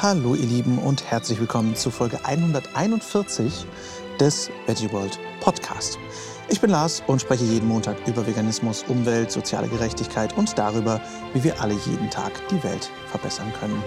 Hallo 0.00 0.36
ihr 0.36 0.46
Lieben 0.46 0.78
und 0.78 1.10
herzlich 1.10 1.40
willkommen 1.40 1.74
zu 1.74 1.90
Folge 1.90 2.24
141 2.24 3.66
des 4.20 4.48
Veggie 4.66 4.92
World 4.92 5.18
Podcast. 5.40 5.98
Ich 6.48 6.60
bin 6.60 6.70
Lars 6.70 7.02
und 7.08 7.20
spreche 7.20 7.42
jeden 7.42 7.66
Montag 7.66 7.96
über 8.06 8.24
Veganismus, 8.24 8.84
Umwelt, 8.86 9.32
soziale 9.32 9.66
Gerechtigkeit 9.66 10.36
und 10.36 10.56
darüber, 10.56 11.00
wie 11.34 11.42
wir 11.42 11.60
alle 11.60 11.74
jeden 11.74 12.10
Tag 12.10 12.30
die 12.48 12.62
Welt 12.62 12.88
verbessern 13.10 13.52
können. 13.58 13.82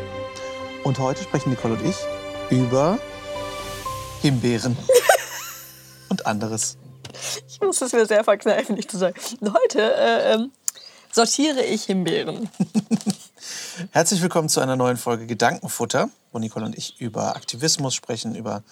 Und 0.83 0.99
heute 0.99 1.23
sprechen 1.23 1.51
Nicole 1.51 1.75
und 1.75 1.85
ich 1.85 1.95
über 2.49 2.99
Himbeeren 4.21 4.77
und 6.09 6.25
anderes. 6.25 6.77
Ich 7.47 7.61
muss 7.61 7.81
es 7.81 7.93
mir 7.93 8.05
sehr 8.05 8.25
verkneifen, 8.25 8.75
nicht 8.75 8.91
zu 8.91 8.97
sagen. 8.97 9.15
Und 9.39 9.53
heute 9.53 9.79
äh, 9.95 10.33
ähm, 10.33 10.51
sortiere 11.09 11.63
ich 11.63 11.85
Himbeeren. 11.85 12.49
Herzlich 13.91 14.21
willkommen 14.21 14.49
zu 14.49 14.59
einer 14.59 14.75
neuen 14.75 14.97
Folge 14.97 15.25
Gedankenfutter, 15.25 16.09
wo 16.31 16.39
Nicole 16.39 16.65
und 16.65 16.77
ich 16.77 16.99
über 16.99 17.35
Aktivismus 17.37 17.95
sprechen, 17.95 18.35
über 18.35 18.63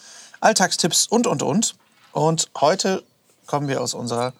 Alltagstipps 0.41 1.07
und, 1.07 1.25
und, 1.25 1.41
und. 1.41 1.75
Und 2.11 2.49
heute 2.59 3.03
kommen 3.45 3.69
wir 3.69 3.81
aus 3.81 3.93
unserer 3.93 4.33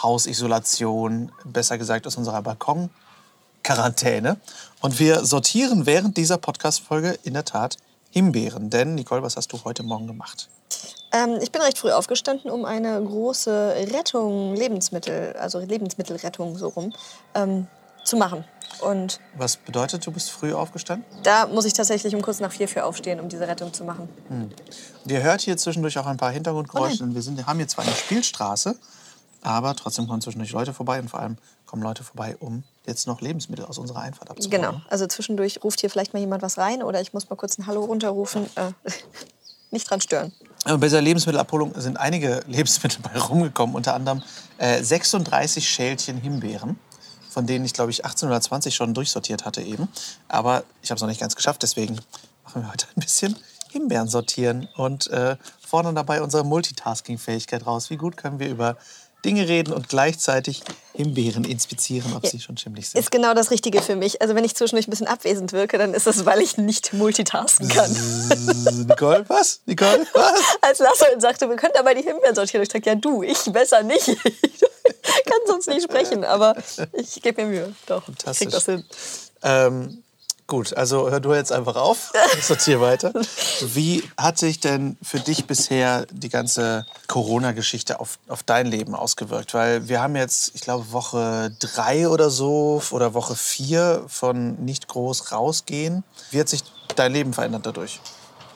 Hausisolation, 0.00 1.32
besser 1.44 1.76
gesagt 1.76 2.06
aus 2.06 2.16
unserer 2.16 2.40
Balkon-Quarantäne. 2.42 4.36
Und 4.80 5.00
wir 5.00 5.24
sortieren 5.24 5.86
während 5.86 6.16
dieser 6.16 6.38
Podcast-Folge 6.38 7.18
in 7.24 7.34
der 7.34 7.44
Tat 7.44 7.76
Himbeeren. 8.10 8.70
Denn, 8.70 8.94
Nicole, 8.94 9.22
was 9.22 9.36
hast 9.36 9.52
du 9.52 9.64
heute 9.64 9.82
Morgen 9.82 10.06
gemacht? 10.06 10.48
Ähm, 11.12 11.38
ich 11.42 11.50
bin 11.50 11.62
recht 11.62 11.78
früh 11.78 11.90
aufgestanden, 11.90 12.50
um 12.50 12.64
eine 12.64 13.02
große 13.02 13.74
Rettung, 13.92 14.54
Lebensmittel, 14.54 15.34
also 15.36 15.58
Lebensmittelrettung 15.58 16.56
so 16.56 16.68
rum, 16.68 16.92
ähm, 17.34 17.66
zu 18.04 18.16
machen. 18.16 18.44
Und 18.80 19.20
Was 19.36 19.56
bedeutet, 19.56 20.06
du 20.06 20.12
bist 20.12 20.30
früh 20.30 20.52
aufgestanden? 20.52 21.04
da 21.22 21.46
muss 21.46 21.64
ich 21.64 21.72
tatsächlich 21.72 22.14
um 22.14 22.22
kurz 22.22 22.40
nach 22.40 22.52
vier 22.52 22.68
für 22.68 22.84
aufstehen, 22.84 23.20
um 23.20 23.28
diese 23.28 23.46
Rettung 23.46 23.72
zu 23.72 23.84
machen. 23.84 24.08
Und 24.28 24.54
ihr 25.06 25.22
hört 25.22 25.40
hier 25.42 25.56
zwischendurch 25.56 25.98
auch 25.98 26.06
ein 26.06 26.16
paar 26.16 26.30
Hintergrundgeräusche. 26.30 26.98
denn 26.98 27.14
wir 27.14 27.22
sind, 27.22 27.46
haben 27.46 27.58
hier 27.58 27.68
zwar 27.68 27.84
eine 27.84 27.94
Spielstraße, 27.94 28.76
aber 29.42 29.74
trotzdem 29.74 30.06
kommen 30.06 30.20
zwischendurch 30.20 30.52
Leute 30.52 30.72
vorbei 30.72 31.00
und 31.00 31.08
vor 31.08 31.20
allem 31.20 31.36
kommen 31.66 31.82
Leute 31.82 32.04
vorbei, 32.04 32.36
um 32.40 32.64
jetzt 32.86 33.06
noch 33.06 33.20
Lebensmittel 33.20 33.64
aus 33.64 33.78
unserer 33.78 34.00
Einfahrt 34.00 34.30
abzuholen. 34.30 34.62
Genau. 34.62 34.80
Also 34.88 35.06
zwischendurch 35.06 35.62
ruft 35.62 35.80
hier 35.80 35.90
vielleicht 35.90 36.12
mal 36.14 36.20
jemand 36.20 36.42
was 36.42 36.58
rein 36.58 36.82
oder 36.82 37.00
ich 37.00 37.12
muss 37.12 37.30
mal 37.30 37.36
kurz 37.36 37.58
ein 37.58 37.66
Hallo 37.66 37.84
runterrufen. 37.84 38.46
Äh, 38.56 38.72
nicht 39.70 39.88
dran 39.88 40.00
stören. 40.00 40.32
Aber 40.64 40.78
bei 40.78 40.86
dieser 40.86 41.00
Lebensmittelabholung 41.00 41.72
sind 41.76 41.96
einige 41.96 42.42
Lebensmittel 42.48 43.00
bei 43.02 43.18
rumgekommen, 43.18 43.74
unter 43.76 43.94
anderem 43.94 44.22
äh, 44.58 44.82
36 44.82 45.68
Schälchen 45.68 46.18
Himbeeren, 46.18 46.78
von 47.30 47.46
denen 47.46 47.64
ich 47.64 47.72
glaube 47.72 47.90
ich 47.90 48.04
18 48.04 48.28
oder 48.28 48.40
20 48.40 48.74
schon 48.74 48.94
durchsortiert 48.94 49.44
hatte 49.44 49.62
eben. 49.62 49.88
Aber 50.28 50.64
ich 50.82 50.90
habe 50.90 50.96
es 50.96 51.02
noch 51.02 51.08
nicht 51.08 51.20
ganz 51.20 51.36
geschafft, 51.36 51.62
deswegen 51.62 52.00
machen 52.44 52.62
wir 52.62 52.70
heute 52.70 52.86
ein 52.96 53.00
bisschen 53.00 53.36
Himbeeren 53.70 54.08
sortieren 54.08 54.68
und 54.76 55.06
äh, 55.08 55.36
fordern 55.64 55.94
dabei 55.94 56.22
unsere 56.22 56.44
Multitasking-Fähigkeit 56.44 57.66
raus. 57.66 57.88
Wie 57.90 57.96
gut 57.96 58.16
können 58.16 58.40
wir 58.40 58.48
über 58.48 58.76
Dinge 59.24 59.48
reden 59.48 59.72
und 59.72 59.88
gleichzeitig 59.88 60.62
Himbeeren 60.94 61.44
inspizieren, 61.44 62.14
ob 62.14 62.26
sie 62.26 62.40
schon 62.40 62.56
schimmlig 62.56 62.88
sind. 62.88 63.00
Ist 63.00 63.10
genau 63.10 63.34
das 63.34 63.50
Richtige 63.50 63.80
für 63.82 63.96
mich. 63.96 64.20
Also 64.22 64.34
wenn 64.34 64.44
ich 64.44 64.56
zwischendurch 64.56 64.88
ein 64.88 64.90
bisschen 64.90 65.06
abwesend 65.06 65.52
wirke, 65.52 65.78
dann 65.78 65.94
ist 65.94 66.06
es, 66.06 66.24
weil 66.24 66.40
ich 66.40 66.56
nicht 66.56 66.92
multitasken 66.92 67.68
kann. 67.68 67.90
Nicole, 68.86 69.24
was? 69.28 69.60
Nicole, 69.66 70.06
was? 70.14 70.40
Als 70.62 70.78
Lasse 70.78 71.04
sagte, 71.18 71.48
wir 71.48 71.56
könnten 71.56 71.78
aber 71.78 71.94
die 71.94 72.02
Himbeeren 72.02 72.34
sortieren. 72.34 72.62
Ich 72.62 72.70
dachte, 72.70 72.88
ja 72.88 72.94
du, 72.94 73.22
ich 73.22 73.44
besser 73.52 73.82
nicht. 73.82 74.08
Ich 75.02 75.24
kann 75.24 75.40
sonst 75.46 75.68
nicht 75.68 75.82
sprechen, 75.82 76.24
aber 76.24 76.54
ich 76.92 77.20
gebe 77.22 77.44
mir 77.44 77.48
Mühe. 77.48 77.74
Doch, 77.86 78.02
ich 78.08 78.38
krieg 78.38 78.50
das 78.50 78.66
hin. 78.66 78.84
Ähm, 79.42 80.02
gut, 80.46 80.76
also 80.76 81.10
hör 81.10 81.20
du 81.20 81.34
jetzt 81.34 81.52
einfach 81.52 81.76
auf. 81.76 82.12
Ich 82.36 82.44
sortiere 82.44 82.80
weiter. 82.80 83.12
Wie 83.60 84.02
hat 84.16 84.38
sich 84.38 84.60
denn 84.60 84.96
für 85.02 85.20
dich 85.20 85.46
bisher 85.46 86.06
die 86.10 86.28
ganze 86.28 86.86
Corona-Geschichte 87.06 88.00
auf, 88.00 88.18
auf 88.28 88.42
dein 88.42 88.66
Leben 88.66 88.94
ausgewirkt? 88.94 89.54
Weil 89.54 89.88
wir 89.88 90.02
haben 90.02 90.16
jetzt, 90.16 90.52
ich 90.54 90.60
glaube, 90.60 90.92
Woche 90.92 91.54
drei 91.58 92.08
oder 92.08 92.30
so 92.30 92.82
oder 92.90 93.14
Woche 93.14 93.36
vier 93.36 94.04
von 94.08 94.56
nicht 94.64 94.88
groß 94.88 95.32
rausgehen. 95.32 96.04
Wie 96.30 96.40
hat 96.40 96.48
sich 96.48 96.62
dein 96.96 97.12
Leben 97.12 97.32
verändert 97.32 97.66
dadurch? 97.66 98.00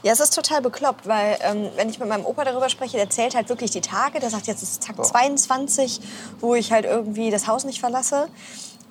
Ja, 0.05 0.13
es 0.13 0.21
ist 0.21 0.35
total 0.35 0.61
bekloppt, 0.61 1.09
weil 1.09 1.39
ähm, 1.41 1.71
wenn 1.77 1.89
ich 1.89 1.99
mit 1.99 2.07
meinem 2.07 2.27
Opa 2.27 2.45
darüber 2.45 2.69
spreche, 2.69 2.99
der 2.99 3.09
zählt 3.09 3.35
halt 3.35 3.49
wirklich 3.49 3.71
die 3.71 3.81
Tage. 3.81 4.21
Der 4.21 4.29
sagt, 4.29 4.47
jetzt 4.47 4.63
ist 4.63 4.83
Tag 4.83 5.03
22, 5.03 5.99
wo 6.41 6.55
ich 6.55 6.73
halt 6.73 6.85
irgendwie 6.85 7.31
das 7.31 7.47
Haus 7.47 7.65
nicht 7.65 7.81
verlasse. 7.81 8.29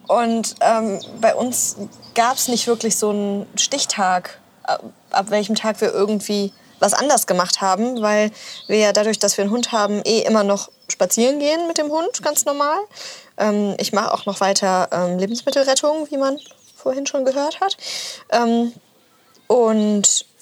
Und 0.07 0.55
ähm, 0.61 0.99
bei 1.21 1.35
uns 1.35 1.77
gab 2.15 2.37
es 2.37 2.47
nicht 2.47 2.65
wirklich 2.65 2.97
so 2.97 3.11
einen 3.11 3.45
Stichtag, 3.55 4.39
ab, 4.63 4.81
ab 5.11 5.29
welchem 5.29 5.53
Tag 5.53 5.81
wir 5.81 5.93
irgendwie 5.93 6.51
was 6.79 6.95
anders 6.95 7.27
gemacht 7.27 7.61
haben, 7.61 8.01
weil 8.01 8.31
wir 8.65 8.79
ja 8.79 8.91
dadurch, 8.91 9.19
dass 9.19 9.37
wir 9.37 9.43
einen 9.43 9.53
Hund 9.53 9.71
haben, 9.71 10.01
eh 10.05 10.21
immer 10.21 10.43
noch 10.43 10.71
spazieren 10.89 11.37
gehen 11.37 11.67
mit 11.67 11.77
dem 11.77 11.91
Hund, 11.91 12.23
ganz 12.23 12.45
normal. 12.45 12.79
Ähm, 13.37 13.75
ich 13.77 13.93
mache 13.93 14.11
auch 14.11 14.25
noch 14.25 14.41
weiter 14.41 14.87
ähm, 14.91 15.19
Lebensmittelrettung, 15.19 16.09
wie 16.09 16.17
man 16.17 16.39
vorhin 16.75 17.05
schon 17.05 17.23
gehört 17.23 17.61
hat. 17.61 17.77
Ähm, 18.31 18.73
und 19.45 20.32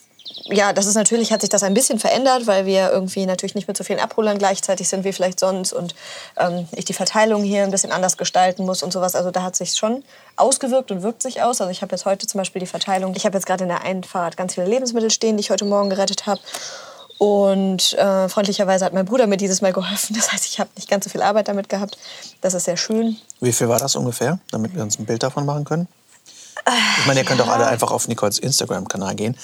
ja, 0.45 0.73
das 0.73 0.85
ist 0.85 0.95
natürlich, 0.95 1.31
hat 1.31 1.41
sich 1.41 1.49
das 1.49 1.63
ein 1.63 1.73
bisschen 1.73 1.99
verändert, 1.99 2.47
weil 2.47 2.65
wir 2.65 2.91
irgendwie 2.91 3.25
natürlich 3.25 3.55
nicht 3.55 3.67
mit 3.67 3.77
so 3.77 3.83
vielen 3.83 3.99
Abholern 3.99 4.37
gleichzeitig 4.37 4.87
sind 4.89 5.03
wie 5.03 5.13
vielleicht 5.13 5.39
sonst 5.39 5.73
und 5.73 5.95
ähm, 6.37 6.67
ich 6.73 6.85
die 6.85 6.93
Verteilung 6.93 7.43
hier 7.43 7.63
ein 7.63 7.71
bisschen 7.71 7.91
anders 7.91 8.17
gestalten 8.17 8.65
muss 8.65 8.83
und 8.83 8.91
sowas. 8.91 9.15
Also 9.15 9.31
da 9.31 9.43
hat 9.43 9.55
sich 9.55 9.75
schon 9.75 10.03
ausgewirkt 10.35 10.91
und 10.91 11.03
wirkt 11.03 11.21
sich 11.21 11.41
aus. 11.41 11.61
Also 11.61 11.71
ich 11.71 11.81
habe 11.81 11.93
jetzt 11.93 12.05
heute 12.05 12.27
zum 12.27 12.39
Beispiel 12.39 12.59
die 12.59 12.67
Verteilung, 12.67 13.13
ich 13.15 13.25
habe 13.25 13.37
jetzt 13.37 13.45
gerade 13.45 13.63
in 13.63 13.69
der 13.69 13.83
Einfahrt 13.83 14.37
ganz 14.37 14.55
viele 14.55 14.67
Lebensmittel 14.67 15.11
stehen, 15.11 15.37
die 15.37 15.41
ich 15.41 15.51
heute 15.51 15.65
Morgen 15.65 15.89
gerettet 15.89 16.25
habe. 16.25 16.41
Und 17.17 17.93
äh, 17.99 18.27
freundlicherweise 18.29 18.83
hat 18.83 18.93
mein 18.93 19.05
Bruder 19.05 19.27
mir 19.27 19.37
dieses 19.37 19.61
Mal 19.61 19.73
geholfen. 19.73 20.15
Das 20.21 20.31
heißt, 20.31 20.47
ich 20.47 20.59
habe 20.59 20.71
nicht 20.75 20.89
ganz 20.89 21.03
so 21.03 21.11
viel 21.11 21.21
Arbeit 21.21 21.47
damit 21.47 21.69
gehabt. 21.69 21.97
Das 22.41 22.55
ist 22.55 22.65
sehr 22.65 22.77
schön. 22.77 23.17
Wie 23.39 23.51
viel 23.51 23.69
war 23.69 23.79
das 23.79 23.95
ungefähr, 23.95 24.39
damit 24.49 24.73
wir 24.73 24.81
uns 24.81 24.97
ein 24.97 25.05
Bild 25.05 25.21
davon 25.21 25.45
machen 25.45 25.63
können? 25.63 25.87
Ich 26.99 27.05
meine, 27.05 27.21
ihr 27.21 27.25
könnt 27.25 27.41
auch 27.41 27.47
alle 27.47 27.67
einfach 27.67 27.91
auf 27.91 28.07
Nicoles 28.07 28.39
Instagram-Kanal 28.39 29.15
gehen, 29.15 29.37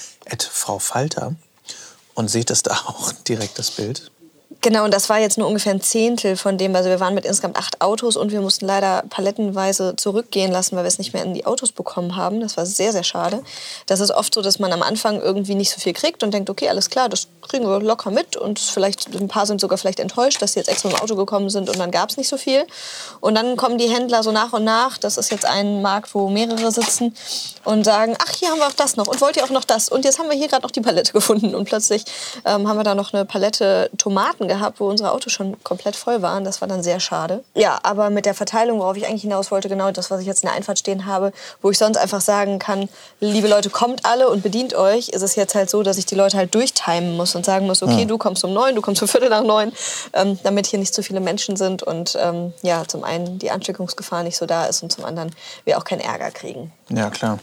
Frau 0.50 0.78
Falter, 0.78 1.34
und 2.14 2.28
seht 2.28 2.50
es 2.50 2.62
da 2.62 2.72
auch 2.72 3.12
direkt 3.12 3.58
das 3.58 3.70
Bild. 3.72 4.10
Genau, 4.60 4.84
und 4.84 4.92
das 4.92 5.08
war 5.08 5.20
jetzt 5.20 5.38
nur 5.38 5.46
ungefähr 5.46 5.72
ein 5.72 5.80
Zehntel 5.80 6.36
von 6.36 6.58
dem. 6.58 6.74
Also 6.74 6.88
wir 6.88 6.98
waren 6.98 7.14
mit 7.14 7.24
insgesamt 7.24 7.56
acht 7.56 7.80
Autos 7.80 8.16
und 8.16 8.32
wir 8.32 8.40
mussten 8.40 8.66
leider 8.66 9.04
palettenweise 9.08 9.94
zurückgehen 9.94 10.50
lassen, 10.50 10.74
weil 10.74 10.82
wir 10.82 10.88
es 10.88 10.98
nicht 10.98 11.14
mehr 11.14 11.22
in 11.22 11.32
die 11.32 11.46
Autos 11.46 11.70
bekommen 11.70 12.16
haben. 12.16 12.40
Das 12.40 12.56
war 12.56 12.66
sehr, 12.66 12.90
sehr 12.90 13.04
schade. 13.04 13.44
Das 13.86 14.00
ist 14.00 14.10
oft 14.10 14.34
so, 14.34 14.42
dass 14.42 14.58
man 14.58 14.72
am 14.72 14.82
Anfang 14.82 15.20
irgendwie 15.20 15.54
nicht 15.54 15.70
so 15.70 15.80
viel 15.80 15.92
kriegt 15.92 16.24
und 16.24 16.34
denkt, 16.34 16.50
okay, 16.50 16.68
alles 16.68 16.90
klar, 16.90 17.08
das 17.08 17.28
kriegen 17.46 17.66
wir 17.66 17.78
locker 17.78 18.10
mit. 18.10 18.36
Und 18.36 18.58
vielleicht 18.58 19.14
ein 19.14 19.28
paar 19.28 19.46
sind 19.46 19.60
sogar 19.60 19.78
vielleicht 19.78 20.00
enttäuscht, 20.00 20.42
dass 20.42 20.54
sie 20.54 20.58
jetzt 20.58 20.68
extra 20.68 20.88
im 20.88 20.96
Auto 20.96 21.14
gekommen 21.14 21.50
sind 21.50 21.70
und 21.70 21.78
dann 21.78 21.92
gab 21.92 22.10
es 22.10 22.16
nicht 22.16 22.28
so 22.28 22.36
viel. 22.36 22.66
Und 23.20 23.36
dann 23.36 23.56
kommen 23.56 23.78
die 23.78 23.88
Händler 23.88 24.24
so 24.24 24.32
nach 24.32 24.52
und 24.52 24.64
nach. 24.64 24.98
Das 24.98 25.18
ist 25.18 25.30
jetzt 25.30 25.46
ein 25.46 25.82
Markt, 25.82 26.16
wo 26.16 26.28
mehrere 26.28 26.72
sitzen 26.72 27.14
und 27.64 27.84
sagen, 27.84 28.16
ach, 28.18 28.32
hier 28.32 28.48
haben 28.48 28.58
wir 28.58 28.66
auch 28.66 28.72
das 28.72 28.96
noch 28.96 29.06
und 29.06 29.20
wollt 29.20 29.36
ihr 29.36 29.44
auch 29.44 29.50
noch 29.50 29.64
das? 29.64 29.88
Und 29.88 30.04
jetzt 30.04 30.18
haben 30.18 30.28
wir 30.28 30.36
hier 30.36 30.48
gerade 30.48 30.62
noch 30.62 30.72
die 30.72 30.80
Palette 30.80 31.12
gefunden. 31.18 31.54
Und 31.54 31.66
plötzlich 31.66 32.04
ähm, 32.44 32.66
haben 32.66 32.76
wir 32.76 32.84
da 32.84 32.96
noch 32.96 33.12
eine 33.12 33.24
Palette 33.24 33.88
Tomaten 33.98 34.47
gehabt, 34.48 34.80
wo 34.80 34.88
unsere 34.88 35.12
Autos 35.12 35.32
schon 35.32 35.62
komplett 35.62 35.96
voll 35.96 36.22
waren. 36.22 36.44
Das 36.44 36.60
war 36.60 36.68
dann 36.68 36.82
sehr 36.82 37.00
schade. 37.00 37.44
Ja, 37.54 37.78
aber 37.82 38.10
mit 38.10 38.26
der 38.26 38.34
Verteilung, 38.34 38.80
worauf 38.80 38.96
ich 38.96 39.06
eigentlich 39.06 39.22
hinaus 39.22 39.50
wollte, 39.50 39.68
genau 39.68 39.90
das, 39.92 40.10
was 40.10 40.20
ich 40.20 40.26
jetzt 40.26 40.42
in 40.42 40.48
der 40.48 40.56
Einfahrt 40.56 40.78
stehen 40.78 41.06
habe, 41.06 41.32
wo 41.62 41.70
ich 41.70 41.78
sonst 41.78 41.96
einfach 41.96 42.20
sagen 42.20 42.58
kann, 42.58 42.88
liebe 43.20 43.48
Leute, 43.48 43.70
kommt 43.70 44.04
alle 44.04 44.28
und 44.28 44.42
bedient 44.42 44.74
euch, 44.74 45.10
ist 45.10 45.22
es 45.22 45.36
jetzt 45.36 45.54
halt 45.54 45.70
so, 45.70 45.82
dass 45.82 45.98
ich 45.98 46.06
die 46.06 46.14
Leute 46.14 46.36
halt 46.36 46.54
durchtimen 46.54 47.16
muss 47.16 47.34
und 47.34 47.44
sagen 47.44 47.66
muss, 47.66 47.82
okay, 47.82 48.04
du 48.04 48.18
kommst 48.18 48.44
um 48.44 48.52
neun, 48.52 48.74
du 48.74 48.80
kommst 48.80 49.02
um 49.02 49.08
Viertel 49.08 49.28
nach 49.28 49.44
neun, 49.44 49.72
ähm, 50.12 50.38
damit 50.42 50.66
hier 50.66 50.78
nicht 50.78 50.94
zu 50.94 51.02
viele 51.02 51.20
Menschen 51.20 51.56
sind 51.56 51.82
und 51.82 52.16
ähm, 52.20 52.52
ja, 52.62 52.84
zum 52.86 53.04
einen 53.04 53.38
die 53.38 53.50
Ansteckungsgefahr 53.50 54.22
nicht 54.22 54.36
so 54.36 54.46
da 54.46 54.66
ist 54.66 54.82
und 54.82 54.90
zum 54.90 55.04
anderen 55.04 55.30
wir 55.64 55.78
auch 55.78 55.84
keinen 55.84 56.00
Ärger 56.00 56.30
kriegen. 56.30 56.72
Ja, 56.88 57.10
klar. 57.10 57.38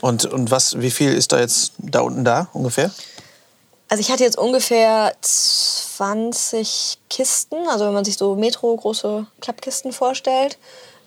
Und, 0.00 0.26
und 0.26 0.50
was, 0.50 0.78
wie 0.80 0.90
viel 0.90 1.12
ist 1.14 1.32
da 1.32 1.40
jetzt 1.40 1.72
da 1.78 2.00
unten 2.00 2.24
da 2.24 2.48
ungefähr? 2.52 2.90
Also 3.92 4.00
ich 4.00 4.10
hatte 4.10 4.24
jetzt 4.24 4.38
ungefähr 4.38 5.12
20 5.20 6.96
Kisten, 7.10 7.68
also 7.68 7.84
wenn 7.84 7.92
man 7.92 8.06
sich 8.06 8.16
so 8.16 8.36
Metro-große 8.36 9.26
Klappkisten 9.42 9.92
vorstellt. 9.92 10.56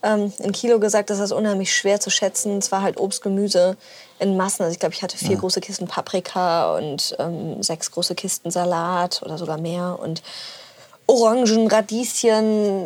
Ähm, 0.03 0.31
in 0.37 0.51
Kilo 0.51 0.79
gesagt, 0.79 1.09
das 1.09 1.17
ist 1.17 1.31
unheimlich 1.31 1.75
schwer 1.75 1.99
zu 1.99 2.11
schätzen. 2.11 2.59
Es 2.59 2.71
war 2.71 2.83
halt 2.83 2.99
Obst, 2.99 3.23
Gemüse 3.23 3.75
in 4.19 4.37
Massen. 4.37 4.61
Also 4.61 4.73
ich 4.73 4.79
glaube, 4.79 4.93
ich 4.93 5.01
hatte 5.01 5.17
vier 5.17 5.35
große 5.35 5.61
Kisten 5.61 5.87
Paprika 5.87 6.77
und 6.77 7.15
ähm, 7.17 7.63
sechs 7.63 7.89
große 7.89 8.13
Kisten 8.13 8.51
Salat 8.51 9.23
oder 9.23 9.39
sogar 9.39 9.57
mehr. 9.57 9.97
Und 9.99 10.21
Orangen, 11.07 11.67
Radieschen, 11.67 12.85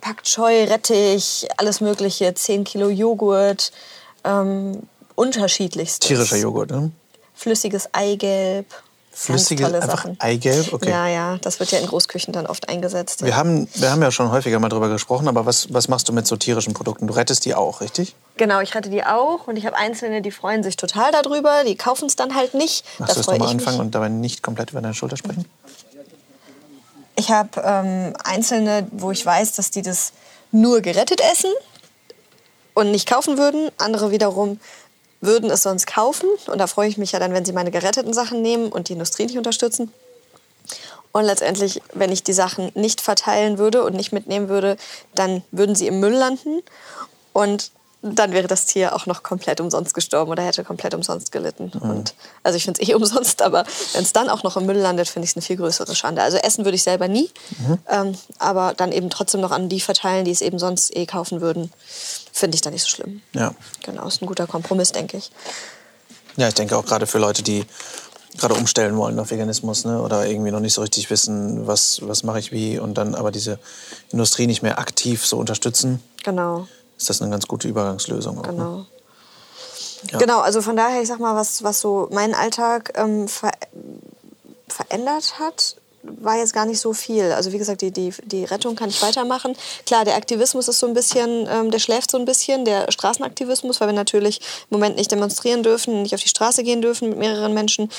Pak 0.00 0.22
Choi, 0.22 0.66
Rettich, 0.66 1.48
alles 1.56 1.80
mögliche, 1.80 2.32
10 2.32 2.62
Kilo 2.62 2.90
Joghurt, 2.90 3.72
ähm, 4.22 4.84
unterschiedlichstes. 5.16 6.06
Tierischer 6.06 6.36
Joghurt, 6.36 6.70
ne? 6.70 6.92
Flüssiges 7.34 7.92
Eigelb, 7.92 8.66
Flüssige, 9.14 9.64
tolle 9.64 9.82
einfach 9.82 9.98
Sachen. 9.98 10.16
Eigelb? 10.20 10.72
Okay. 10.72 10.90
Ja, 10.90 11.06
ja, 11.06 11.38
das 11.42 11.60
wird 11.60 11.70
ja 11.70 11.78
in 11.78 11.86
Großküchen 11.86 12.32
dann 12.32 12.46
oft 12.46 12.68
eingesetzt. 12.68 13.22
Wir 13.22 13.36
haben, 13.36 13.68
wir 13.74 13.90
haben 13.90 14.00
ja 14.00 14.10
schon 14.10 14.30
häufiger 14.30 14.58
mal 14.58 14.70
drüber 14.70 14.88
gesprochen, 14.88 15.28
aber 15.28 15.44
was, 15.44 15.72
was 15.72 15.88
machst 15.88 16.08
du 16.08 16.12
mit 16.12 16.26
so 16.26 16.36
tierischen 16.36 16.72
Produkten? 16.72 17.06
Du 17.06 17.14
rettest 17.14 17.44
die 17.44 17.54
auch, 17.54 17.82
richtig? 17.82 18.14
Genau, 18.38 18.60
ich 18.60 18.74
rette 18.74 18.88
die 18.88 19.04
auch 19.04 19.46
und 19.46 19.56
ich 19.56 19.66
habe 19.66 19.76
Einzelne, 19.76 20.22
die 20.22 20.30
freuen 20.30 20.62
sich 20.62 20.76
total 20.76 21.12
darüber, 21.12 21.62
die 21.64 21.76
kaufen 21.76 22.06
es 22.06 22.16
dann 22.16 22.34
halt 22.34 22.54
nicht. 22.54 22.84
Magst 22.98 23.10
da 23.10 23.14
du 23.14 23.20
es 23.20 23.26
nochmal 23.26 23.48
ich 23.48 23.54
mich. 23.54 23.66
anfangen 23.66 23.80
und 23.80 23.94
dabei 23.94 24.08
nicht 24.08 24.42
komplett 24.42 24.70
über 24.70 24.80
deine 24.80 24.94
Schulter 24.94 25.18
sprechen? 25.18 25.44
Ich 27.14 27.30
habe 27.30 27.60
ähm, 27.62 28.14
Einzelne, 28.24 28.86
wo 28.90 29.10
ich 29.10 29.24
weiß, 29.24 29.52
dass 29.52 29.70
die 29.70 29.82
das 29.82 30.12
nur 30.50 30.80
gerettet 30.80 31.20
essen 31.20 31.50
und 32.74 32.90
nicht 32.90 33.08
kaufen 33.08 33.36
würden. 33.36 33.70
Andere 33.78 34.10
wiederum 34.10 34.58
würden 35.22 35.50
es 35.50 35.62
sonst 35.62 35.86
kaufen. 35.86 36.28
Und 36.46 36.58
da 36.58 36.66
freue 36.66 36.88
ich 36.88 36.98
mich 36.98 37.12
ja 37.12 37.18
dann, 37.18 37.32
wenn 37.32 37.46
sie 37.46 37.52
meine 37.52 37.70
geretteten 37.70 38.12
Sachen 38.12 38.42
nehmen 38.42 38.70
und 38.70 38.90
die 38.90 38.92
Industrie 38.92 39.24
nicht 39.24 39.38
unterstützen. 39.38 39.90
Und 41.12 41.24
letztendlich, 41.24 41.80
wenn 41.94 42.12
ich 42.12 42.22
die 42.22 42.32
Sachen 42.32 42.70
nicht 42.74 43.00
verteilen 43.00 43.58
würde 43.58 43.84
und 43.84 43.94
nicht 43.94 44.12
mitnehmen 44.12 44.48
würde, 44.48 44.76
dann 45.14 45.42
würden 45.50 45.74
sie 45.74 45.86
im 45.86 46.00
Müll 46.00 46.14
landen. 46.14 46.62
Und 47.32 47.70
dann 48.02 48.32
wäre 48.32 48.48
das 48.48 48.66
Tier 48.66 48.96
auch 48.96 49.06
noch 49.06 49.22
komplett 49.22 49.60
umsonst 49.60 49.94
gestorben 49.94 50.30
oder 50.32 50.42
hätte 50.42 50.64
komplett 50.64 50.92
umsonst 50.92 51.30
gelitten. 51.30 51.70
Und, 51.80 52.14
also 52.42 52.56
ich 52.56 52.64
finde 52.64 52.82
es 52.82 52.88
eh 52.88 52.94
umsonst, 52.96 53.42
aber 53.42 53.64
wenn 53.92 54.02
es 54.02 54.12
dann 54.12 54.28
auch 54.28 54.42
noch 54.42 54.56
im 54.56 54.66
Müll 54.66 54.76
landet, 54.76 55.08
finde 55.08 55.24
ich 55.24 55.30
es 55.30 55.36
eine 55.36 55.42
viel 55.42 55.56
größere 55.56 55.94
Schande. 55.94 56.20
Also 56.20 56.36
essen 56.38 56.64
würde 56.64 56.74
ich 56.74 56.82
selber 56.82 57.06
nie, 57.06 57.30
ähm, 57.88 58.18
aber 58.40 58.74
dann 58.74 58.90
eben 58.90 59.08
trotzdem 59.08 59.40
noch 59.40 59.52
an 59.52 59.68
die 59.68 59.80
verteilen, 59.80 60.24
die 60.24 60.32
es 60.32 60.40
eben 60.40 60.58
sonst 60.58 60.96
eh 60.96 61.06
kaufen 61.06 61.40
würden, 61.40 61.72
finde 62.32 62.54
ich 62.56 62.60
dann 62.62 62.72
nicht 62.72 62.82
so 62.82 62.88
schlimm. 62.88 63.22
Ja. 63.34 63.54
Genau, 63.84 64.06
ist 64.08 64.22
ein 64.22 64.26
guter 64.26 64.46
Kompromiss, 64.46 64.90
denke 64.92 65.18
ich. 65.18 65.30
Ja, 66.36 66.48
ich 66.48 66.54
denke 66.54 66.76
auch 66.76 66.84
gerade 66.84 67.06
für 67.06 67.18
Leute, 67.18 67.42
die 67.42 67.64
gerade 68.38 68.54
umstellen 68.54 68.96
wollen 68.96 69.18
auf 69.18 69.30
Veganismus 69.30 69.84
ne? 69.84 70.00
oder 70.00 70.26
irgendwie 70.26 70.50
noch 70.50 70.60
nicht 70.60 70.72
so 70.72 70.80
richtig 70.80 71.10
wissen, 71.10 71.66
was, 71.66 72.00
was 72.02 72.22
mache 72.22 72.38
ich 72.38 72.50
wie 72.50 72.78
und 72.78 72.94
dann 72.94 73.14
aber 73.14 73.30
diese 73.30 73.58
Industrie 74.10 74.46
nicht 74.46 74.62
mehr 74.62 74.78
aktiv 74.78 75.26
so 75.26 75.36
unterstützen, 75.36 76.02
Genau, 76.24 76.66
ist 76.96 77.10
das 77.10 77.20
eine 77.20 77.30
ganz 77.30 77.46
gute 77.46 77.68
Übergangslösung. 77.68 78.38
Auch, 78.38 78.46
Ne? 78.46 78.52
genau. 78.52 78.86
Ja. 80.10 80.18
Genau, 80.18 80.40
also 80.40 80.62
von 80.62 80.76
daher, 80.76 81.02
ich 81.02 81.08
sag 81.08 81.20
mal, 81.20 81.36
was, 81.36 81.62
was 81.62 81.80
so 81.80 82.08
meinen 82.10 82.34
Alltag 82.34 82.92
ähm, 82.96 83.28
ver 83.28 83.52
verändert 84.68 85.38
hat, 85.38 85.76
war 86.02 86.36
jetzt 86.36 86.52
gar 86.52 86.66
nicht 86.66 86.80
so 86.80 86.92
viel. 86.92 87.32
Also 87.32 87.52
wie 87.52 87.58
gesagt, 87.58 87.80
die, 87.80 87.90
die, 87.90 88.12
die 88.24 88.44
Rettung 88.44 88.76
kann 88.76 88.88
ich 88.88 89.02
weitermachen. 89.02 89.56
Klar, 89.86 90.04
der 90.04 90.16
Aktivismus 90.16 90.68
ist 90.68 90.78
so 90.78 90.86
ein 90.86 90.94
bisschen, 90.94 91.46
ähm, 91.48 91.70
der 91.70 91.78
schläft 91.78 92.10
so 92.10 92.18
ein 92.18 92.24
bisschen, 92.24 92.64
der 92.64 92.90
Straßenaktivismus, 92.90 93.80
weil 93.80 93.88
wir 93.88 93.94
natürlich 93.94 94.40
im 94.70 94.78
Moment 94.78 94.96
nicht 94.96 95.10
demonstrieren 95.12 95.62
dürfen, 95.62 96.02
nicht 96.02 96.14
auf 96.14 96.20
die 96.20 96.28
Straße 96.28 96.62
gehen 96.64 96.82
dürfen 96.82 97.10
mit 97.10 97.18
mehreren 97.18 97.54
Menschen. 97.54 97.90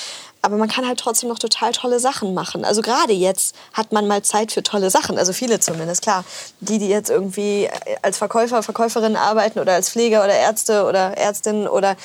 Aber 0.44 0.56
man 0.58 0.68
kann 0.68 0.86
halt 0.86 1.00
trotzdem 1.00 1.30
noch 1.30 1.38
total 1.38 1.72
tolle 1.72 1.98
Sachen 1.98 2.34
machen. 2.34 2.66
Also 2.66 2.82
gerade 2.82 3.14
jetzt 3.14 3.54
hat 3.72 3.92
man 3.92 4.06
mal 4.06 4.20
Zeit 4.20 4.52
für 4.52 4.62
tolle 4.62 4.90
Sachen. 4.90 5.16
Also 5.16 5.32
viele 5.32 5.58
zumindest, 5.58 6.02
klar. 6.02 6.22
Die, 6.60 6.78
die 6.78 6.88
jetzt 6.88 7.08
irgendwie 7.08 7.70
als 8.02 8.18
Verkäufer, 8.18 8.62
Verkäuferin 8.62 9.16
arbeiten 9.16 9.58
oder 9.58 9.72
als 9.72 9.88
Pfleger 9.88 10.22
oder 10.22 10.34
Ärzte 10.34 10.84
oder 10.84 11.16
Ärztin 11.16 11.66
oder 11.66 11.96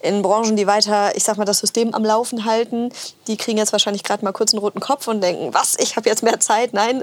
in 0.00 0.22
Branchen, 0.22 0.54
die 0.54 0.68
weiter, 0.68 1.16
ich 1.16 1.24
sag 1.24 1.38
mal, 1.38 1.44
das 1.44 1.58
System 1.58 1.92
am 1.92 2.04
Laufen 2.04 2.44
halten, 2.44 2.92
die 3.26 3.36
kriegen 3.36 3.58
jetzt 3.58 3.72
wahrscheinlich 3.72 4.04
gerade 4.04 4.24
mal 4.24 4.30
kurz 4.30 4.52
einen 4.52 4.60
roten 4.60 4.78
Kopf 4.78 5.08
und 5.08 5.20
denken, 5.20 5.52
was, 5.52 5.74
ich 5.80 5.96
habe 5.96 6.08
jetzt 6.08 6.22
mehr 6.22 6.38
Zeit. 6.38 6.72
Nein, 6.74 7.02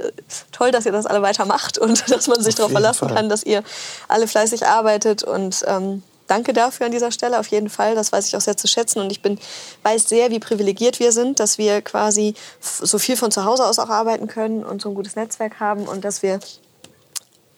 toll, 0.53 0.71
dass 0.71 0.85
ihr 0.85 0.93
das 0.93 1.05
alle 1.05 1.21
weitermacht 1.21 1.77
und 1.77 2.09
dass 2.09 2.27
man 2.27 2.41
sich 2.41 2.53
Auf 2.53 2.57
darauf 2.57 2.71
verlassen 2.71 3.09
Fall. 3.09 3.17
kann, 3.17 3.27
dass 3.27 3.43
ihr 3.43 3.63
alle 4.07 4.29
fleißig 4.29 4.65
arbeitet 4.65 5.23
und 5.23 5.65
ähm, 5.67 6.03
Danke 6.27 6.53
dafür 6.53 6.87
an 6.87 6.91
dieser 6.91 7.11
Stelle, 7.11 7.39
auf 7.39 7.47
jeden 7.47 7.69
Fall. 7.69 7.93
Das 7.95 8.11
weiß 8.11 8.27
ich 8.27 8.35
auch 8.35 8.41
sehr 8.41 8.57
zu 8.57 8.67
schätzen. 8.67 8.99
Und 8.99 9.11
ich 9.11 9.21
bin, 9.21 9.37
weiß 9.83 10.09
sehr, 10.09 10.31
wie 10.31 10.39
privilegiert 10.39 10.99
wir 10.99 11.11
sind, 11.11 11.39
dass 11.39 11.57
wir 11.57 11.81
quasi 11.81 12.33
so 12.61 12.97
viel 12.97 13.15
von 13.15 13.31
zu 13.31 13.45
Hause 13.45 13.65
aus 13.65 13.77
auch 13.79 13.89
arbeiten 13.89 14.27
können 14.27 14.63
und 14.63 14.81
so 14.81 14.89
ein 14.89 14.95
gutes 14.95 15.15
Netzwerk 15.15 15.59
haben 15.59 15.83
und 15.87 16.03
dass 16.03 16.23
wir 16.23 16.39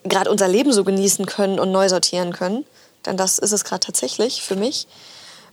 gerade 0.03 0.29
unser 0.29 0.47
Leben 0.47 0.73
so 0.73 0.83
genießen 0.83 1.25
können 1.25 1.59
und 1.59 1.71
neu 1.71 1.87
sortieren 1.89 2.33
können. 2.33 2.65
Denn 3.05 3.15
das 3.17 3.39
ist 3.39 3.51
es 3.53 3.63
gerade 3.63 3.85
tatsächlich 3.85 4.41
für 4.41 4.55
mich. 4.55 4.87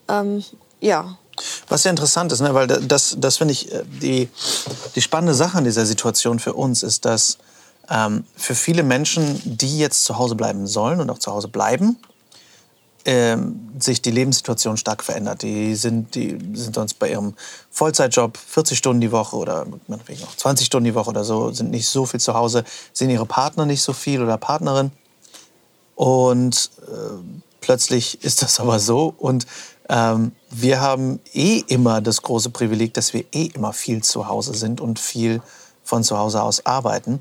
Ähm, 0.08 0.44
ja, 0.81 1.17
Was 1.69 1.84
ja 1.84 1.90
interessant 1.90 2.32
ist, 2.32 2.40
ne? 2.40 2.52
weil 2.55 2.67
da- 2.67 2.78
das, 2.78 3.17
das 3.19 3.37
finde 3.38 3.52
ich, 3.52 3.72
äh, 3.72 3.82
die, 3.87 4.28
die 4.94 5.02
spannende 5.02 5.34
Sache 5.34 5.58
an 5.58 5.64
dieser 5.64 5.87
Situation 5.87 6.38
für 6.40 6.52
uns 6.55 6.82
ist, 6.82 7.05
dass 7.05 7.38
ähm, 7.88 8.25
für 8.37 8.55
viele 8.55 8.82
Menschen, 8.82 9.40
die 9.44 9.78
jetzt 9.78 10.05
zu 10.05 10.19
Hause 10.19 10.34
bleiben 10.34 10.67
sollen 10.67 11.00
und 11.00 11.10
auch 11.10 11.19
zu 11.19 11.31
Hause 11.32 11.49
bleiben, 11.49 11.96
ähm, 13.04 13.70
sich 13.78 14.02
die 14.02 14.10
Lebenssituation 14.10 14.76
stark 14.76 15.02
verändert. 15.02 15.42
Die 15.42 15.74
sind, 15.74 16.14
die 16.14 16.38
sind 16.54 16.74
sonst 16.74 16.98
bei 16.98 17.10
ihrem 17.10 17.34
Vollzeitjob 17.70 18.36
40 18.36 18.78
Stunden 18.78 19.00
die 19.00 19.12
Woche 19.12 19.36
oder 19.36 19.66
meinetwegen 19.88 20.22
auch 20.24 20.36
20 20.36 20.66
Stunden 20.66 20.84
die 20.84 20.94
Woche 20.94 21.10
oder 21.10 21.24
so, 21.24 21.52
sind 21.52 21.70
nicht 21.70 21.88
so 21.88 22.06
viel 22.06 22.20
zu 22.20 22.34
Hause, 22.34 22.64
sehen 22.92 23.10
ihre 23.10 23.26
Partner 23.26 23.66
nicht 23.66 23.82
so 23.82 23.92
viel 23.92 24.22
oder 24.22 24.38
Partnerin. 24.38 24.90
Und 25.94 26.70
äh, 26.88 27.18
plötzlich 27.60 28.22
ist 28.24 28.42
das 28.42 28.60
aber 28.60 28.78
so. 28.78 29.14
Und 29.18 29.46
ähm, 29.88 30.32
wir 30.50 30.80
haben 30.80 31.20
eh 31.32 31.62
immer 31.66 32.00
das 32.00 32.22
große 32.22 32.50
Privileg, 32.50 32.94
dass 32.94 33.12
wir 33.12 33.24
eh 33.32 33.46
immer 33.54 33.72
viel 33.72 34.02
zu 34.02 34.28
Hause 34.28 34.54
sind 34.54 34.80
und 34.80 34.98
viel 34.98 35.42
von 35.82 36.02
zu 36.02 36.18
Hause 36.18 36.42
aus 36.42 36.64
arbeiten 36.64 37.20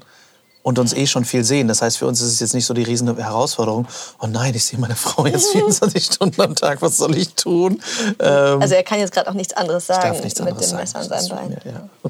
und 0.63 0.79
uns 0.79 0.93
eh 0.93 1.05
schon 1.05 1.25
viel 1.25 1.43
sehen. 1.43 1.67
Das 1.67 1.81
heißt, 1.81 1.97
für 1.97 2.07
uns 2.07 2.21
ist 2.21 2.31
es 2.31 2.39
jetzt 2.39 2.53
nicht 2.53 2.65
so 2.65 2.73
die 2.73 2.83
riesen 2.83 3.15
Herausforderung. 3.15 3.87
Oh 4.19 4.27
nein, 4.27 4.55
ich 4.55 4.63
sehe 4.63 4.79
meine 4.79 4.95
Frau 4.95 5.25
jetzt 5.27 5.51
24 5.51 6.05
Stunden 6.05 6.41
am 6.41 6.55
Tag. 6.55 6.81
Was 6.81 6.97
soll 6.97 7.15
ich 7.15 7.35
tun? 7.35 7.81
Ähm, 8.19 8.61
also 8.61 8.73
er 8.73 8.83
kann 8.83 8.99
jetzt 8.99 9.13
gerade 9.13 9.29
auch 9.29 9.35
nichts 9.35 9.53
anderes 9.53 9.87
sagen 9.87 10.13
darf 10.13 10.23
nichts 10.23 10.39
mit 10.39 10.49
anderes 10.49 10.69
dem 10.69 10.77
sagen. 10.77 10.83
Messer 10.83 10.99
an 10.99 11.27
seinem 11.27 11.37
Bein. 11.37 11.57
Ja. 11.65 11.89
Oh 12.03 12.09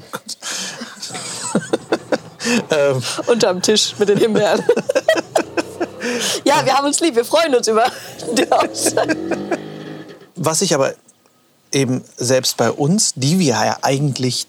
ähm, 2.74 3.02
Unterm 3.26 3.60
Tisch 3.60 3.94
mit 3.98 4.08
den 4.08 4.18
Himbeeren. 4.18 4.62
ja, 6.44 6.64
wir 6.64 6.74
haben 6.74 6.86
uns 6.86 7.00
lieb, 7.00 7.16
wir 7.16 7.24
freuen 7.24 7.54
uns 7.54 7.66
über 7.68 7.86
die 8.36 8.50
Auszeit. 8.50 9.16
Was 10.36 10.62
ich 10.62 10.74
aber 10.74 10.94
eben 11.72 12.04
selbst 12.16 12.56
bei 12.56 12.70
uns, 12.70 13.14
die 13.14 13.38
wir 13.38 13.54
ja 13.54 13.78
eigentlich 13.82 14.46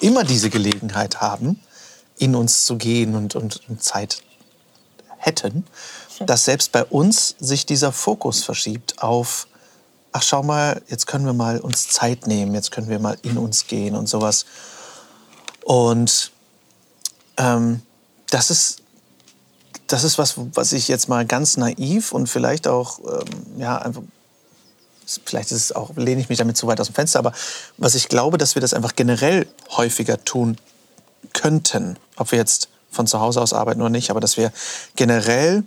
immer 0.00 0.24
diese 0.24 0.50
Gelegenheit 0.50 1.20
haben, 1.20 1.60
in 2.18 2.34
uns 2.34 2.64
zu 2.64 2.76
gehen 2.76 3.14
und, 3.14 3.34
und, 3.34 3.60
und 3.68 3.82
Zeit 3.82 4.22
hätten, 5.18 5.66
dass 6.20 6.44
selbst 6.44 6.72
bei 6.72 6.84
uns 6.84 7.34
sich 7.38 7.66
dieser 7.66 7.92
Fokus 7.92 8.44
verschiebt 8.44 9.02
auf, 9.02 9.48
ach 10.12 10.22
schau 10.22 10.42
mal, 10.42 10.82
jetzt 10.88 11.06
können 11.06 11.26
wir 11.26 11.32
mal 11.32 11.60
uns 11.60 11.88
Zeit 11.88 12.26
nehmen, 12.26 12.54
jetzt 12.54 12.70
können 12.70 12.88
wir 12.88 12.98
mal 12.98 13.18
in 13.22 13.36
uns 13.36 13.66
gehen 13.66 13.94
und 13.94 14.08
sowas. 14.08 14.46
Und 15.64 16.30
ähm, 17.36 17.82
das 18.30 18.50
ist 18.50 18.82
das 19.88 20.02
ist 20.02 20.18
was, 20.18 20.34
was 20.54 20.72
ich 20.72 20.88
jetzt 20.88 21.08
mal 21.08 21.24
ganz 21.24 21.56
naiv 21.56 22.12
und 22.12 22.28
vielleicht 22.28 22.66
auch 22.66 22.98
ähm, 22.98 23.60
ja 23.60 23.78
einfach 23.78 24.02
vielleicht 25.24 25.52
ist 25.52 25.60
es 25.60 25.72
auch, 25.72 25.94
lehne 25.96 26.20
ich 26.20 26.28
mich 26.28 26.38
damit 26.38 26.56
zu 26.56 26.66
weit 26.66 26.80
aus 26.80 26.88
dem 26.88 26.94
Fenster, 26.94 27.20
aber 27.20 27.32
was 27.76 27.94
ich 27.94 28.08
glaube, 28.08 28.38
dass 28.38 28.56
wir 28.56 28.60
das 28.60 28.74
einfach 28.74 28.96
generell 28.96 29.46
häufiger 29.70 30.24
tun 30.24 30.56
könnten, 31.32 31.96
ob 32.16 32.32
wir 32.32 32.38
jetzt 32.38 32.68
von 32.90 33.06
zu 33.06 33.20
Hause 33.20 33.40
aus 33.40 33.52
arbeiten 33.52 33.80
oder 33.80 33.90
nicht, 33.90 34.10
aber 34.10 34.20
dass 34.20 34.36
wir 34.36 34.52
generell 34.96 35.64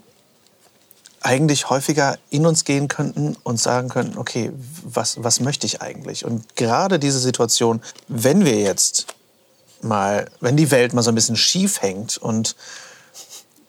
eigentlich 1.21 1.69
häufiger 1.69 2.17
in 2.29 2.45
uns 2.45 2.63
gehen 2.63 2.87
könnten 2.87 3.35
und 3.43 3.59
sagen 3.59 3.89
könnten, 3.89 4.17
okay, 4.17 4.51
was, 4.83 5.21
was 5.23 5.39
möchte 5.39 5.65
ich 5.67 5.81
eigentlich? 5.81 6.25
Und 6.25 6.55
gerade 6.55 6.97
diese 6.97 7.19
Situation, 7.19 7.81
wenn 8.07 8.45
wir 8.45 8.59
jetzt 8.59 9.07
mal, 9.81 10.29
wenn 10.39 10.57
die 10.57 10.71
Welt 10.71 10.93
mal 10.93 11.01
so 11.01 11.11
ein 11.11 11.15
bisschen 11.15 11.35
schief 11.35 11.81
hängt 11.81 12.17
und 12.17 12.55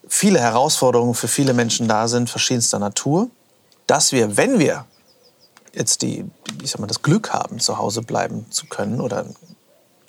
viele 0.09 0.41
Herausforderungen 0.41 1.15
für 1.15 1.29
viele 1.29 1.53
Menschen 1.53 1.89
da 1.89 2.09
sind, 2.09 2.31
verschiedenster 2.31 2.79
Natur, 2.79 3.29
dass 3.87 4.13
wir, 4.13 4.37
wenn 4.37 4.59
wir 4.59 4.87
jetzt 5.75 6.03
die, 6.03 6.25
ich 6.63 6.71
sag 6.71 6.81
mal, 6.81 6.87
das 6.87 7.03
Glück 7.03 7.33
haben, 7.33 7.61
zu 7.61 7.79
Hause 7.79 8.03
bleiben 8.03 8.47
zu 8.51 8.67
können 8.67 9.01
oder 9.01 9.27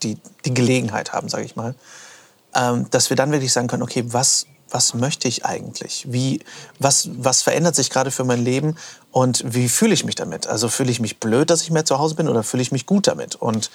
die, 0.04 0.18
die 0.46 0.54
Gelegenheit 0.54 1.14
haben, 1.14 1.30
sage 1.30 1.46
ich 1.46 1.56
mal, 1.56 1.76
ähm, 2.56 2.88
dass 2.90 3.10
wir 3.10 3.18
dann 3.18 3.32
wirklich 3.32 3.54
sagen 3.54 3.68
können, 3.68 3.84
okay, 3.84 4.04
was, 4.08 4.46
was 4.70 4.94
möchte 4.94 5.28
ich 5.28 5.46
eigentlich? 5.46 6.06
Wie, 6.10 6.42
was, 6.80 7.10
was 7.14 7.42
verändert 7.42 7.76
sich 7.76 7.90
gerade 7.90 8.12
für 8.12 8.24
mein 8.24 8.44
Leben 8.44 8.76
und 9.12 9.44
wie 9.54 9.70
fühle 9.70 9.94
ich 9.94 10.06
mich 10.06 10.16
damit? 10.16 10.48
Also 10.48 10.70
fühle 10.70 10.92
ich 10.92 11.00
mich 11.00 11.20
blöd, 11.20 11.50
dass 11.50 11.62
ich 11.62 11.72
mehr 11.72 11.86
zu 11.86 12.00
Hause 12.00 12.16
bin 12.16 12.28
oder 12.28 12.44
fühle 12.44 12.64
ich 12.64 12.72
mich 12.72 12.86
gut 12.86 13.08
damit? 13.08 13.36
Und 13.36 13.70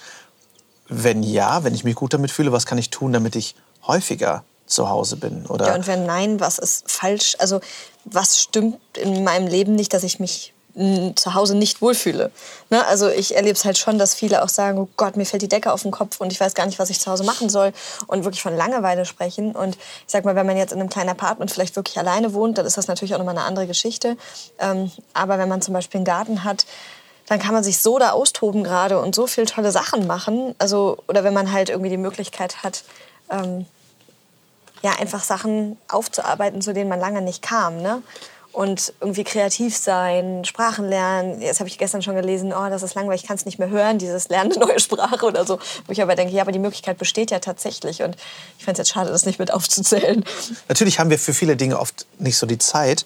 wenn 0.89 1.23
ja, 1.23 1.63
wenn 1.63 1.73
ich 1.73 1.83
mich 1.83 1.95
gut 1.95 2.13
damit 2.13 2.31
fühle, 2.31 2.51
was 2.51 2.65
kann 2.65 2.77
ich 2.77 2.89
tun, 2.89 3.13
damit 3.13 3.35
ich 3.35 3.55
häufiger 3.85 4.43
zu 4.65 4.89
Hause 4.89 5.17
bin? 5.17 5.45
Oder 5.45 5.67
Ja, 5.67 5.75
und 5.75 5.87
wenn 5.87 6.05
nein, 6.05 6.39
was 6.39 6.59
ist 6.59 6.89
falsch? 6.89 7.35
Also 7.39 7.61
was 8.05 8.39
stimmt 8.41 8.79
in 8.97 9.23
meinem 9.23 9.47
Leben 9.47 9.75
nicht, 9.75 9.93
dass 9.93 10.03
ich 10.03 10.19
mich 10.19 10.53
zu 11.15 11.33
Hause 11.33 11.55
nicht 11.55 11.81
wohlfühle? 11.81 12.31
Ne? 12.69 12.85
Also 12.85 13.09
ich 13.09 13.35
erlebe 13.35 13.53
es 13.53 13.65
halt 13.65 13.77
schon, 13.77 13.97
dass 13.97 14.13
viele 14.13 14.43
auch 14.43 14.49
sagen, 14.49 14.77
oh 14.77 14.87
Gott, 14.97 15.17
mir 15.17 15.25
fällt 15.25 15.41
die 15.41 15.49
Decke 15.49 15.71
auf 15.73 15.81
den 15.81 15.91
Kopf 15.91 16.21
und 16.21 16.31
ich 16.31 16.39
weiß 16.39 16.53
gar 16.53 16.65
nicht, 16.65 16.79
was 16.79 16.89
ich 16.89 16.99
zu 16.99 17.11
Hause 17.11 17.23
machen 17.23 17.49
soll 17.49 17.73
und 18.07 18.23
wirklich 18.23 18.41
von 18.41 18.55
Langeweile 18.55 19.05
sprechen. 19.05 19.55
Und 19.55 19.75
ich 19.75 19.81
sag 20.07 20.25
mal, 20.25 20.35
wenn 20.35 20.45
man 20.45 20.57
jetzt 20.57 20.71
in 20.73 20.79
einem 20.79 20.89
kleinen 20.89 21.09
Apartment 21.09 21.51
vielleicht 21.51 21.75
wirklich 21.75 21.97
alleine 21.97 22.33
wohnt, 22.33 22.57
dann 22.57 22.65
ist 22.65 22.77
das 22.77 22.87
natürlich 22.87 23.15
auch 23.15 23.19
nochmal 23.19 23.37
eine 23.37 23.45
andere 23.45 23.67
Geschichte. 23.67 24.17
Ähm, 24.59 24.91
aber 25.13 25.37
wenn 25.37 25.49
man 25.49 25.61
zum 25.61 25.73
Beispiel 25.73 25.99
einen 25.99 26.05
Garten 26.05 26.43
hat, 26.43 26.65
dann 27.27 27.39
kann 27.39 27.53
man 27.53 27.63
sich 27.63 27.79
so 27.79 27.99
da 27.99 28.11
austoben 28.11 28.63
gerade 28.63 28.99
und 28.99 29.13
so 29.13 29.27
viele 29.27 29.47
tolle 29.47 29.71
Sachen 29.71 30.07
machen. 30.07 30.55
Also, 30.59 30.97
oder 31.07 31.23
wenn 31.23 31.33
man 31.33 31.51
halt 31.51 31.69
irgendwie 31.69 31.89
die 31.89 31.97
Möglichkeit 31.97 32.63
hat, 32.63 32.83
ähm, 33.29 33.65
ja, 34.81 34.91
einfach 34.99 35.23
Sachen 35.23 35.77
aufzuarbeiten, 35.87 36.61
zu 36.61 36.73
denen 36.73 36.89
man 36.89 36.99
lange 36.99 37.21
nicht 37.21 37.41
kam. 37.41 37.81
Ne? 37.81 38.01
Und 38.57 38.91
irgendwie 39.01 39.23
kreativ 39.23 39.77
sein, 39.77 40.43
Sprachen 40.43 40.89
lernen. 40.89 41.43
Jetzt 41.43 41.59
habe 41.59 41.69
ich 41.69 41.77
gestern 41.77 42.01
schon 42.01 42.15
gelesen, 42.15 42.51
oh, 42.51 42.69
das 42.71 42.81
ist 42.81 42.95
langweilig, 42.95 43.21
ich 43.21 43.27
kann 43.27 43.37
es 43.37 43.45
nicht 43.45 43.59
mehr 43.59 43.69
hören, 43.69 43.99
dieses 43.99 44.29
Lernen 44.29 44.51
eine 44.51 44.65
neue 44.65 44.79
Sprache 44.79 45.23
oder 45.23 45.45
so. 45.45 45.59
Wo 45.85 45.91
ich 45.91 46.01
aber 46.01 46.15
denke, 46.15 46.33
ja, 46.33 46.41
aber 46.41 46.51
die 46.51 46.57
Möglichkeit 46.57 46.97
besteht 46.97 47.29
ja 47.29 47.37
tatsächlich. 47.37 48.01
Und 48.01 48.15
ich 48.57 48.65
fände 48.65 48.81
es 48.81 48.87
jetzt 48.87 48.95
schade, 48.95 49.11
das 49.11 49.27
nicht 49.27 49.37
mit 49.37 49.53
aufzuzählen. 49.53 50.25
Natürlich 50.69 50.99
haben 50.99 51.11
wir 51.11 51.19
für 51.19 51.35
viele 51.35 51.55
Dinge 51.55 51.79
oft 51.79 52.07
nicht 52.17 52.35
so 52.35 52.47
die 52.47 52.57
Zeit. 52.57 53.05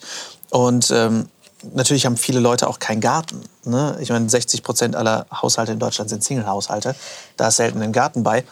Und 0.52 0.90
ähm, 0.92 1.28
natürlich 1.74 2.06
haben 2.06 2.16
viele 2.16 2.40
Leute 2.40 2.70
auch 2.70 2.80
keinen 2.80 3.02
Garten. 3.02 3.44
Ne? 3.66 3.98
Ich 4.00 4.10
meine, 4.10 4.30
60 4.30 4.64
Prozent 4.64 4.96
aller 4.96 5.26
Haushalte 5.34 5.74
in 5.74 5.80
Deutschland 5.80 6.10
sind 6.10 6.24
Single-Haushalte. 6.24 6.96
Da 7.36 7.50
ist 7.50 7.58
selten 7.58 7.82
ein 7.82 7.92
Garten 7.92 8.24
bei. 8.24 8.46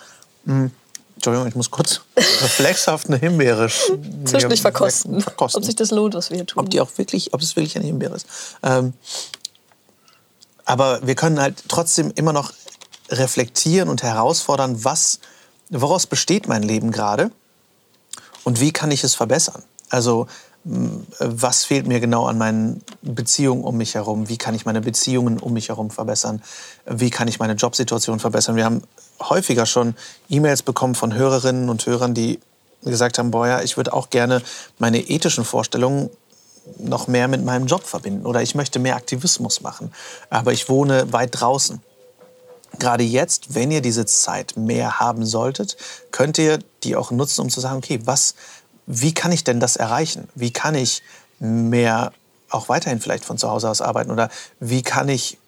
Hm. 0.45 0.71
Entschuldigung, 1.19 1.47
ich 1.49 1.55
muss 1.55 1.69
kurz 1.69 1.99
reflexhaft 2.15 3.07
eine 3.07 3.17
Himbeere 3.17 3.67
zwischendurch 4.23 4.61
verkosten, 4.61 5.19
verkosten. 5.19 5.59
Ob 5.59 5.65
sich 5.65 5.75
das 5.75 5.91
lohnt, 5.91 6.13
was 6.13 6.29
wir 6.29 6.37
hier 6.37 6.45
tun. 6.45 6.63
Ob 6.63 6.69
die 6.69 6.79
auch 6.79 6.89
wirklich, 6.95 7.33
ob 7.33 7.41
es 7.41 7.57
wirklich 7.57 7.75
eine 7.75 7.85
Himbeere 7.85 8.15
ist. 8.15 8.25
Ähm, 8.63 8.93
aber 10.63 11.05
wir 11.05 11.15
können 11.15 11.41
halt 11.41 11.61
trotzdem 11.67 12.13
immer 12.15 12.31
noch 12.31 12.53
reflektieren 13.09 13.89
und 13.89 14.01
herausfordern, 14.01 14.85
was, 14.85 15.19
woraus 15.69 16.07
besteht 16.07 16.47
mein 16.47 16.63
Leben 16.63 16.89
gerade 16.89 17.31
und 18.45 18.61
wie 18.61 18.71
kann 18.71 18.89
ich 18.89 19.03
es 19.03 19.13
verbessern. 19.13 19.63
Also 19.89 20.25
was 20.63 21.65
fehlt 21.65 21.85
mir 21.85 21.99
genau 21.99 22.27
an 22.27 22.37
meinen 22.37 22.81
Beziehungen 23.01 23.65
um 23.65 23.75
mich 23.75 23.95
herum? 23.95 24.29
Wie 24.29 24.37
kann 24.37 24.55
ich 24.55 24.65
meine 24.65 24.79
Beziehungen 24.79 25.37
um 25.37 25.51
mich 25.51 25.67
herum 25.67 25.91
verbessern? 25.91 26.41
Wie 26.85 27.09
kann 27.09 27.27
ich 27.27 27.39
meine 27.39 27.53
Jobsituation 27.53 28.21
verbessern? 28.21 28.55
Wir 28.55 28.63
haben 28.63 28.83
häufiger 29.21 29.65
schon 29.65 29.95
E-Mails 30.29 30.63
bekommen 30.63 30.95
von 30.95 31.13
Hörerinnen 31.13 31.69
und 31.69 31.85
Hörern, 31.85 32.13
die 32.13 32.39
gesagt 32.83 33.17
haben, 33.17 33.31
boah, 33.31 33.47
ja, 33.47 33.61
ich 33.61 33.77
würde 33.77 33.93
auch 33.93 34.09
gerne 34.09 34.41
meine 34.77 34.99
ethischen 34.99 35.43
Vorstellungen 35.43 36.09
noch 36.77 37.07
mehr 37.07 37.27
mit 37.27 37.43
meinem 37.43 37.65
Job 37.65 37.83
verbinden 37.83 38.25
oder 38.25 38.41
ich 38.41 38.55
möchte 38.55 38.79
mehr 38.79 38.95
Aktivismus 38.95 39.61
machen, 39.61 39.91
aber 40.29 40.53
ich 40.53 40.69
wohne 40.69 41.11
weit 41.11 41.39
draußen. 41.39 41.81
Gerade 42.77 43.03
jetzt, 43.03 43.55
wenn 43.55 43.71
ihr 43.71 43.81
diese 43.81 44.05
Zeit 44.05 44.55
mehr 44.55 44.99
haben 44.99 45.25
solltet, 45.25 45.75
könnt 46.11 46.37
ihr 46.37 46.59
die 46.83 46.95
auch 46.95 47.09
nutzen, 47.11 47.41
um 47.41 47.49
zu 47.49 47.59
sagen, 47.59 47.77
okay, 47.77 47.99
was, 48.05 48.35
wie 48.85 49.13
kann 49.13 49.31
ich 49.31 49.43
denn 49.43 49.59
das 49.59 49.75
erreichen? 49.75 50.29
Wie 50.35 50.51
kann 50.51 50.75
ich 50.75 51.01
mehr 51.39 52.13
auch 52.49 52.69
weiterhin 52.69 53.01
vielleicht 53.01 53.25
von 53.25 53.37
zu 53.37 53.49
Hause 53.49 53.69
aus 53.69 53.81
arbeiten? 53.81 54.11
Oder 54.11 54.29
wie 54.59 54.83
kann 54.83 55.09
ich 55.09 55.39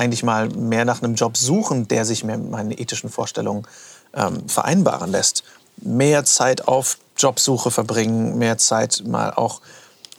eigentlich 0.00 0.22
mal 0.22 0.48
mehr 0.48 0.84
nach 0.84 1.02
einem 1.02 1.14
Job 1.14 1.36
suchen, 1.36 1.86
der 1.88 2.04
sich 2.04 2.24
mit 2.24 2.50
meinen 2.50 2.72
ethischen 2.72 3.10
Vorstellungen 3.10 3.66
ähm, 4.14 4.48
vereinbaren 4.48 5.10
lässt? 5.10 5.44
Mehr 5.76 6.24
Zeit 6.24 6.66
auf 6.66 6.98
Jobsuche 7.16 7.70
verbringen, 7.70 8.38
mehr 8.38 8.58
Zeit 8.58 9.02
mal 9.06 9.32
auch 9.32 9.60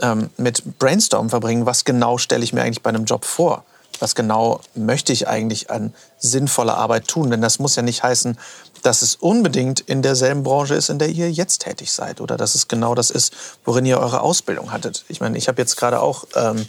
ähm, 0.02 0.30
mit 0.38 0.80
Brainstorm 0.80 1.30
verbringen. 1.30 1.66
Was 1.66 1.84
genau 1.86 2.18
stelle 2.18 2.44
ich 2.44 2.54
mir 2.54 2.62
eigentlich 2.62 2.84
bei 2.84 2.90
einem 2.90 3.06
Job 3.06 3.26
vor? 3.26 3.64
Was 4.00 4.16
genau 4.16 4.62
möchte 4.74 5.14
ich 5.14 5.28
eigentlich 5.28 5.70
an 5.70 5.94
sinnvoller 6.18 6.78
Arbeit 6.78 7.08
tun? 7.08 7.30
Denn 7.30 7.42
das 7.42 7.60
muss 7.60 7.76
ja 7.76 7.84
nicht 7.84 8.02
heißen, 8.02 8.38
dass 8.82 9.04
es 9.04 9.16
unbedingt 9.16 9.80
in 9.80 10.02
derselben 10.02 10.44
Branche 10.44 10.74
ist, 10.74 10.90
in 10.90 10.98
der 10.98 11.10
ihr 11.10 11.32
jetzt 11.32 11.62
tätig 11.62 11.92
seid 11.92 12.20
oder 12.20 12.36
dass 12.38 12.56
es 12.56 12.68
genau 12.68 12.96
das 12.96 13.12
ist, 13.12 13.34
worin 13.64 13.86
ihr 13.86 14.00
eure 14.00 14.22
Ausbildung 14.22 14.72
hattet. 14.72 15.06
Ich 15.08 15.20
meine, 15.22 15.38
ich 15.38 15.48
habe 15.48 15.62
jetzt 15.62 15.76
gerade 15.76 16.02
auch 16.02 16.26
ähm, 16.36 16.68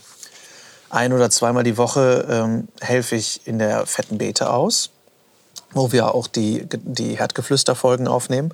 ein 0.92 1.12
oder 1.12 1.30
zweimal 1.30 1.64
die 1.64 1.78
Woche 1.78 2.26
ähm, 2.28 2.68
helfe 2.80 3.16
ich 3.16 3.46
in 3.46 3.58
der 3.58 3.86
fetten 3.86 4.18
Beete 4.18 4.52
aus, 4.52 4.90
wo 5.72 5.90
wir 5.90 6.14
auch 6.14 6.26
die, 6.26 6.68
die 6.70 7.18
Herdgeflüster-Folgen 7.18 8.06
aufnehmen. 8.06 8.52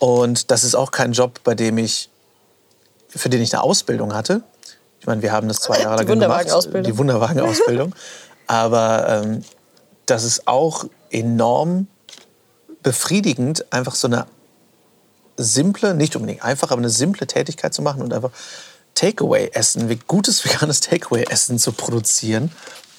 Und 0.00 0.50
das 0.50 0.64
ist 0.64 0.74
auch 0.74 0.90
kein 0.90 1.12
Job, 1.12 1.40
bei 1.44 1.54
dem 1.54 1.76
ich, 1.78 2.10
für 3.08 3.28
den 3.28 3.42
ich 3.42 3.52
eine 3.52 3.62
Ausbildung 3.62 4.14
hatte. 4.14 4.42
Ich 5.00 5.06
meine, 5.06 5.20
wir 5.20 5.32
haben 5.32 5.48
das 5.48 5.58
zwei 5.58 5.80
Jahre 5.82 6.02
lang 6.02 6.18
gemacht, 6.18 6.46
die 6.86 6.96
Wunderwagen-Ausbildung. 6.96 7.94
Aber 8.46 9.08
ähm, 9.08 9.44
das 10.06 10.24
ist 10.24 10.48
auch 10.48 10.86
enorm 11.10 11.88
befriedigend, 12.82 13.70
einfach 13.72 13.94
so 13.94 14.06
eine 14.06 14.26
simple, 15.36 15.94
nicht 15.94 16.16
unbedingt 16.16 16.42
einfach, 16.42 16.70
aber 16.70 16.78
eine 16.78 16.88
simple 16.88 17.26
Tätigkeit 17.26 17.74
zu 17.74 17.82
machen 17.82 18.00
und 18.00 18.14
einfach 18.14 18.30
Takeaway-Essen, 18.96 20.00
gutes 20.08 20.44
veganes 20.44 20.80
Takeaway-Essen 20.80 21.60
zu 21.60 21.72
produzieren, 21.72 22.50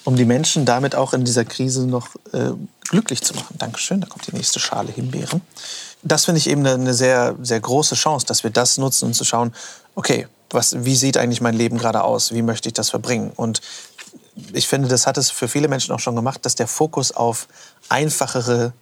um 0.04 0.16
die 0.16 0.24
Menschen 0.24 0.64
damit 0.64 0.94
auch 0.94 1.12
in 1.12 1.24
dieser 1.24 1.44
Krise 1.44 1.86
noch 1.86 2.14
äh, 2.32 2.52
glücklich 2.88 3.22
zu 3.22 3.34
machen. 3.34 3.56
Dankeschön, 3.58 4.00
da 4.00 4.06
kommt 4.06 4.26
die 4.26 4.34
nächste 4.34 4.58
Schale 4.58 4.90
Himbeeren. 4.90 5.42
Das 6.02 6.24
finde 6.24 6.38
ich 6.38 6.48
eben 6.48 6.64
eine, 6.64 6.74
eine 6.74 6.94
sehr, 6.94 7.36
sehr 7.42 7.60
große 7.60 7.94
Chance, 7.94 8.24
dass 8.24 8.42
wir 8.44 8.50
das 8.50 8.78
nutzen, 8.78 9.06
um 9.06 9.12
zu 9.12 9.24
schauen, 9.24 9.52
okay, 9.94 10.26
was, 10.50 10.84
wie 10.84 10.96
sieht 10.96 11.18
eigentlich 11.18 11.42
mein 11.42 11.54
Leben 11.54 11.76
gerade 11.76 12.02
aus? 12.02 12.32
Wie 12.32 12.42
möchte 12.42 12.68
ich 12.68 12.72
das 12.72 12.88
verbringen? 12.88 13.32
Und 13.36 13.60
ich 14.52 14.68
finde, 14.68 14.88
das 14.88 15.06
hat 15.06 15.18
es 15.18 15.30
für 15.30 15.48
viele 15.48 15.68
Menschen 15.68 15.92
auch 15.92 16.00
schon 16.00 16.16
gemacht, 16.16 16.46
dass 16.46 16.54
der 16.54 16.68
Fokus 16.68 17.12
auf 17.12 17.48
einfachere 17.88 18.72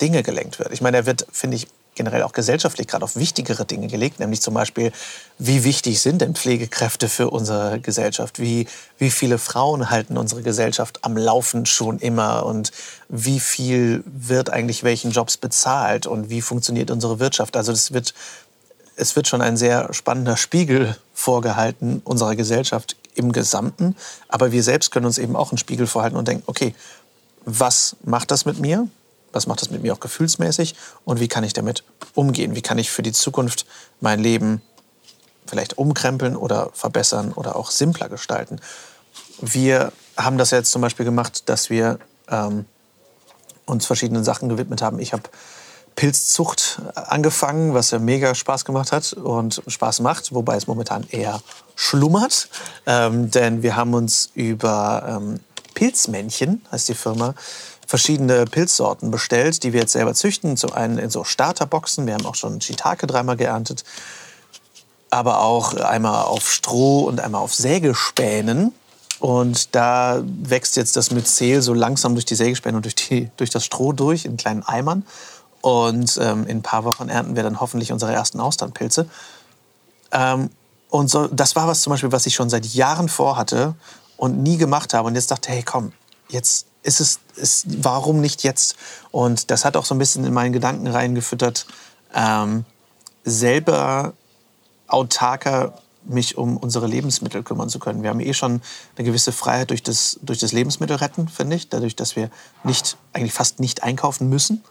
Dinge 0.00 0.22
gelenkt 0.22 0.58
wird. 0.58 0.72
Ich 0.72 0.80
meine, 0.80 0.98
er 0.98 1.06
wird, 1.06 1.26
finde 1.30 1.56
ich, 1.56 1.68
generell 1.94 2.22
auch 2.22 2.32
gesellschaftlich 2.32 2.86
gerade 2.86 3.04
auf 3.04 3.16
wichtigere 3.16 3.64
Dinge 3.64 3.86
gelegt, 3.86 4.20
nämlich 4.20 4.40
zum 4.40 4.54
Beispiel, 4.54 4.92
wie 5.38 5.64
wichtig 5.64 6.00
sind 6.00 6.20
denn 6.20 6.34
Pflegekräfte 6.34 7.08
für 7.08 7.30
unsere 7.30 7.80
Gesellschaft? 7.80 8.38
Wie, 8.38 8.66
wie 8.98 9.10
viele 9.10 9.38
Frauen 9.38 9.90
halten 9.90 10.16
unsere 10.16 10.42
Gesellschaft 10.42 11.00
am 11.02 11.16
Laufen 11.16 11.66
schon 11.66 11.98
immer? 11.98 12.46
Und 12.46 12.72
wie 13.08 13.40
viel 13.40 14.02
wird 14.06 14.50
eigentlich 14.50 14.84
welchen 14.84 15.10
Jobs 15.10 15.36
bezahlt? 15.36 16.06
Und 16.06 16.30
wie 16.30 16.40
funktioniert 16.40 16.90
unsere 16.90 17.20
Wirtschaft? 17.20 17.56
Also 17.56 17.72
es 17.72 17.92
wird, 17.92 18.14
es 18.96 19.16
wird 19.16 19.28
schon 19.28 19.40
ein 19.40 19.56
sehr 19.56 19.92
spannender 19.92 20.36
Spiegel 20.36 20.96
vorgehalten 21.14 22.00
unserer 22.04 22.36
Gesellschaft 22.36 22.96
im 23.14 23.32
Gesamten. 23.32 23.96
Aber 24.28 24.52
wir 24.52 24.62
selbst 24.62 24.90
können 24.90 25.06
uns 25.06 25.18
eben 25.18 25.36
auch 25.36 25.50
einen 25.50 25.58
Spiegel 25.58 25.86
vorhalten 25.86 26.16
und 26.16 26.28
denken, 26.28 26.44
okay, 26.46 26.74
was 27.44 27.96
macht 28.04 28.30
das 28.30 28.44
mit 28.44 28.58
mir? 28.58 28.88
Was 29.34 29.46
macht 29.46 29.62
das 29.62 29.70
mit 29.70 29.82
mir 29.82 29.92
auch 29.92 30.00
gefühlsmäßig 30.00 30.74
und 31.04 31.20
wie 31.20 31.28
kann 31.28 31.44
ich 31.44 31.52
damit 31.52 31.84
umgehen? 32.14 32.54
Wie 32.54 32.62
kann 32.62 32.78
ich 32.78 32.90
für 32.90 33.02
die 33.02 33.12
Zukunft 33.12 33.66
mein 34.00 34.20
Leben 34.20 34.62
vielleicht 35.46 35.78
umkrempeln 35.78 36.36
oder 36.36 36.70
verbessern 36.72 37.32
oder 37.32 37.56
auch 37.56 37.70
simpler 37.70 38.08
gestalten? 38.08 38.60
Wir 39.40 39.92
haben 40.16 40.38
das 40.38 40.50
jetzt 40.50 40.70
zum 40.70 40.82
Beispiel 40.82 41.04
gemacht, 41.04 41.48
dass 41.48 41.70
wir 41.70 41.98
ähm, 42.28 42.66
uns 43.66 43.86
verschiedenen 43.86 44.24
Sachen 44.24 44.48
gewidmet 44.48 44.82
haben. 44.82 44.98
Ich 44.98 45.12
habe 45.12 45.24
Pilzzucht 45.96 46.80
angefangen, 46.94 47.74
was 47.74 47.90
ja 47.90 47.98
mega 47.98 48.34
Spaß 48.34 48.64
gemacht 48.64 48.90
hat 48.90 49.12
und 49.12 49.62
Spaß 49.66 50.00
macht, 50.00 50.34
wobei 50.34 50.56
es 50.56 50.66
momentan 50.66 51.06
eher 51.08 51.40
schlummert. 51.76 52.48
Ähm, 52.86 53.30
denn 53.30 53.62
wir 53.62 53.76
haben 53.76 53.94
uns 53.94 54.30
über 54.34 55.20
ähm, 55.22 55.40
Pilzmännchen, 55.74 56.64
heißt 56.72 56.88
die 56.88 56.94
Firma, 56.94 57.34
verschiedene 57.86 58.44
Pilzsorten 58.44 59.10
bestellt, 59.10 59.62
die 59.62 59.72
wir 59.72 59.80
jetzt 59.80 59.92
selber 59.92 60.14
züchten. 60.14 60.56
Zum 60.56 60.72
einen 60.72 60.98
in 60.98 61.10
so 61.10 61.24
Starterboxen. 61.24 62.06
Wir 62.06 62.14
haben 62.14 62.26
auch 62.26 62.34
schon 62.34 62.60
Shiitake 62.60 63.06
dreimal 63.06 63.36
geerntet. 63.36 63.84
Aber 65.10 65.40
auch 65.40 65.74
einmal 65.74 66.24
auf 66.24 66.50
Stroh 66.50 67.00
und 67.04 67.20
einmal 67.20 67.40
auf 67.40 67.54
Sägespänen. 67.54 68.72
Und 69.20 69.74
da 69.74 70.22
wächst 70.24 70.76
jetzt 70.76 70.96
das 70.96 71.10
Myzel 71.10 71.62
so 71.62 71.72
langsam 71.72 72.14
durch 72.14 72.24
die 72.24 72.34
Sägespäne 72.34 72.76
und 72.76 72.84
durch, 72.84 72.96
die, 72.96 73.30
durch 73.36 73.50
das 73.50 73.64
Stroh 73.64 73.92
durch 73.92 74.24
in 74.24 74.36
kleinen 74.36 74.62
Eimern. 74.62 75.06
Und 75.60 76.18
ähm, 76.20 76.46
in 76.46 76.58
ein 76.58 76.62
paar 76.62 76.84
Wochen 76.84 77.08
ernten 77.08 77.36
wir 77.36 77.42
dann 77.42 77.60
hoffentlich 77.60 77.92
unsere 77.92 78.12
ersten 78.12 78.40
Austernpilze. 78.40 79.06
Ähm, 80.12 80.50
und 80.90 81.08
so, 81.08 81.26
das 81.28 81.56
war 81.56 81.66
was 81.66 81.82
zum 81.82 81.92
Beispiel, 81.92 82.12
was 82.12 82.26
ich 82.26 82.34
schon 82.34 82.50
seit 82.50 82.66
Jahren 82.66 83.08
vorhatte 83.08 83.74
und 84.16 84.42
nie 84.42 84.58
gemacht 84.58 84.94
habe. 84.94 85.08
Und 85.08 85.14
jetzt 85.14 85.30
dachte, 85.30 85.50
hey, 85.50 85.62
komm, 85.62 85.92
jetzt 86.28 86.66
ist 86.84 87.00
es, 87.00 87.18
ist, 87.34 87.66
warum 87.84 88.20
nicht 88.20 88.44
jetzt? 88.44 88.76
Und 89.10 89.50
das 89.50 89.64
hat 89.64 89.76
auch 89.76 89.84
so 89.84 89.94
ein 89.94 89.98
bisschen 89.98 90.24
in 90.24 90.32
meinen 90.32 90.52
Gedanken 90.52 90.86
reingefüttert, 90.86 91.66
ähm, 92.14 92.64
selber 93.24 94.12
autarker 94.86 95.74
mich 96.06 96.36
um 96.36 96.58
unsere 96.58 96.86
Lebensmittel 96.86 97.42
kümmern 97.42 97.70
zu 97.70 97.78
können. 97.78 98.02
Wir 98.02 98.10
haben 98.10 98.20
eh 98.20 98.34
schon 98.34 98.60
eine 98.96 99.06
gewisse 99.06 99.32
Freiheit 99.32 99.70
durch 99.70 99.82
das, 99.82 100.18
durch 100.22 100.38
das 100.38 100.52
Lebensmittelretten, 100.52 101.28
finde 101.28 101.56
ich, 101.56 101.70
dadurch, 101.70 101.96
dass 101.96 102.14
wir 102.14 102.30
nicht, 102.62 102.98
eigentlich 103.14 103.32
fast 103.32 103.58
nicht 103.58 103.82
einkaufen 103.82 104.28
müssen. 104.28 104.62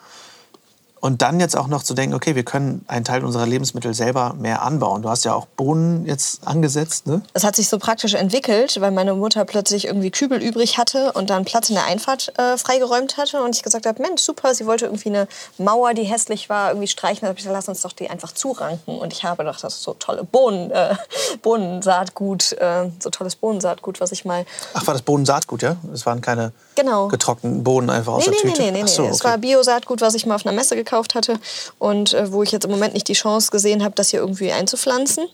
Und 1.04 1.22
dann 1.22 1.42
jetzt 1.42 1.58
auch 1.58 1.68
noch 1.68 1.84
zu 1.84 1.96
denken, 1.96 2.16
okay, 2.16 2.34
wir 2.34 2.44
können 2.46 2.86
einen 2.88 3.04
Teil 3.04 3.26
unserer 3.26 3.46
Lebensmittel 3.46 3.94
selber 3.94 4.36
mehr 4.40 4.62
anbauen. 4.62 5.02
Du 5.02 5.10
hast 5.10 5.26
ja 5.26 5.34
auch 5.34 5.48
Bohnen 5.48 6.06
jetzt 6.06 6.48
angesetzt, 6.48 7.08
ne? 7.08 7.22
Es 7.34 7.44
hat 7.44 7.58
sich 7.58 7.68
so 7.68 7.78
praktisch 7.78 8.14
entwickelt, 8.14 8.80
weil 8.80 8.92
meine 8.92 9.14
Mutter 9.14 9.44
plötzlich 9.44 9.84
irgendwie 9.84 10.12
Kübel 10.12 10.42
übrig 10.42 10.78
hatte 10.78 11.12
und 11.12 11.30
dann 11.30 11.44
Platz 11.44 11.68
in 11.68 11.76
der 11.76 11.88
Einfahrt 11.88 12.32
äh, 12.40 12.56
freigeräumt 12.58 13.18
hatte. 13.18 13.44
Und 13.44 13.54
ich 13.54 13.64
gesagt 13.64 13.86
habe, 13.86 14.02
Mensch, 14.02 14.22
super, 14.22 14.56
sie 14.56 14.66
wollte 14.66 14.86
irgendwie 14.86 15.10
eine 15.10 15.28
Mauer, 15.58 15.94
die 15.94 16.04
hässlich 16.04 16.48
war, 16.48 16.70
irgendwie 16.70 16.88
streichen. 16.88 17.24
Da 17.24 17.28
habe 17.28 17.38
ich 17.38 17.44
gesagt, 17.44 17.58
lass 17.58 17.68
uns 17.68 17.82
doch 17.82 17.92
die 17.92 18.10
einfach 18.10 18.32
zuranken. 18.32 18.98
Und 18.98 19.12
ich 19.12 19.26
habe 19.26 19.44
gedacht, 19.44 19.62
das 19.62 19.84
so 19.84 19.96
tolle 19.96 20.24
Bohnen, 20.24 20.72
äh, 20.72 20.96
Bohnensaatgut, 21.42 22.54
äh, 22.54 22.90
so 23.02 23.10
tolles 23.10 23.36
Bohnensaatgut, 23.36 24.00
was 24.00 24.14
ich 24.14 24.24
mal... 24.24 24.46
Ach, 24.74 24.88
war 24.88 24.94
das 24.94 25.02
Bohnensaatgut, 25.02 25.64
ja? 25.64 25.76
Es 25.94 26.06
waren 26.06 26.22
keine 26.22 26.54
genau. 26.76 27.10
getrockneten 27.10 27.62
Bohnen 27.62 27.90
einfach 27.90 28.14
aus 28.14 28.26
nee, 28.26 28.32
der 28.32 28.46
nee, 28.46 28.52
Tüte? 28.52 28.62
Nee, 28.62 28.72
nee, 28.72 28.84
nee. 28.84 28.88
so, 28.88 29.02
nee. 29.02 29.10
Es 29.10 29.22
war 29.26 29.38
Biosaatgut, 29.38 30.00
was 30.00 30.14
ich 30.14 30.26
mal 30.26 30.36
auf 30.36 30.46
einer 30.46 30.56
Messe 30.56 30.78
gekauft 30.78 30.93
hatte 30.94 31.40
und 31.80 32.14
äh, 32.14 32.32
wo 32.32 32.44
ich 32.44 32.52
jetzt 32.52 32.66
im 32.66 32.72
Moment 32.72 32.94
nicht 32.94 33.08
die 33.08 33.14
Chance 33.14 33.52
gesehen 33.52 33.84
habe, 33.84 33.96
das 33.96 34.10
hier 34.10 34.20
irgendwie 34.20 34.52
einzupflanzen. 34.52 35.28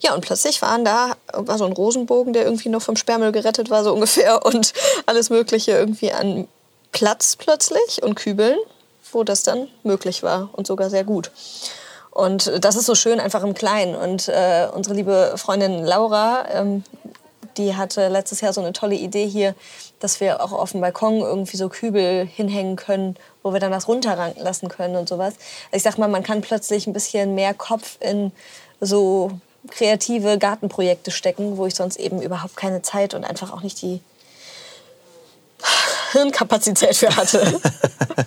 Ja, 0.00 0.14
und 0.14 0.22
plötzlich 0.22 0.62
waren 0.62 0.84
da, 0.84 1.16
war 1.32 1.58
so 1.58 1.66
ein 1.66 1.72
Rosenbogen, 1.72 2.32
der 2.32 2.44
irgendwie 2.44 2.70
noch 2.70 2.82
vom 2.82 2.96
Sperrmüll 2.96 3.32
gerettet 3.32 3.70
war, 3.70 3.84
so 3.84 3.92
ungefähr, 3.94 4.44
und 4.44 4.72
alles 5.06 5.30
Mögliche 5.30 5.72
irgendwie 5.72 6.12
an 6.12 6.48
Platz 6.92 7.36
plötzlich 7.36 8.02
und 8.02 8.14
Kübeln, 8.14 8.58
wo 9.12 9.24
das 9.24 9.42
dann 9.42 9.68
möglich 9.82 10.22
war 10.22 10.48
und 10.52 10.66
sogar 10.66 10.90
sehr 10.90 11.04
gut. 11.04 11.30
Und 12.10 12.52
das 12.64 12.76
ist 12.76 12.86
so 12.86 12.94
schön 12.94 13.20
einfach 13.20 13.42
im 13.44 13.54
Kleinen. 13.54 13.94
Und 13.94 14.28
äh, 14.28 14.68
unsere 14.74 14.96
liebe 14.96 15.34
Freundin 15.36 15.84
Laura, 15.84 16.44
ähm, 16.52 16.82
die 17.56 17.76
hatte 17.76 18.08
letztes 18.08 18.40
Jahr 18.40 18.52
so 18.52 18.60
eine 18.60 18.72
tolle 18.72 18.96
Idee 18.96 19.26
hier, 19.26 19.54
dass 20.00 20.20
wir 20.20 20.42
auch 20.42 20.52
auf 20.52 20.72
dem 20.72 20.80
Balkon 20.80 21.20
irgendwie 21.20 21.56
so 21.56 21.68
Kübel 21.68 22.26
hinhängen 22.26 22.76
können, 22.76 23.16
wo 23.42 23.52
wir 23.52 23.60
dann 23.60 23.70
was 23.70 23.88
runterranken 23.88 24.42
lassen 24.42 24.68
können 24.68 24.96
und 24.96 25.08
sowas. 25.08 25.34
Also 25.66 25.76
ich 25.76 25.82
sag 25.82 25.98
mal, 25.98 26.08
man 26.08 26.22
kann 26.22 26.40
plötzlich 26.40 26.86
ein 26.86 26.92
bisschen 26.92 27.34
mehr 27.34 27.54
Kopf 27.54 27.96
in 28.00 28.32
so 28.80 29.32
kreative 29.68 30.38
Gartenprojekte 30.38 31.10
stecken, 31.10 31.56
wo 31.56 31.66
ich 31.66 31.74
sonst 31.74 31.96
eben 31.98 32.22
überhaupt 32.22 32.56
keine 32.56 32.82
Zeit 32.82 33.14
und 33.14 33.24
einfach 33.24 33.52
auch 33.52 33.62
nicht 33.62 33.80
die 33.82 34.00
Hirnkapazität 36.12 36.96
für 36.96 37.14
hatte. 37.14 37.60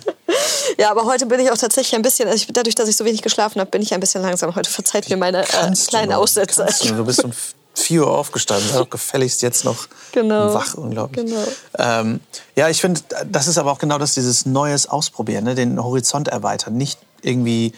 ja, 0.78 0.90
aber 0.90 1.04
heute 1.04 1.26
bin 1.26 1.40
ich 1.40 1.50
auch 1.50 1.58
tatsächlich 1.58 1.94
ein 1.94 2.02
bisschen, 2.02 2.28
also 2.28 2.36
ich, 2.36 2.52
dadurch, 2.52 2.74
dass 2.74 2.88
ich 2.88 2.96
so 2.96 3.04
wenig 3.04 3.22
geschlafen 3.22 3.60
habe, 3.60 3.70
bin 3.70 3.82
ich 3.82 3.92
ein 3.92 4.00
bisschen 4.00 4.22
langsam. 4.22 4.54
Heute 4.54 4.70
verzeiht 4.70 5.10
mir 5.10 5.16
meine 5.16 5.42
äh, 5.42 5.72
kleinen 5.88 6.12
Aussätze. 6.12 6.66
Du, 6.82 6.94
du 6.94 7.04
bist 7.04 7.24
um 7.24 7.32
4 7.74 8.02
Uhr 8.02 8.10
aufgestanden, 8.18 8.68
sei 8.68 8.78
doch 8.78 8.90
gefälligst 8.90 9.42
jetzt 9.42 9.64
noch 9.64 9.88
genau. 10.12 10.54
wach, 10.54 10.74
unglaublich. 10.74 11.26
Genau. 11.26 11.44
Ähm, 11.78 12.20
ja, 12.54 12.68
ich 12.68 12.80
finde, 12.80 13.00
das 13.26 13.48
ist 13.48 13.58
aber 13.58 13.72
auch 13.72 13.78
genau 13.78 13.98
das, 13.98 14.14
dieses 14.14 14.46
Neues 14.46 14.86
Ausprobieren, 14.86 15.44
ne? 15.44 15.54
den 15.54 15.82
Horizont 15.82 16.28
erweitern. 16.28 16.76
Nicht 16.76 17.00
irgendwie 17.22 17.72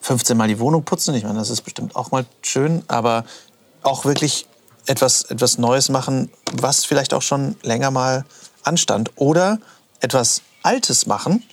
15 0.00 0.36
Mal 0.36 0.48
die 0.48 0.58
Wohnung 0.58 0.84
putzen, 0.84 1.14
ich 1.14 1.24
meine, 1.24 1.38
das 1.38 1.50
ist 1.50 1.62
bestimmt 1.62 1.94
auch 1.94 2.10
mal 2.10 2.24
schön, 2.42 2.82
aber 2.88 3.24
auch 3.82 4.04
wirklich 4.04 4.46
etwas, 4.86 5.22
etwas 5.22 5.58
Neues 5.58 5.88
machen, 5.90 6.30
was 6.52 6.84
vielleicht 6.84 7.12
auch 7.12 7.22
schon 7.22 7.56
länger 7.62 7.90
mal 7.90 8.24
anstand. 8.62 9.12
Oder 9.16 9.58
etwas 10.00 10.42
Altes 10.62 11.06
machen, 11.06 11.44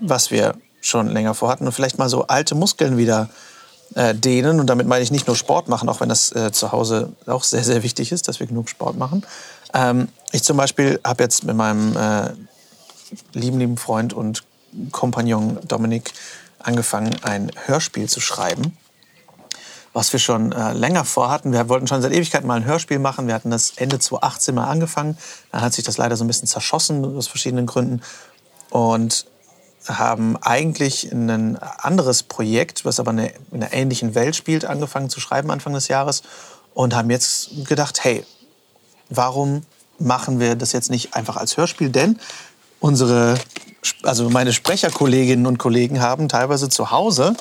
was 0.00 0.30
wir 0.30 0.54
schon 0.80 1.08
länger 1.08 1.34
vorhatten 1.34 1.66
und 1.66 1.72
vielleicht 1.72 1.98
mal 1.98 2.08
so 2.08 2.26
alte 2.26 2.54
Muskeln 2.54 2.96
wieder 2.96 3.28
äh, 3.94 4.14
dehnen. 4.14 4.60
Und 4.60 4.66
damit 4.66 4.86
meine 4.86 5.02
ich 5.02 5.10
nicht 5.10 5.26
nur 5.26 5.36
Sport 5.36 5.68
machen, 5.68 5.88
auch 5.88 6.00
wenn 6.00 6.08
das 6.08 6.32
äh, 6.32 6.52
zu 6.52 6.72
Hause 6.72 7.12
auch 7.26 7.44
sehr, 7.44 7.64
sehr 7.64 7.82
wichtig 7.82 8.12
ist, 8.12 8.28
dass 8.28 8.40
wir 8.40 8.46
genug 8.46 8.68
Sport 8.68 8.96
machen. 8.96 9.24
Ähm, 9.74 10.08
ich 10.32 10.42
zum 10.42 10.56
Beispiel 10.56 11.00
habe 11.04 11.22
jetzt 11.22 11.44
mit 11.44 11.56
meinem 11.56 11.96
äh, 11.96 12.30
lieben, 13.32 13.58
lieben 13.58 13.76
Freund 13.76 14.12
und 14.12 14.44
Kompagnon 14.92 15.58
Dominik 15.66 16.12
angefangen, 16.58 17.16
ein 17.22 17.50
Hörspiel 17.66 18.08
zu 18.08 18.20
schreiben, 18.20 18.76
was 19.92 20.12
wir 20.12 20.20
schon 20.20 20.52
äh, 20.52 20.72
länger 20.72 21.04
vorhatten. 21.04 21.52
Wir 21.52 21.68
wollten 21.68 21.86
schon 21.86 22.02
seit 22.02 22.12
Ewigkeiten 22.12 22.46
mal 22.46 22.56
ein 22.56 22.64
Hörspiel 22.64 22.98
machen. 22.98 23.26
Wir 23.26 23.34
hatten 23.34 23.50
das 23.50 23.72
Ende 23.76 23.98
2018 23.98 24.54
mal 24.54 24.66
angefangen. 24.66 25.16
Dann 25.52 25.62
hat 25.62 25.72
sich 25.72 25.84
das 25.84 25.96
leider 25.96 26.16
so 26.16 26.24
ein 26.24 26.26
bisschen 26.26 26.48
zerschossen 26.48 27.04
aus 27.16 27.26
verschiedenen 27.26 27.66
Gründen. 27.66 28.02
Und 28.70 29.26
haben 29.88 30.36
eigentlich 30.36 31.10
ein 31.10 31.56
anderes 31.56 32.22
Projekt, 32.22 32.84
was 32.84 33.00
aber 33.00 33.10
in 33.12 33.30
einer 33.52 33.72
ähnlichen 33.72 34.14
Welt 34.14 34.36
spielt, 34.36 34.64
angefangen 34.64 35.10
zu 35.10 35.20
schreiben 35.20 35.50
Anfang 35.50 35.72
des 35.72 35.88
Jahres 35.88 36.22
und 36.74 36.94
haben 36.94 37.10
jetzt 37.10 37.66
gedacht, 37.66 38.04
hey, 38.04 38.24
warum 39.08 39.62
machen 39.98 40.40
wir 40.40 40.54
das 40.54 40.72
jetzt 40.72 40.90
nicht 40.90 41.14
einfach 41.14 41.36
als 41.36 41.56
Hörspiel? 41.56 41.90
Denn 41.90 42.18
unsere, 42.80 43.38
also 44.02 44.30
meine 44.30 44.52
Sprecherkolleginnen 44.52 45.46
und 45.46 45.58
Kollegen 45.58 46.00
haben 46.00 46.28
teilweise 46.28 46.68
zu 46.68 46.90
Hause 46.90 47.34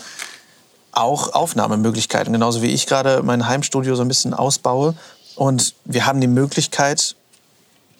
auch 0.92 1.34
Aufnahmemöglichkeiten, 1.34 2.34
genauso 2.34 2.62
wie 2.62 2.72
ich 2.72 2.88
gerade 2.88 3.22
mein 3.22 3.48
Heimstudio 3.48 3.96
so 3.96 4.01
ein 4.01 4.08
bisschen 4.08 4.34
ausbaue. 4.34 4.96
Und 5.36 5.75
wir 5.86 6.08
haben 6.08 6.20
die 6.20 6.27
Möglichkeit, 6.27 7.16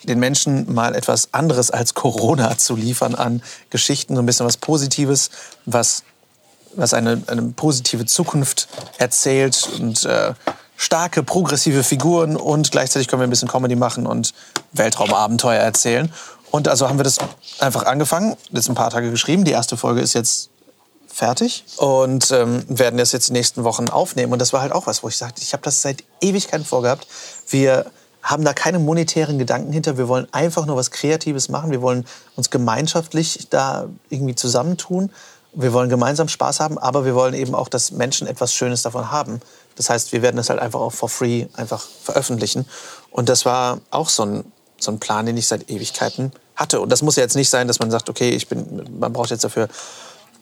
den 0.04 0.20
Menschen 0.20 0.74
mal 0.74 0.96
etwas 0.96 1.34
anderes 1.34 1.72
als 1.72 1.94
Corona 1.94 2.58
zu 2.58 2.76
liefern 2.76 3.16
an 3.16 3.42
Geschichten, 3.70 4.16
so 4.16 4.22
ein 4.22 4.26
bisschen 4.26 4.46
was 4.46 4.58
Positives, 4.58 5.30
was, 5.66 6.04
was 6.76 6.94
eine, 6.94 7.22
eine 7.28 7.42
positive 7.42 8.06
Zukunft 8.06 8.68
erzählt 8.98 9.70
und 9.80 10.06
äh, 10.06 10.34
starke, 10.76 11.24
progressive 11.24 11.84
Figuren 11.84 12.38
und 12.38 12.72
gleichzeitig 12.72 13.08
können 13.08 13.22
wir 13.22 13.28
ein 13.28 13.32
bisschen 13.32 13.48
Comedy 13.48 13.76
machen 13.76 14.06
und 14.06 14.34
Weltraumabenteuer 14.74 15.60
erzählen. 15.60 16.14
Und 16.52 16.68
also 16.68 16.88
haben 16.88 16.98
wir 16.98 17.04
das 17.04 17.18
einfach 17.60 17.86
angefangen, 17.86 18.38
jetzt 18.52 18.70
ein 18.70 18.76
paar 18.76 18.92
Tage 18.92 19.12
geschrieben. 19.12 19.44
Die 19.44 19.52
erste 19.52 19.76
Folge 19.76 20.02
ist 20.02 20.14
jetzt 20.14 20.50
fertig 21.12 21.66
und 21.78 22.32
ähm, 22.32 22.64
werden 22.70 22.98
das 22.98 23.12
jetzt 23.12 23.30
die 23.30 23.34
nächsten 23.34 23.64
Wochen 23.64 23.90
aufnehmen. 23.90 24.32
Und 24.34 24.40
das 24.40 24.54
war 24.54 24.62
halt 24.62 24.72
auch 24.72 24.88
was, 24.88 25.04
wo 25.04 25.10
ich 25.10 25.18
sagte, 25.18 25.42
ich 25.42 25.52
habe 25.54 25.64
das 25.64 25.82
seit 25.82 26.04
Ewigkeiten 26.22 26.64
vorgehabt. 26.64 27.08
Wir 27.50 27.88
haben 28.28 28.44
da 28.44 28.54
keine 28.54 28.80
monetären 28.80 29.40
Gedanken 29.40 29.72
hinter. 29.72 29.98
Wir 29.98 30.10
wollen 30.10 30.28
einfach 30.34 30.66
nur 30.66 30.76
was 30.76 30.92
Kreatives 30.92 31.48
machen. 31.48 31.72
Wir 31.72 31.82
wollen 31.82 32.06
uns 32.36 32.50
gemeinschaftlich 32.50 33.48
da 33.50 33.88
irgendwie 34.10 34.36
zusammentun. 34.36 35.12
Wir 35.54 35.72
wollen 35.72 35.90
gemeinsam 35.90 36.28
Spaß 36.28 36.60
haben, 36.60 36.78
aber 36.78 37.06
wir 37.06 37.16
wollen 37.16 37.34
eben 37.34 37.56
auch, 37.56 37.70
dass 37.70 37.92
Menschen 37.92 38.28
etwas 38.28 38.54
Schönes 38.54 38.82
davon 38.82 39.12
haben. 39.12 39.40
Das 39.76 39.90
heißt, 39.90 40.12
wir 40.12 40.22
werden 40.22 40.36
das 40.36 40.50
halt 40.50 40.60
einfach 40.60 40.82
auch 40.82 40.92
for 40.92 41.08
free 41.08 41.48
einfach 41.54 41.86
veröffentlichen. 42.04 42.66
Und 43.12 43.30
das 43.30 43.46
war 43.46 43.80
auch 43.92 44.10
so 44.10 44.24
ein, 44.24 44.52
so 44.78 44.92
ein 44.92 45.00
Plan, 45.00 45.26
den 45.26 45.38
ich 45.38 45.48
seit 45.48 45.70
Ewigkeiten 45.70 46.34
hatte. 46.56 46.82
Und 46.82 46.92
das 46.92 47.02
muss 47.02 47.16
ja 47.16 47.24
jetzt 47.24 47.36
nicht 47.36 47.50
sein, 47.50 47.68
dass 47.68 47.80
man 47.80 47.92
sagt, 47.92 48.10
okay, 48.10 48.32
ich 48.32 48.50
bin, 48.50 49.00
man 49.00 49.14
braucht 49.14 49.30
jetzt 49.30 49.46
dafür 49.46 49.70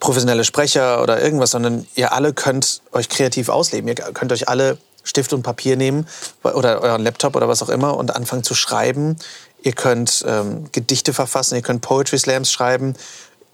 professionelle 0.00 0.44
Sprecher 0.44 1.02
oder 1.02 1.22
irgendwas, 1.22 1.52
sondern 1.52 1.86
ihr 1.94 2.12
alle 2.12 2.34
könnt 2.34 2.82
euch 2.90 3.08
kreativ 3.08 3.48
ausleben. 3.48 3.88
Ihr 3.88 3.94
könnt 3.94 4.32
euch 4.32 4.48
alle 4.48 4.76
Stift 5.06 5.32
und 5.32 5.42
Papier 5.42 5.76
nehmen 5.76 6.06
oder 6.42 6.82
euren 6.82 7.02
Laptop 7.02 7.36
oder 7.36 7.48
was 7.48 7.62
auch 7.62 7.68
immer 7.68 7.96
und 7.96 8.14
anfangen 8.14 8.42
zu 8.42 8.54
schreiben. 8.54 9.16
Ihr 9.62 9.72
könnt 9.72 10.24
ähm, 10.26 10.66
Gedichte 10.72 11.12
verfassen, 11.12 11.54
ihr 11.54 11.62
könnt 11.62 11.80
Poetry 11.80 12.18
Slams 12.18 12.50
schreiben, 12.52 12.94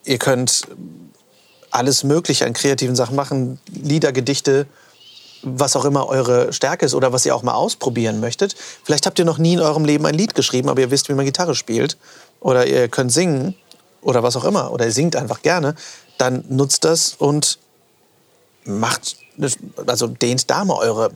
ihr 0.05 0.19
könnt 0.19 0.67
alles 1.71 2.05
Mögliche 2.05 2.47
an 2.47 2.53
kreativen 2.53 2.97
Sachen 2.97 3.17
machen, 3.17 3.59
Lieder, 3.71 4.12
Gedichte, 4.12 4.67
was 5.43 5.75
auch 5.77 5.85
immer 5.85 6.07
eure 6.09 6.53
Stärke 6.53 6.87
ist 6.87 6.95
oder 6.95 7.12
was 7.12 7.27
ihr 7.27 7.35
auch 7.35 7.43
mal 7.43 7.55
ausprobieren 7.55 8.21
möchtet. 8.21 8.55
Vielleicht 8.85 9.07
habt 9.07 9.19
ihr 9.19 9.25
noch 9.25 9.38
nie 9.38 9.55
in 9.55 9.61
eurem 9.61 9.85
Leben 9.85 10.07
ein 10.07 10.15
Lied 10.15 10.35
geschrieben, 10.35 10.69
aber 10.69 10.81
ihr 10.81 10.91
wisst, 10.91 11.09
wie 11.09 11.15
man 11.15 11.25
Gitarre 11.25 11.55
spielt 11.55 11.97
oder 12.41 12.67
ihr 12.67 12.88
könnt 12.88 13.12
singen 13.12 13.55
oder 14.03 14.23
was 14.23 14.37
auch 14.37 14.45
immer 14.45 14.71
oder 14.71 14.87
ihr 14.87 14.93
singt 14.93 15.17
einfach 15.17 15.43
gerne, 15.43 15.75
dann 16.19 16.45
nutzt 16.49 16.85
das 16.85 17.15
und 17.15 17.59
macht, 18.65 19.17
also 19.87 20.07
dehnt 20.07 20.51
da 20.51 20.65
mal 20.65 20.77
eure 20.77 21.11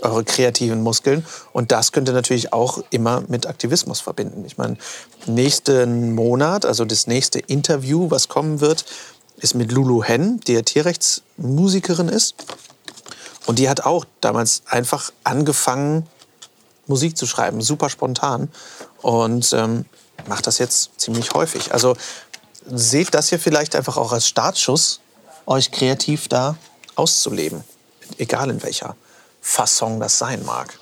eure 0.00 0.24
kreativen 0.24 0.82
Muskeln. 0.82 1.24
Und 1.52 1.72
das 1.72 1.92
könnt 1.92 2.08
ihr 2.08 2.14
natürlich 2.14 2.52
auch 2.52 2.82
immer 2.90 3.22
mit 3.28 3.46
Aktivismus 3.46 4.00
verbinden. 4.00 4.44
Ich 4.46 4.58
meine, 4.58 4.76
nächsten 5.26 6.14
Monat, 6.14 6.64
also 6.64 6.84
das 6.84 7.06
nächste 7.06 7.38
Interview, 7.38 8.10
was 8.10 8.28
kommen 8.28 8.60
wird, 8.60 8.84
ist 9.38 9.54
mit 9.54 9.72
Lulu 9.72 10.02
Hen, 10.02 10.40
die 10.40 10.54
ja 10.54 10.62
Tierrechtsmusikerin 10.62 12.08
ist. 12.08 12.34
Und 13.46 13.58
die 13.58 13.68
hat 13.68 13.86
auch 13.86 14.04
damals 14.20 14.62
einfach 14.66 15.10
angefangen, 15.24 16.06
Musik 16.86 17.16
zu 17.16 17.26
schreiben, 17.26 17.60
super 17.60 17.90
spontan. 17.90 18.48
Und 19.02 19.52
ähm, 19.52 19.84
macht 20.26 20.46
das 20.46 20.58
jetzt 20.58 20.90
ziemlich 21.00 21.32
häufig. 21.34 21.72
Also 21.72 21.96
seht 22.66 23.14
das 23.14 23.28
hier 23.28 23.38
vielleicht 23.38 23.74
einfach 23.76 23.96
auch 23.96 24.12
als 24.12 24.26
Startschuss, 24.26 25.00
euch 25.46 25.70
kreativ 25.70 26.28
da 26.28 26.56
auszuleben. 26.94 27.64
Egal 28.18 28.50
in 28.50 28.62
welcher 28.62 28.96
Fasson 29.48 29.98
das 29.98 30.18
sein 30.18 30.44
mag. 30.44 30.78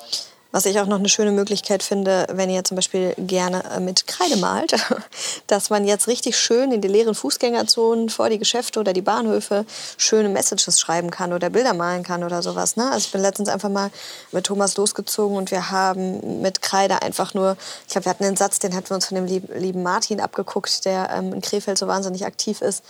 Was 0.51 0.67
ich 0.67 0.81
auch 0.81 0.87
noch 0.87 0.99
eine 0.99 1.09
schöne 1.09 1.31
Möglichkeit 1.31 1.83
finde, 1.83 2.27
wenn 2.33 2.51
ihr 2.51 2.65
zum 2.65 2.75
Beispiel 2.75 3.15
gerne 3.17 3.63
äh, 3.77 3.79
mit 3.79 4.07
Kreide 4.09 4.37
malt, 4.39 4.75
dass 5.47 5.71
man 5.71 5.87
jetzt 5.87 6.09
richtig 6.09 6.37
schön 6.37 6.73
in 6.73 6.81
die 6.81 6.89
leeren 6.89 7.15
Fußgängerzonen 7.15 8.09
vor 8.09 8.29
die 8.29 8.39
Geschäfte 8.39 8.81
oder 8.81 8.93
die 8.93 9.03
Bahnhöfe 9.03 9.67
schöne 9.99 10.29
Messages 10.29 10.81
schreiben 10.81 11.11
kann 11.11 11.33
oder 11.33 11.51
Bilder 11.51 11.75
malen 11.75 12.03
kann 12.03 12.25
oder 12.25 12.43
sowas. 12.43 12.77
Ne? 12.77 12.91
Also 12.91 13.07
ich 13.07 13.13
bin 13.13 13.21
letztens 13.21 13.49
einfach 13.49 13.69
mal 13.69 13.91
mit 14.33 14.47
Thomas 14.47 14.77
losgezogen 14.77 15.37
und 15.37 15.51
wir 15.53 15.71
haben 15.71 16.41
mit 16.43 16.61
Kreide 16.61 17.03
einfach 17.03 17.35
nur, 17.35 17.57
ich 17.87 17.93
glaube, 17.93 18.07
wir 18.07 18.11
hatten 18.11 18.25
einen 18.25 18.37
Satz, 18.37 18.59
den 18.59 18.75
hatten 18.75 18.91
wir 18.91 18.97
uns 18.97 19.07
von 19.07 19.15
dem 19.15 19.27
lieben 19.27 19.83
Martin 19.83 20.21
abgeguckt, 20.21 20.85
der 20.87 21.11
ähm, 21.11 21.33
in 21.35 21.41
Krefeld 21.41 21.79
so 21.79 21.87
wahnsinnig 21.87 22.27
aktiv 22.27 22.63
ist. 22.63 22.83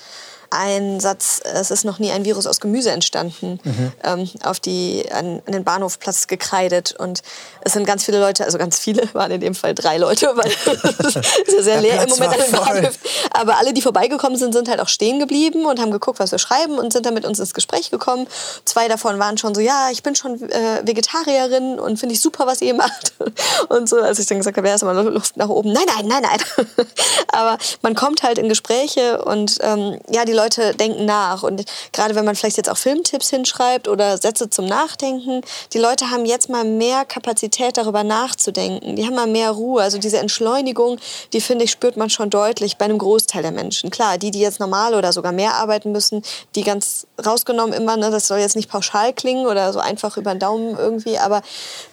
Einen 0.51 1.01
Satz, 1.01 1.41
es 1.45 1.71
ist 1.71 1.85
noch 1.85 1.99
nie 1.99 2.11
ein 2.11 2.25
Virus 2.25 2.47
aus 2.47 2.61
Gemüse 2.61 2.91
entstanden, 2.91 3.61
Mhm. 3.65 3.93
ähm, 4.05 4.31
auf 4.43 4.61
die, 4.61 5.07
an, 5.13 5.43
an 5.47 5.53
den 5.53 5.65
Bahnhofplatz 5.65 6.27
gekreidet. 6.27 6.95
Und 6.99 7.23
es 7.63 7.73
sind 7.73 7.87
ganz 7.87 8.05
viele 8.05 8.21
Leute, 8.21 8.45
also 8.45 8.59
ganz 8.59 8.79
viele, 8.79 9.09
waren 9.15 9.31
in 9.31 9.41
dem 9.41 9.55
Fall 9.55 9.75
drei 9.75 9.99
Leute, 9.99 10.31
weil 10.35 10.47
es 10.99 11.17
ist 11.17 11.57
ja 11.57 11.63
sehr 11.63 11.81
leer 11.81 12.03
im 12.03 12.11
Moment 12.11 12.33
an 12.33 12.41
den. 12.41 12.53
Bahnhöfen. 12.53 13.01
Aber 13.31 13.59
alle, 13.59 13.73
die 13.73 13.83
vorbeigekommen 13.83 14.39
sind, 14.39 14.53
sind 14.53 14.69
halt 14.69 14.81
auch 14.81 14.89
stehen 14.89 15.19
geblieben 15.19 15.67
und 15.67 15.81
haben 15.81 15.91
geguckt, 15.91 16.19
was 16.19 16.33
wir 16.33 16.39
schreiben 16.39 16.79
und 16.79 16.93
sind 16.93 17.07
dann 17.07 17.15
mit 17.15 17.25
uns 17.25 17.39
ins 17.39 17.55
Gespräch 17.55 17.91
gekommen. 17.91 18.27
Zwei 18.65 18.89
davon 18.89 19.19
waren 19.19 19.39
schon 19.39 19.55
so, 19.55 19.61
ja, 19.61 19.91
ich 19.91 20.03
bin 20.03 20.15
schon 20.15 20.43
äh, 20.51 20.83
Vegetarierin 20.85 21.79
und 21.79 21.99
finde 21.99 22.15
ich 22.15 22.21
super, 22.21 22.47
was 22.47 22.61
ihr 22.61 22.75
macht. 22.75 23.13
Und 23.69 23.89
so, 23.89 23.97
als 24.01 24.19
ich 24.19 24.27
dann 24.27 24.39
gesagt 24.39 24.57
habe, 24.57 24.69
ja, 24.69 24.75
ist 24.75 24.83
immer 24.83 24.95
Luft 24.95 25.37
nach 25.37 25.49
oben. 25.49 25.73
Nein, 25.73 25.85
nein, 25.87 26.07
nein, 26.07 26.23
nein. 26.23 26.67
Aber 27.33 27.59
man 27.83 27.95
kommt 27.95 28.23
halt 28.23 28.39
in 28.39 28.49
Gespräche 28.49 29.23
und 29.25 29.59
ähm, 29.61 29.99
ja, 30.11 30.25
die 30.25 30.33
Leute 30.37 30.75
denken 30.75 31.05
nach. 31.05 31.42
Und 31.42 31.64
gerade 31.92 32.14
wenn 32.14 32.25
man 32.25 32.37
vielleicht 32.37 32.57
jetzt 32.57 32.70
auch 32.70 32.77
Filmtipps 32.77 33.31
hinschreibt 33.31 33.88
oder 33.88 34.18
Sätze 34.18 34.51
zum 34.51 34.66
Nachdenken, 34.66 35.40
die 35.72 35.79
Leute 35.79 36.11
haben 36.11 36.25
jetzt 36.25 36.49
mal 36.49 36.64
mehr 36.64 37.05
Kapazität, 37.05 37.77
darüber 37.77 38.05
nachzudenken. 38.05 38.96
Die 38.96 39.05
haben 39.05 39.14
mal 39.14 39.27
mehr 39.27 39.51
Ruhe. 39.51 39.83
Also 39.83 39.99
diese 39.99 40.18
Entschleunigung, 40.18 40.99
die 41.33 41.40
finde 41.40 41.64
ich, 41.64 41.70
spürt 41.70 41.96
man 41.96 42.11
schon 42.11 42.31
deutlich 42.31 42.77
bei 42.77 42.85
einem 42.85 42.99
Großteil 42.99 43.42
der 43.42 43.53
Menschen. 43.53 43.90
Klar, 43.90 44.18
die, 44.18 44.31
die 44.31 44.40
jetzt 44.40 44.61
normal 44.61 44.94
oder 44.94 45.12
sogar 45.12 45.33
mehr 45.33 45.55
arbeiten 45.55 45.92
müssen, 45.92 46.22
die 46.55 46.62
ganz 46.62 47.07
rausgenommen 47.25 47.72
immer, 47.72 47.96
ne, 47.96 48.11
das 48.11 48.29
soll 48.29 48.38
jetzt 48.38 48.57
nicht 48.57 48.70
pauschal 48.70 49.12
klingen 49.12 49.46
oder 49.46 49.72
so 49.72 49.79
einfach 49.79 50.16
über 50.16 50.35
den 50.35 50.40
Daumen 50.40 50.77
irgendwie, 50.77 51.18
aber 51.18 51.42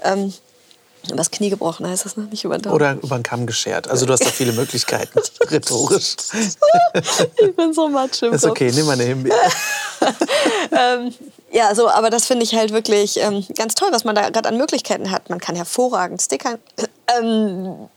ähm, 0.03 0.33
übers 1.11 1.31
Knie 1.31 1.49
gebrochen 1.49 1.87
heißt 1.87 2.05
das, 2.05 2.17
ne? 2.17 2.23
Nicht 2.25 2.43
über 2.43 2.57
den 2.57 2.63
Daumen. 2.63 2.75
Oder 2.75 2.93
über 2.93 3.17
den 3.17 3.23
Kamm 3.23 3.45
geschert. 3.45 3.89
Also 3.89 4.05
du 4.05 4.13
hast 4.13 4.25
da 4.25 4.29
viele 4.29 4.53
Möglichkeiten, 4.53 5.19
rhetorisch. 5.49 6.15
ich 6.93 7.55
bin 7.55 7.73
so 7.73 7.89
matsch 7.89 8.23
im 8.23 8.33
Ist 8.33 8.45
okay, 8.45 8.71
nimm 8.73 8.85
mal 8.85 8.93
eine 8.93 9.03
Himbeere. 9.03 9.37
ähm, 10.71 11.13
ja, 11.51 11.75
so, 11.75 11.89
aber 11.89 12.09
das 12.09 12.25
finde 12.25 12.43
ich 12.43 12.55
halt 12.55 12.71
wirklich 12.71 13.17
ähm, 13.19 13.45
ganz 13.57 13.75
toll, 13.75 13.89
was 13.91 14.03
man 14.03 14.15
da 14.15 14.29
gerade 14.29 14.49
an 14.49 14.57
Möglichkeiten 14.57 15.11
hat. 15.11 15.29
Man 15.29 15.39
kann 15.39 15.55
hervorragend 15.55 16.21
Sticker, 16.21 16.57
ähm, 17.19 17.89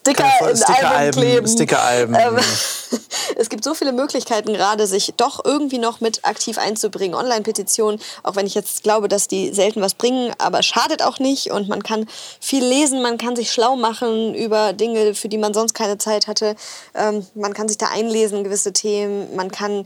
Sticker 0.00 0.50
in 0.50 0.56
Stickeralben, 0.56 1.20
kleben. 1.20 1.46
Stickeralben. 1.46 2.14
Ähm, 2.14 2.38
es 3.36 3.50
gibt 3.50 3.64
so 3.64 3.74
viele 3.74 3.92
Möglichkeiten 3.92 4.54
gerade, 4.54 4.86
sich 4.86 5.12
doch 5.16 5.44
irgendwie 5.44 5.78
noch 5.78 6.00
mit 6.00 6.24
aktiv 6.24 6.56
einzubringen. 6.56 7.14
Online-Petitionen, 7.14 8.00
auch 8.22 8.34
wenn 8.34 8.46
ich 8.46 8.54
jetzt 8.54 8.82
glaube, 8.82 9.08
dass 9.08 9.28
die 9.28 9.52
selten 9.52 9.82
was 9.82 9.94
bringen, 9.94 10.32
aber 10.38 10.62
schadet 10.62 11.02
auch 11.02 11.18
nicht. 11.18 11.50
Und 11.50 11.68
man 11.68 11.82
kann 11.82 12.06
viel 12.40 12.64
lesen, 12.64 13.02
man 13.02 13.18
kann 13.18 13.36
sich 13.36 13.52
schlau 13.52 13.76
machen 13.76 14.34
über 14.34 14.72
Dinge, 14.72 15.14
für 15.14 15.28
die 15.28 15.38
man 15.38 15.52
sonst 15.52 15.74
keine 15.74 15.98
Zeit 15.98 16.26
hatte. 16.26 16.56
Ähm, 16.94 17.26
man 17.34 17.52
kann 17.52 17.68
sich 17.68 17.76
da 17.76 17.88
einlesen 17.92 18.38
in 18.38 18.44
gewisse 18.44 18.72
Themen. 18.72 19.36
Man 19.36 19.50
kann 19.50 19.84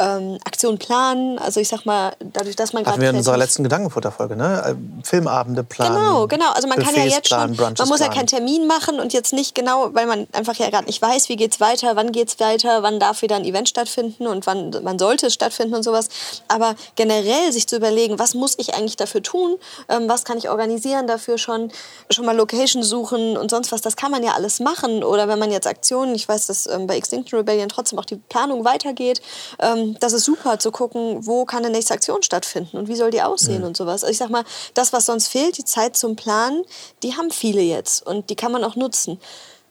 ähm, 0.00 0.38
Aktionen 0.44 0.78
planen. 0.78 1.38
Also 1.38 1.60
ich 1.60 1.68
sag 1.68 1.84
mal, 1.84 2.12
dadurch, 2.20 2.56
dass 2.56 2.72
man 2.72 2.86
Hatten 2.86 3.00
wir 3.00 3.10
in 3.10 3.16
unserer 3.16 3.36
letzten 3.36 3.62
Gedankenfutterfolge, 3.64 4.36
ne? 4.36 4.76
Äh, 4.76 5.04
Filmabende 5.04 5.64
planen. 5.64 5.96
Genau, 5.96 6.26
genau. 6.26 6.50
Also 6.52 6.68
man 6.68 6.78
kann 6.78 6.94
ja 6.94 7.02
Buffets 7.02 7.14
jetzt 7.14 7.28
schon, 7.28 7.38
planen, 7.38 7.56
Brunches 7.56 7.78
man 7.78 7.88
muss 7.88 8.00
ja 8.00 8.06
planen. 8.06 8.18
keinen 8.18 8.26
Termin 8.26 8.66
machen 8.66 9.00
und 9.00 9.12
jetzt 9.12 9.32
nicht 9.32 9.54
genau, 9.54 9.90
weil 9.94 10.06
man 10.06 10.26
einfach 10.32 10.54
ja 10.56 10.70
gerade 10.70 10.86
nicht 10.86 11.02
weiß, 11.02 11.28
wie 11.28 11.36
geht's 11.36 11.60
weiter, 11.60 11.96
wann 11.96 12.12
geht's 12.12 12.38
weiter, 12.40 12.82
wann 12.82 13.00
darf 13.00 13.22
wieder 13.22 13.36
ein 13.36 13.44
Event 13.44 13.68
stattfinden 13.68 14.26
und 14.26 14.46
wann, 14.46 14.74
wann 14.82 14.98
sollte 14.98 15.26
es 15.26 15.34
stattfinden 15.34 15.74
und 15.74 15.82
sowas. 15.82 16.08
Aber 16.46 16.74
generell 16.94 17.52
sich 17.52 17.66
zu 17.66 17.76
überlegen, 17.76 18.18
was 18.18 18.34
muss 18.34 18.54
ich 18.58 18.74
eigentlich 18.74 18.96
dafür 18.96 19.22
tun, 19.22 19.56
ähm, 19.88 20.08
was 20.08 20.24
kann 20.24 20.38
ich 20.38 20.48
organisieren 20.48 21.06
dafür 21.06 21.38
schon, 21.38 21.72
schon 22.10 22.24
mal 22.24 22.36
Location 22.36 22.82
suchen 22.82 23.36
und 23.36 23.50
sonst 23.50 23.72
was, 23.72 23.80
das 23.80 23.96
kann 23.96 24.10
man 24.10 24.22
ja 24.22 24.32
alles 24.34 24.60
machen. 24.60 25.02
Oder 25.02 25.28
wenn 25.28 25.38
man 25.38 25.50
jetzt 25.50 25.66
Aktionen, 25.66 26.14
ich 26.14 26.28
weiß, 26.28 26.46
dass 26.46 26.66
ähm, 26.66 26.86
bei 26.86 26.96
Extinction 26.96 27.38
Rebellion 27.38 27.68
trotzdem 27.68 27.98
auch 27.98 28.04
die 28.04 28.16
Planung 28.16 28.64
weitergeht, 28.64 29.20
ähm, 29.58 29.87
das 30.00 30.12
ist 30.12 30.24
super 30.24 30.58
zu 30.58 30.70
gucken, 30.70 31.26
wo 31.26 31.44
kann 31.44 31.64
eine 31.64 31.70
nächste 31.70 31.94
Aktion 31.94 32.22
stattfinden 32.22 32.76
und 32.76 32.88
wie 32.88 32.96
soll 32.96 33.10
die 33.10 33.22
aussehen 33.22 33.64
und 33.64 33.76
sowas. 33.76 34.02
Also 34.02 34.12
ich 34.12 34.18
sag 34.18 34.30
mal, 34.30 34.44
das, 34.74 34.92
was 34.92 35.06
sonst 35.06 35.28
fehlt, 35.28 35.58
die 35.58 35.64
Zeit 35.64 35.96
zum 35.96 36.16
Planen, 36.16 36.64
die 37.02 37.16
haben 37.16 37.30
viele 37.30 37.60
jetzt 37.60 38.06
und 38.06 38.30
die 38.30 38.36
kann 38.36 38.52
man 38.52 38.64
auch 38.64 38.76
nutzen. 38.76 39.20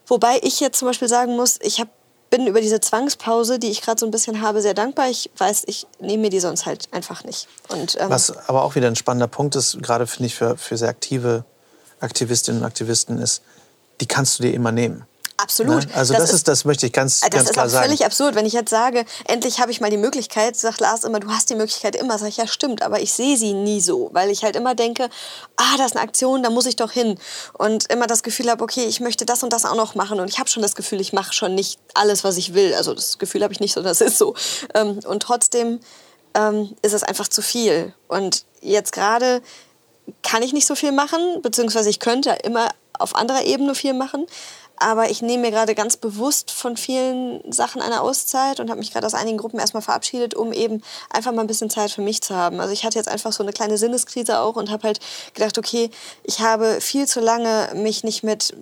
Wobei 0.07 0.39
ich 0.41 0.59
jetzt 0.59 0.79
zum 0.79 0.87
Beispiel 0.87 1.07
sagen 1.07 1.35
muss, 1.35 1.59
ich 1.61 1.79
hab, 1.79 1.89
bin 2.29 2.47
über 2.47 2.61
diese 2.61 2.79
Zwangspause, 2.79 3.59
die 3.59 3.69
ich 3.69 3.81
gerade 3.81 3.99
so 3.99 4.05
ein 4.05 4.11
bisschen 4.11 4.41
habe, 4.41 4.61
sehr 4.61 4.73
dankbar. 4.73 5.09
Ich 5.09 5.29
weiß, 5.37 5.63
ich 5.67 5.85
nehme 5.99 6.23
mir 6.23 6.29
die 6.29 6.39
sonst 6.39 6.65
halt 6.65 6.87
einfach 6.91 7.23
nicht. 7.23 7.47
Und, 7.69 7.97
ähm, 7.99 8.09
Was 8.09 8.35
aber 8.47 8.63
auch 8.63 8.75
wieder 8.75 8.87
ein 8.87 8.95
spannender 8.95 9.27
Punkt 9.27 9.55
ist, 9.55 9.81
gerade 9.81 10.07
finde 10.07 10.27
ich 10.27 10.35
für, 10.35 10.57
für 10.57 10.77
sehr 10.77 10.89
aktive 10.89 11.43
Aktivistinnen 11.99 12.61
und 12.61 12.67
Aktivisten, 12.67 13.19
ist, 13.19 13.41
die 13.99 14.05
kannst 14.05 14.39
du 14.39 14.43
dir 14.43 14.53
immer 14.53 14.71
nehmen. 14.71 15.05
Absolut. 15.39 15.85
Ne? 15.85 15.93
Also 15.93 16.15
das, 16.15 16.33
ist, 16.33 16.47
das 16.47 16.65
möchte 16.65 16.87
ich 16.87 16.93
ganz, 16.93 17.19
Das 17.21 17.29
ganz 17.29 17.43
ist 17.43 17.53
klar 17.53 17.65
auch 17.65 17.69
sagen. 17.69 17.85
völlig 17.85 18.03
absurd, 18.03 18.33
wenn 18.33 18.47
ich 18.47 18.53
jetzt 18.53 18.71
sage, 18.71 19.05
endlich 19.25 19.59
habe 19.59 19.71
ich 19.71 19.79
mal 19.79 19.91
die 19.91 19.97
Möglichkeit, 19.97 20.55
sagt 20.55 20.79
Lars 20.79 21.03
immer, 21.03 21.19
du 21.19 21.29
hast 21.29 21.49
die 21.51 21.55
Möglichkeit 21.55 21.95
immer. 21.95 22.17
Sag 22.17 22.29
ich, 22.29 22.37
ja 22.37 22.47
stimmt, 22.47 22.81
aber 22.81 23.01
ich 23.01 23.13
sehe 23.13 23.37
sie 23.37 23.53
nie 23.53 23.79
so, 23.79 24.09
weil 24.13 24.31
ich 24.31 24.43
halt 24.43 24.55
immer 24.55 24.73
denke, 24.73 25.09
ah, 25.55 25.77
das 25.77 25.87
ist 25.87 25.95
eine 25.95 26.03
Aktion, 26.03 26.41
da 26.41 26.49
muss 26.49 26.65
ich 26.65 26.75
doch 26.75 26.91
hin. 26.91 27.19
Und 27.53 27.91
immer 27.91 28.07
das 28.07 28.23
Gefühl 28.23 28.49
habe, 28.49 28.63
okay, 28.63 28.85
ich 28.85 28.99
möchte 28.99 29.25
das 29.25 29.43
und 29.43 29.53
das 29.53 29.65
auch 29.65 29.75
noch 29.75 29.93
machen. 29.93 30.19
Und 30.19 30.27
ich 30.27 30.39
habe 30.39 30.49
schon 30.49 30.63
das 30.63 30.75
Gefühl, 30.75 30.99
ich 31.01 31.13
mache 31.13 31.33
schon 31.33 31.53
nicht 31.53 31.79
alles, 31.93 32.23
was 32.23 32.37
ich 32.37 32.55
will. 32.55 32.73
Also 32.73 32.95
das 32.95 33.19
Gefühl 33.19 33.43
habe 33.43 33.53
ich 33.53 33.59
nicht, 33.59 33.73
sondern 33.73 33.91
es 33.91 34.01
ist 34.01 34.17
so. 34.17 34.35
Ähm, 34.73 34.99
Und 35.05 35.21
trotzdem 35.21 35.79
ähm, 36.33 36.75
ist 36.81 36.93
es 36.93 37.03
einfach 37.03 37.27
zu 37.27 37.43
viel. 37.43 37.93
Und 38.07 38.45
jetzt 38.61 38.91
gerade 38.91 39.43
kann 40.23 40.41
ich 40.41 40.53
nicht 40.53 40.65
so 40.65 40.73
viel 40.73 40.91
machen, 40.91 41.41
beziehungsweise 41.43 41.89
ich 41.89 41.99
könnte 41.99 42.31
immer 42.43 42.69
auf 42.97 43.15
anderer 43.15 43.43
Ebene 43.43 43.75
viel 43.75 43.93
machen. 43.93 44.25
Aber 44.77 45.09
ich 45.09 45.21
nehme 45.21 45.43
mir 45.43 45.51
gerade 45.51 45.75
ganz 45.75 45.97
bewusst 45.97 46.51
von 46.51 46.77
vielen 46.77 47.51
Sachen 47.51 47.81
eine 47.81 48.01
Auszeit 48.01 48.59
und 48.59 48.69
habe 48.69 48.79
mich 48.79 48.93
gerade 48.93 49.07
aus 49.07 49.15
einigen 49.15 49.37
Gruppen 49.37 49.59
erstmal 49.59 49.81
verabschiedet, 49.81 50.35
um 50.35 50.53
eben 50.53 50.83
einfach 51.09 51.31
mal 51.31 51.41
ein 51.41 51.47
bisschen 51.47 51.69
Zeit 51.69 51.91
für 51.91 52.01
mich 52.01 52.21
zu 52.21 52.35
haben. 52.35 52.59
Also 52.59 52.73
ich 52.73 52.85
hatte 52.85 52.99
jetzt 52.99 53.07
einfach 53.07 53.33
so 53.33 53.41
eine 53.41 53.53
kleine 53.53 53.77
Sinneskrise 53.77 54.39
auch 54.39 54.55
und 54.55 54.69
habe 54.69 54.83
halt 54.83 54.99
gedacht, 55.33 55.57
okay, 55.57 55.89
ich 56.23 56.41
habe 56.41 56.79
viel 56.79 57.07
zu 57.07 57.19
lange 57.19 57.69
mich 57.73 58.03
nicht 58.03 58.23
mit 58.23 58.55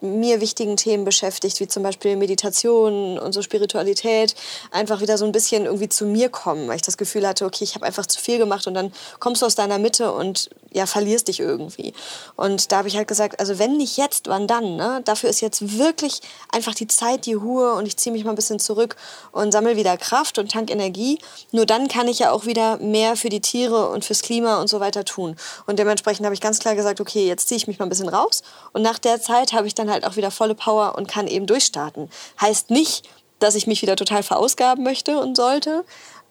mir 0.00 0.40
wichtigen 0.40 0.76
Themen 0.76 1.04
beschäftigt, 1.04 1.58
wie 1.58 1.66
zum 1.66 1.82
Beispiel 1.82 2.16
Meditation 2.16 3.18
und 3.18 3.32
so 3.32 3.42
Spiritualität. 3.42 4.36
Einfach 4.70 5.00
wieder 5.00 5.18
so 5.18 5.24
ein 5.24 5.32
bisschen 5.32 5.64
irgendwie 5.64 5.88
zu 5.88 6.06
mir 6.06 6.28
kommen, 6.28 6.68
weil 6.68 6.76
ich 6.76 6.82
das 6.82 6.96
Gefühl 6.96 7.26
hatte, 7.26 7.44
okay, 7.44 7.64
ich 7.64 7.74
habe 7.74 7.84
einfach 7.84 8.06
zu 8.06 8.20
viel 8.20 8.38
gemacht 8.38 8.66
und 8.66 8.74
dann 8.74 8.92
kommst 9.18 9.42
du 9.42 9.46
aus 9.46 9.56
deiner 9.56 9.78
Mitte 9.78 10.12
und 10.12 10.50
ja, 10.70 10.86
verlierst 10.86 11.28
dich 11.28 11.40
irgendwie. 11.40 11.94
Und 12.36 12.70
da 12.70 12.78
habe 12.78 12.88
ich 12.88 12.96
halt 12.96 13.08
gesagt, 13.08 13.40
also 13.40 13.58
wenn 13.58 13.76
nicht 13.76 13.96
jetzt, 13.96 14.28
wann 14.28 14.46
dann? 14.46 14.76
Ne? 14.76 15.00
Dafür 15.04 15.30
ist 15.30 15.40
jetzt 15.40 15.47
wirklich 15.60 16.20
einfach 16.52 16.74
die 16.74 16.86
Zeit, 16.86 17.26
die 17.26 17.34
Ruhe 17.34 17.74
und 17.74 17.86
ich 17.86 17.96
ziehe 17.96 18.12
mich 18.12 18.24
mal 18.24 18.30
ein 18.30 18.36
bisschen 18.36 18.58
zurück 18.58 18.96
und 19.32 19.52
sammle 19.52 19.76
wieder 19.76 19.96
Kraft 19.96 20.38
und 20.38 20.50
tank 20.52 20.70
Energie. 20.70 21.18
Nur 21.52 21.66
dann 21.66 21.88
kann 21.88 22.08
ich 22.08 22.18
ja 22.18 22.30
auch 22.30 22.46
wieder 22.46 22.78
mehr 22.78 23.16
für 23.16 23.28
die 23.28 23.40
Tiere 23.40 23.88
und 23.88 24.04
fürs 24.04 24.22
Klima 24.22 24.60
und 24.60 24.68
so 24.68 24.80
weiter 24.80 25.04
tun. 25.04 25.36
Und 25.66 25.78
dementsprechend 25.78 26.24
habe 26.24 26.34
ich 26.34 26.40
ganz 26.40 26.58
klar 26.58 26.74
gesagt, 26.74 27.00
okay, 27.00 27.26
jetzt 27.26 27.48
ziehe 27.48 27.56
ich 27.56 27.66
mich 27.66 27.78
mal 27.78 27.86
ein 27.86 27.90
bisschen 27.90 28.08
raus 28.08 28.42
und 28.72 28.82
nach 28.82 28.98
der 28.98 29.20
Zeit 29.20 29.52
habe 29.52 29.66
ich 29.66 29.74
dann 29.74 29.90
halt 29.90 30.04
auch 30.04 30.16
wieder 30.16 30.30
volle 30.30 30.54
Power 30.54 30.94
und 30.96 31.08
kann 31.08 31.26
eben 31.26 31.46
durchstarten. 31.46 32.10
Heißt 32.40 32.70
nicht, 32.70 33.08
dass 33.38 33.54
ich 33.54 33.66
mich 33.66 33.82
wieder 33.82 33.96
total 33.96 34.22
verausgaben 34.22 34.84
möchte 34.84 35.18
und 35.18 35.36
sollte, 35.36 35.84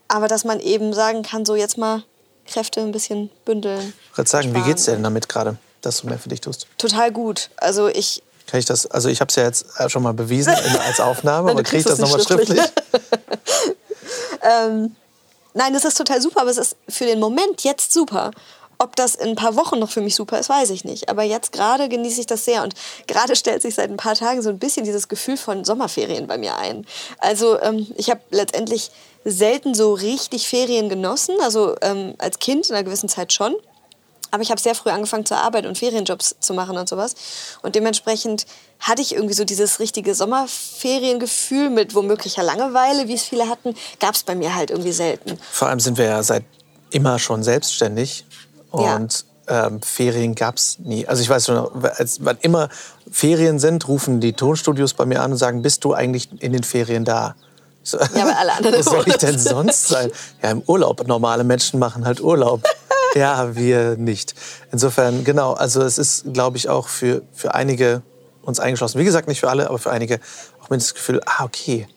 aber 0.07 0.27
dass 0.27 0.43
man 0.43 0.59
eben 0.59 0.93
sagen 0.93 1.23
kann, 1.23 1.45
so 1.45 1.55
jetzt 1.55 1.77
mal 1.77 2.03
Kräfte 2.45 2.81
ein 2.81 2.91
bisschen 2.91 3.29
bündeln. 3.45 3.93
Ich 4.11 4.17
würde 4.17 4.29
sagen, 4.29 4.55
wie 4.55 4.61
geht's 4.61 4.85
dir 4.85 4.93
denn 4.93 5.03
damit 5.03 5.29
gerade, 5.29 5.57
dass 5.81 6.01
du 6.01 6.07
mehr 6.07 6.17
für 6.17 6.29
dich 6.29 6.41
tust? 6.41 6.67
Total 6.77 7.11
gut. 7.11 7.49
Also 7.57 7.87
ich 7.87 8.23
Kann 8.47 8.59
ich 8.59 8.65
das, 8.65 8.87
also 8.87 9.09
ich 9.09 9.19
habe 9.19 9.29
es 9.29 9.35
ja 9.35 9.43
jetzt 9.43 9.65
äh, 9.77 9.89
schon 9.89 10.01
mal 10.03 10.13
bewiesen 10.13 10.53
als 10.87 10.99
Aufnahme, 10.99 11.51
aber 11.51 11.63
kriege 11.63 11.79
ich 11.79 11.85
das 11.85 11.99
nochmal 11.99 12.21
schriftlich? 12.21 12.59
ähm, 14.41 14.95
nein, 15.53 15.73
das 15.73 15.83
ist 15.83 15.97
total 15.97 16.21
super, 16.21 16.41
aber 16.41 16.49
es 16.49 16.57
ist 16.57 16.77
für 16.87 17.05
den 17.05 17.19
Moment 17.19 17.63
jetzt 17.63 17.91
super. 17.91 18.31
Ob 18.79 18.95
das 18.95 19.15
in 19.15 19.29
ein 19.29 19.35
paar 19.35 19.55
Wochen 19.55 19.79
noch 19.79 19.89
für 19.89 20.01
mich 20.01 20.15
super 20.15 20.39
ist, 20.39 20.49
weiß 20.49 20.69
ich 20.69 20.85
nicht. 20.85 21.09
Aber 21.09 21.23
jetzt 21.23 21.51
gerade 21.51 21.89
genieße 21.89 22.21
ich 22.21 22.27
das 22.27 22.45
sehr. 22.45 22.63
Und 22.63 22.75
gerade 23.07 23.35
stellt 23.35 23.61
sich 23.61 23.75
seit 23.75 23.89
ein 23.89 23.97
paar 23.97 24.15
Tagen 24.15 24.41
so 24.41 24.49
ein 24.49 24.59
bisschen 24.59 24.85
dieses 24.85 25.07
Gefühl 25.07 25.37
von 25.37 25.65
Sommerferien 25.65 26.27
bei 26.27 26.37
mir 26.37 26.57
ein. 26.57 26.85
Also 27.17 27.59
ähm, 27.61 27.87
ich 27.97 28.09
habe 28.09 28.21
letztendlich 28.29 28.91
selten 29.25 29.73
so 29.73 29.93
richtig 29.93 30.47
Ferien 30.47 30.89
genossen. 30.89 31.35
Also 31.41 31.75
ähm, 31.81 32.13
als 32.19 32.39
Kind 32.39 32.69
in 32.69 32.75
einer 32.75 32.83
gewissen 32.83 33.09
Zeit 33.09 33.33
schon. 33.33 33.55
Aber 34.31 34.43
ich 34.43 34.51
habe 34.51 34.59
sehr 34.59 34.75
früh 34.75 34.89
angefangen 34.89 35.25
zu 35.25 35.35
arbeiten 35.35 35.67
und 35.67 35.77
Ferienjobs 35.77 36.35
zu 36.39 36.53
machen 36.53 36.77
und 36.77 36.89
sowas. 36.89 37.15
Und 37.61 37.75
dementsprechend 37.75 38.45
hatte 38.79 39.01
ich 39.01 39.13
irgendwie 39.15 39.33
so 39.33 39.45
dieses 39.45 39.79
richtige 39.79 40.13
Sommerferiengefühl 40.15 41.69
mit 41.69 41.95
womöglicher 41.95 42.43
Langeweile, 42.43 43.07
wie 43.07 43.13
es 43.13 43.23
viele 43.23 43.47
hatten, 43.49 43.75
gab 43.99 44.15
es 44.15 44.23
bei 44.23 44.35
mir 44.35 44.53
halt 44.55 44.69
irgendwie 44.69 44.91
selten. 44.91 45.37
Vor 45.51 45.67
allem 45.69 45.79
sind 45.79 45.97
wir 45.97 46.05
ja 46.05 46.23
seit 46.23 46.43
immer 46.91 47.19
schon 47.19 47.43
selbstständig 47.43 48.25
Ja. 48.73 48.95
und 48.95 49.25
ähm, 49.49 49.81
Ferien 49.81 50.35
gab 50.35 50.57
es 50.57 50.77
nie. 50.79 51.07
Also 51.07 51.21
ich 51.21 51.29
weiß 51.29 51.45
schon, 51.45 51.85
als, 51.97 52.17
wann 52.23 52.37
immer 52.41 52.69
Ferien 53.09 53.59
sind, 53.59 53.87
rufen 53.87 54.19
die 54.19 54.33
Tonstudios 54.33 54.93
bei 54.93 55.05
mir 55.05 55.21
an 55.21 55.31
und 55.31 55.37
sagen, 55.37 55.61
bist 55.61 55.85
du 55.85 55.93
eigentlich 55.93 56.29
in 56.41 56.51
den 56.51 56.63
Ferien 56.63 57.05
da? 57.05 57.35
So, 57.81 57.97
Ja, 57.97 58.25
weil 58.25 58.33
alle 58.33 58.53
anderen 58.57 58.85
Wo 58.85 58.89
soll 58.89 59.07
ich 59.07 59.15
denn 59.15 59.39
sonst 59.39 59.87
sein? 59.87 60.11
Ja, 60.43 60.51
im 60.51 60.61
Urlaub. 60.67 61.07
Normale 61.07 61.45
Menschen 61.45 61.79
machen 61.79 62.05
halt 62.05 62.19
Urlaub. 62.19 62.61
ja, 63.15 63.55
wir 63.55 63.97
nicht. 63.97 64.35
Insofern, 64.71 65.23
genau, 65.23 65.53
also 65.53 65.81
es 65.81 65.97
ist, 65.97 66.33
glaube 66.33 66.57
ich, 66.57 66.69
auch 66.69 66.87
für, 66.87 67.21
für 67.33 67.53
einige 67.53 68.01
uns 68.41 68.59
eingeschlossen. 68.59 68.99
Wie 68.99 69.05
gesagt, 69.05 69.27
nicht 69.27 69.39
für 69.39 69.49
alle, 69.49 69.67
aber 69.67 69.77
für 69.77 69.91
einige 69.91 70.19
auch 70.61 70.69
mindestens 70.69 70.93
das 70.93 71.05
Gefühl, 71.05 71.21
ah, 71.25 71.43
okay. 71.43 71.87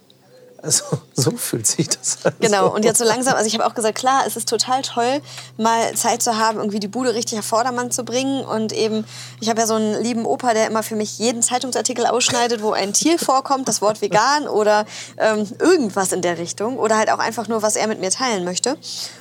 Also 0.63 0.85
so 1.15 1.31
fühlt 1.33 1.67
sich 1.67 1.89
das 1.89 2.19
an. 2.25 2.35
Genau, 2.41 2.69
und 2.69 2.85
jetzt 2.85 2.99
so 2.99 3.05
langsam, 3.05 3.35
also 3.35 3.47
ich 3.47 3.55
habe 3.55 3.67
auch 3.67 3.75
gesagt, 3.75 3.97
klar, 3.97 4.25
es 4.27 4.37
ist 4.37 4.49
total 4.49 4.83
toll, 4.83 5.21
mal 5.57 5.95
Zeit 5.95 6.23
zu 6.23 6.37
haben, 6.37 6.59
irgendwie 6.59 6.81
die 6.81 6.89
Bude 6.89 7.15
richtig 7.15 7.39
auf 7.39 7.47
Vordermann 7.47 7.91
zu 7.91 8.05
bringen. 8.05 8.45
Und 8.45 8.73
eben, 8.73 9.05
ich 9.41 9.49
habe 9.49 9.61
ja 9.61 9.67
so 9.67 9.75
einen 9.75 10.03
lieben 10.03 10.27
Opa, 10.27 10.53
der 10.53 10.67
immer 10.67 10.83
für 10.83 10.97
mich 10.97 11.19
jeden 11.19 11.43
Zeitungsartikel 11.43 12.07
ausschneidet, 12.07 12.63
wo 12.63 12.73
ein 12.73 12.93
Tier 12.93 13.19
vorkommt, 13.19 13.69
das 13.69 13.81
Wort 13.81 14.03
vegan 14.03 14.49
oder 14.49 14.85
ähm, 15.17 15.47
irgendwas 15.59 16.13
in 16.13 16.21
der 16.21 16.37
Richtung. 16.39 16.79
Oder 16.79 16.99
halt 16.99 17.11
auch 17.11 17.19
einfach 17.19 17.49
nur, 17.49 17.63
was 17.63 17.77
er 17.77 17.87
mit 17.87 18.01
mir 18.01 18.11
teilen 18.11 18.45
möchte. 18.45 18.77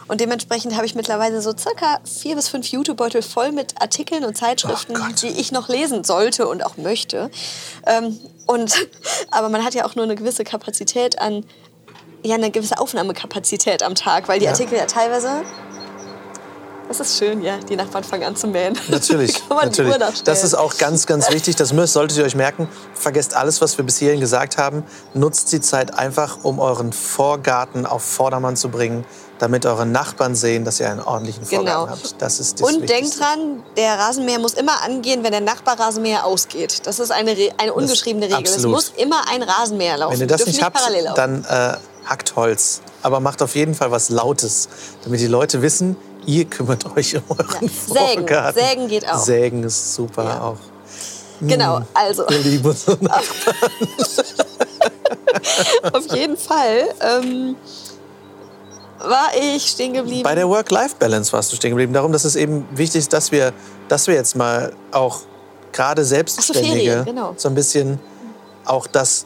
Und 0.08 0.20
dementsprechend 0.20 0.76
habe 0.76 0.86
ich 0.86 0.96
mittlerweile 0.96 1.42
so 1.42 1.56
circa 1.56 2.00
vier 2.04 2.36
bis 2.36 2.50
fünf 2.50 2.68
YouTube-Beutel 2.68 3.22
voll 3.22 3.52
mit 3.52 3.82
Artikeln 3.82 4.26
und 4.26 4.36
Zeitschriften, 4.36 4.98
Oh 4.98 5.14
die 5.22 5.28
ich 5.28 5.52
noch 5.52 5.70
lesen 5.70 6.04
sollte 6.04 6.48
und 6.48 6.66
auch 6.66 6.78
möchte. 6.78 7.30
Ähm, 7.86 8.20
und, 8.50 8.74
aber 9.32 9.50
man 9.50 9.64
hat 9.64 9.76
ja 9.76 9.86
auch 9.86 9.96
nur 9.96 10.06
eine 10.06 10.16
gewisse 10.16 10.44
Kapazität 10.44 11.20
an, 11.22 11.46
ja, 12.24 12.36
eine 12.36 12.50
gewisse 12.50 12.80
Aufnahmekapazität 12.80 13.84
am 13.84 13.94
Tag, 13.94 14.28
weil 14.28 14.40
die 14.40 14.46
Ja. 14.46 14.52
Artikel 14.52 14.78
ja 14.78 14.86
teilweise. 14.86 15.44
Das 16.88 17.00
ist 17.00 17.20
schön, 17.20 17.44
ja. 17.44 17.58
Die 17.70 17.76
Nachbarn 17.76 18.04
fangen 18.04 18.24
an 18.24 18.36
zu 18.36 18.48
mähen. 18.48 18.76
Natürlich, 18.90 19.48
natürlich. 19.48 20.24
Das 20.24 20.44
ist 20.44 20.56
auch 20.56 20.76
ganz, 20.80 21.06
ganz 21.06 21.32
wichtig. 21.32 21.56
Das 21.56 21.72
müsst, 21.72 21.94
solltet 21.94 22.18
ihr 22.18 22.26
euch 22.26 22.34
merken. 22.34 22.68
Vergesst 22.96 23.36
alles, 23.36 23.62
was 23.62 23.78
wir 23.78 23.86
bis 23.86 24.00
hierhin 24.00 24.20
gesagt 24.20 24.58
haben. 24.58 24.84
Nutzt 25.14 25.52
die 25.52 25.62
Zeit 25.62 25.94
einfach, 25.94 26.44
um 26.44 26.58
euren 26.60 26.92
Vorgarten 26.92 27.86
auf 27.86 28.02
Vordermann 28.02 28.56
zu 28.56 28.70
bringen, 28.70 29.06
damit 29.40 29.66
eure 29.66 29.86
Nachbarn 29.86 30.36
sehen, 30.36 30.66
dass 30.66 30.80
ihr 30.80 30.90
einen 30.92 31.00
ordentlichen 31.02 31.46
Vorgarten 31.46 31.86
Genau. 31.86 31.90
habt. 31.90 32.22
Das 32.22 32.40
ist 32.40 32.62
das 32.62 32.70
Und 32.70 32.88
denkt 32.90 33.20
dran, 33.20 33.64
der 33.78 33.98
Rasenmäher 33.98 34.38
muss 34.40 34.54
immer 34.54 34.84
angehen, 34.84 35.24
wenn 35.24 35.32
der 35.32 35.42
Nachbarrasenmäher 35.42 36.26
ausgeht. 36.26 36.86
Das 36.86 37.00
ist 37.00 37.12
eine, 37.12 37.32
Re 37.38 37.50
eine 37.58 37.74
ungeschriebene 37.74 38.26
Regel. 38.28 38.44
Es 38.44 38.54
absolut. 38.56 38.76
muss 38.76 38.94
immer 38.98 39.24
ein 39.30 39.42
Rasenmäher 39.42 39.98
laufen. 39.98 40.14
Wenn 40.14 40.20
ihr 40.22 40.28
das 40.28 40.38
dürfen 40.44 40.52
nicht 40.52 40.64
habt, 40.64 40.78
laufen. 40.80 41.16
dann 41.16 41.46
äh, 41.46 41.78
hackt 42.06 42.36
Holz. 42.36 42.82
Aber 43.02 43.20
macht 43.22 43.42
auf 43.42 43.56
jeden 43.56 43.76
Fall 43.76 43.92
was 43.92 44.10
Lautes, 44.10 44.68
damit 45.06 45.20
die 45.22 45.28
Leute 45.28 45.62
wissen, 45.62 45.96
ihr 46.26 46.46
kümmert 46.46 46.86
euch 46.98 47.16
um 47.16 47.24
euren 47.30 47.48
Ja, 47.62 47.94
sägen. 47.94 48.20
Vorgarten. 48.28 48.62
Sägen 48.62 48.88
geht 48.90 49.08
auch. 49.10 49.18
Sägen 49.24 49.64
ist 49.64 49.96
super 49.96 50.24
Ja. 50.26 50.42
auch. 50.42 50.58
Genau, 51.42 51.80
also 51.94 52.26
Wir 52.28 52.40
lieben 52.40 52.68
uns 52.70 52.84
so 52.86 52.98
nach. 53.00 53.24
auf 55.94 56.14
jeden 56.14 56.36
Fall 56.38 56.90
ähm, 57.02 57.56
war 59.00 59.30
ich 59.40 59.66
stehen 59.68 59.94
geblieben. 59.94 60.24
Bei 60.24 60.36
der 60.36 60.48
Work-Life-Balance 60.48 61.32
warst 61.34 61.52
du 61.52 61.56
stehen 61.56 61.72
geblieben. 61.72 61.94
Darum, 61.94 62.12
dass 62.12 62.26
es 62.26 62.36
eben 62.36 62.68
wichtig 62.72 63.00
ist, 63.00 63.14
dass 63.14 63.32
wir, 63.32 63.54
dass 63.88 64.08
wir 64.08 64.16
jetzt 64.16 64.36
mal 64.36 64.74
auch 64.92 65.22
gerade 65.72 66.04
Selbstständige 66.04 66.74
Ferien, 66.74 67.06
genau. 67.06 67.34
so 67.38 67.48
ein 67.48 67.56
bisschen 67.56 68.00
auch 68.66 68.88
das 68.88 69.26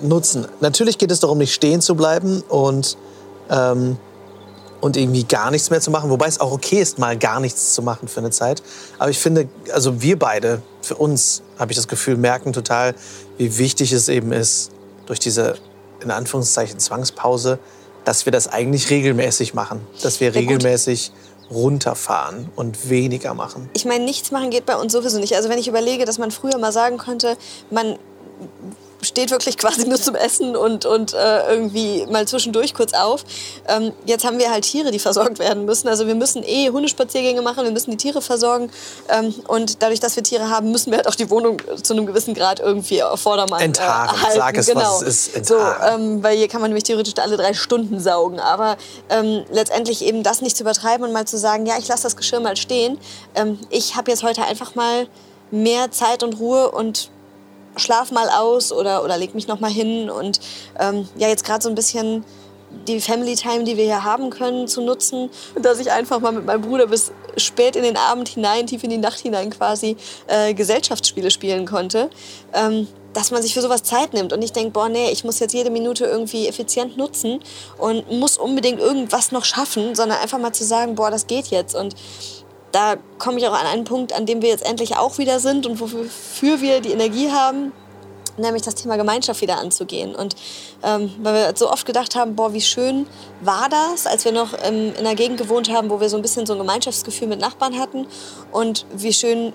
nutzen. 0.00 0.46
Natürlich 0.60 0.98
geht 0.98 1.10
es 1.10 1.20
darum, 1.20 1.38
nicht 1.38 1.54
stehen 1.54 1.80
zu 1.80 1.94
bleiben 1.94 2.42
und, 2.48 2.96
ähm, 3.48 3.98
und 4.80 4.96
irgendwie 4.96 5.24
gar 5.24 5.50
nichts 5.50 5.70
mehr 5.70 5.80
zu 5.80 5.90
machen. 5.90 6.10
Wobei 6.10 6.26
es 6.26 6.40
auch 6.40 6.52
okay 6.52 6.80
ist, 6.80 6.98
mal 6.98 7.16
gar 7.16 7.40
nichts 7.40 7.74
zu 7.74 7.82
machen 7.82 8.08
für 8.08 8.20
eine 8.20 8.30
Zeit. 8.30 8.62
Aber 8.98 9.10
ich 9.10 9.18
finde, 9.18 9.48
also 9.72 10.02
wir 10.02 10.18
beide, 10.18 10.62
für 10.82 10.96
uns, 10.96 11.42
habe 11.58 11.72
ich 11.72 11.76
das 11.76 11.86
Gefühl, 11.86 12.16
merken 12.16 12.52
total, 12.52 12.94
wie 13.38 13.58
wichtig 13.58 13.92
es 13.92 14.08
eben 14.08 14.32
ist, 14.32 14.70
durch 15.06 15.20
diese, 15.20 15.56
in 16.02 16.10
Anführungszeichen, 16.10 16.78
Zwangspause, 16.78 17.58
dass 18.04 18.24
wir 18.26 18.32
das 18.32 18.48
eigentlich 18.48 18.90
regelmäßig 18.90 19.54
machen. 19.54 19.80
Dass 20.02 20.20
wir 20.20 20.34
regelmäßig 20.34 21.12
runterfahren 21.50 22.48
und 22.54 22.88
weniger 22.88 23.34
machen. 23.34 23.68
ich 23.72 23.84
meine, 23.84 24.04
nichts 24.04 24.30
machen 24.30 24.50
geht 24.50 24.66
bei 24.66 24.76
uns 24.76 24.92
sowieso 24.92 25.18
nicht. 25.18 25.34
Also 25.34 25.48
wenn 25.48 25.58
ich 25.58 25.66
überlege, 25.66 26.04
dass 26.04 26.18
man 26.18 26.30
früher 26.30 26.58
mal 26.58 26.70
sagen 26.70 26.96
konnte, 26.96 27.36
man 27.70 27.98
steht 29.02 29.30
wirklich 29.30 29.56
quasi 29.56 29.86
nur 29.88 30.00
zum 30.00 30.14
Essen 30.14 30.56
und, 30.56 30.86
und 30.86 31.14
äh, 31.14 31.52
irgendwie 31.52 32.06
mal 32.06 32.26
zwischendurch 32.26 32.74
kurz 32.74 32.92
auf. 32.92 33.24
Ähm, 33.68 33.92
jetzt 34.06 34.24
haben 34.24 34.38
wir 34.38 34.50
halt 34.50 34.64
Tiere, 34.64 34.90
die 34.90 34.98
versorgt 34.98 35.38
werden 35.38 35.64
müssen. 35.64 35.88
Also 35.88 36.06
wir 36.06 36.14
müssen 36.14 36.42
eh 36.42 36.70
Hundespaziergänge 36.70 37.42
machen, 37.42 37.64
wir 37.64 37.72
müssen 37.72 37.90
die 37.90 37.96
Tiere 37.96 38.22
versorgen. 38.22 38.70
Ähm, 39.08 39.34
und 39.48 39.82
dadurch, 39.82 40.00
dass 40.00 40.16
wir 40.16 40.22
Tiere 40.22 40.50
haben, 40.50 40.70
müssen 40.70 40.90
wir 40.90 40.98
halt 40.98 41.08
auch 41.08 41.14
die 41.14 41.30
Wohnung 41.30 41.58
zu 41.82 41.92
einem 41.92 42.06
gewissen 42.06 42.34
Grad 42.34 42.60
irgendwie 42.60 43.02
auf 43.02 43.20
Vordermann 43.20 43.60
Enthaken. 43.60 44.16
Äh, 44.16 44.22
halten. 44.22 44.38
Sag 44.38 44.56
es, 44.56 44.68
was 44.68 44.74
genau. 44.74 44.96
es 45.02 45.02
ist. 45.02 45.46
So, 45.46 45.56
Enthaken. 45.56 46.02
ähm, 46.02 46.22
weil 46.22 46.36
hier 46.36 46.48
kann 46.48 46.60
man 46.60 46.70
nämlich 46.70 46.84
theoretisch 46.84 47.14
alle 47.18 47.36
drei 47.36 47.54
Stunden 47.54 48.00
saugen. 48.00 48.40
Aber 48.40 48.76
ähm, 49.08 49.44
letztendlich 49.50 50.04
eben 50.04 50.22
das 50.22 50.40
nicht 50.40 50.56
zu 50.56 50.62
übertreiben 50.62 51.04
und 51.06 51.12
mal 51.12 51.26
zu 51.26 51.38
sagen, 51.38 51.66
ja, 51.66 51.74
ich 51.78 51.88
lasse 51.88 52.04
das 52.04 52.16
Geschirr 52.16 52.40
mal 52.40 52.56
stehen. 52.56 52.98
Ähm, 53.34 53.58
ich 53.70 53.96
habe 53.96 54.10
jetzt 54.10 54.22
heute 54.22 54.42
einfach 54.42 54.74
mal 54.74 55.06
mehr 55.50 55.90
Zeit 55.90 56.22
und 56.22 56.38
Ruhe 56.38 56.70
und 56.70 57.10
schlaf 57.76 58.10
mal 58.10 58.28
aus 58.28 58.72
oder, 58.72 59.04
oder 59.04 59.16
leg 59.16 59.34
mich 59.34 59.48
noch 59.48 59.60
mal 59.60 59.70
hin 59.70 60.10
und 60.10 60.40
ähm, 60.78 61.08
ja 61.16 61.28
jetzt 61.28 61.44
gerade 61.44 61.62
so 61.62 61.68
ein 61.68 61.74
bisschen 61.74 62.24
die 62.86 63.00
Family 63.00 63.34
Time, 63.34 63.64
die 63.64 63.76
wir 63.76 63.84
hier 63.84 64.04
haben 64.04 64.30
können, 64.30 64.68
zu 64.68 64.80
nutzen, 64.80 65.30
dass 65.60 65.80
ich 65.80 65.90
einfach 65.90 66.20
mal 66.20 66.32
mit 66.32 66.46
meinem 66.46 66.62
Bruder 66.62 66.86
bis 66.86 67.12
spät 67.36 67.76
in 67.76 67.82
den 67.82 67.96
Abend 67.96 68.28
hinein, 68.28 68.66
tief 68.66 68.84
in 68.84 68.90
die 68.90 68.98
Nacht 68.98 69.18
hinein 69.18 69.50
quasi 69.50 69.96
äh, 70.28 70.54
Gesellschaftsspiele 70.54 71.30
spielen 71.30 71.66
konnte. 71.66 72.10
Ähm, 72.52 72.86
dass 73.12 73.32
man 73.32 73.42
sich 73.42 73.54
für 73.54 73.60
sowas 73.60 73.82
Zeit 73.82 74.12
nimmt 74.12 74.32
und 74.32 74.38
nicht 74.38 74.54
denkt, 74.54 74.72
boah, 74.72 74.88
nee, 74.88 75.10
ich 75.10 75.24
muss 75.24 75.40
jetzt 75.40 75.52
jede 75.52 75.70
Minute 75.70 76.04
irgendwie 76.04 76.46
effizient 76.46 76.96
nutzen 76.96 77.40
und 77.76 78.08
muss 78.10 78.38
unbedingt 78.38 78.78
irgendwas 78.78 79.32
noch 79.32 79.44
schaffen, 79.44 79.96
sondern 79.96 80.18
einfach 80.18 80.38
mal 80.38 80.52
zu 80.52 80.64
sagen, 80.64 80.94
boah, 80.94 81.10
das 81.10 81.26
geht 81.26 81.48
jetzt. 81.48 81.74
Und 81.74 81.96
da 82.72 82.96
komme 83.18 83.38
ich 83.38 83.46
auch 83.46 83.52
an 83.52 83.66
einen 83.66 83.84
Punkt, 83.84 84.12
an 84.12 84.26
dem 84.26 84.42
wir 84.42 84.48
jetzt 84.48 84.64
endlich 84.64 84.96
auch 84.96 85.18
wieder 85.18 85.40
sind 85.40 85.66
und 85.66 85.80
wofür 85.80 86.60
wir 86.60 86.80
die 86.80 86.92
Energie 86.92 87.30
haben, 87.30 87.72
nämlich 88.36 88.62
das 88.62 88.74
Thema 88.74 88.96
Gemeinschaft 88.96 89.40
wieder 89.40 89.58
anzugehen. 89.58 90.14
Und 90.14 90.36
ähm, 90.82 91.12
weil 91.22 91.34
wir 91.34 91.52
so 91.56 91.70
oft 91.70 91.86
gedacht 91.86 92.14
haben, 92.14 92.36
boah, 92.36 92.52
wie 92.52 92.60
schön 92.60 93.06
war 93.40 93.68
das, 93.68 94.06
als 94.06 94.24
wir 94.24 94.32
noch 94.32 94.54
ähm, 94.62 94.92
in 94.98 95.06
einer 95.06 95.14
Gegend 95.14 95.38
gewohnt 95.38 95.70
haben, 95.70 95.90
wo 95.90 96.00
wir 96.00 96.08
so 96.08 96.16
ein 96.16 96.22
bisschen 96.22 96.46
so 96.46 96.54
ein 96.54 96.58
Gemeinschaftsgefühl 96.58 97.28
mit 97.28 97.40
Nachbarn 97.40 97.78
hatten. 97.78 98.06
Und 98.52 98.86
wie 98.92 99.12
schön 99.12 99.52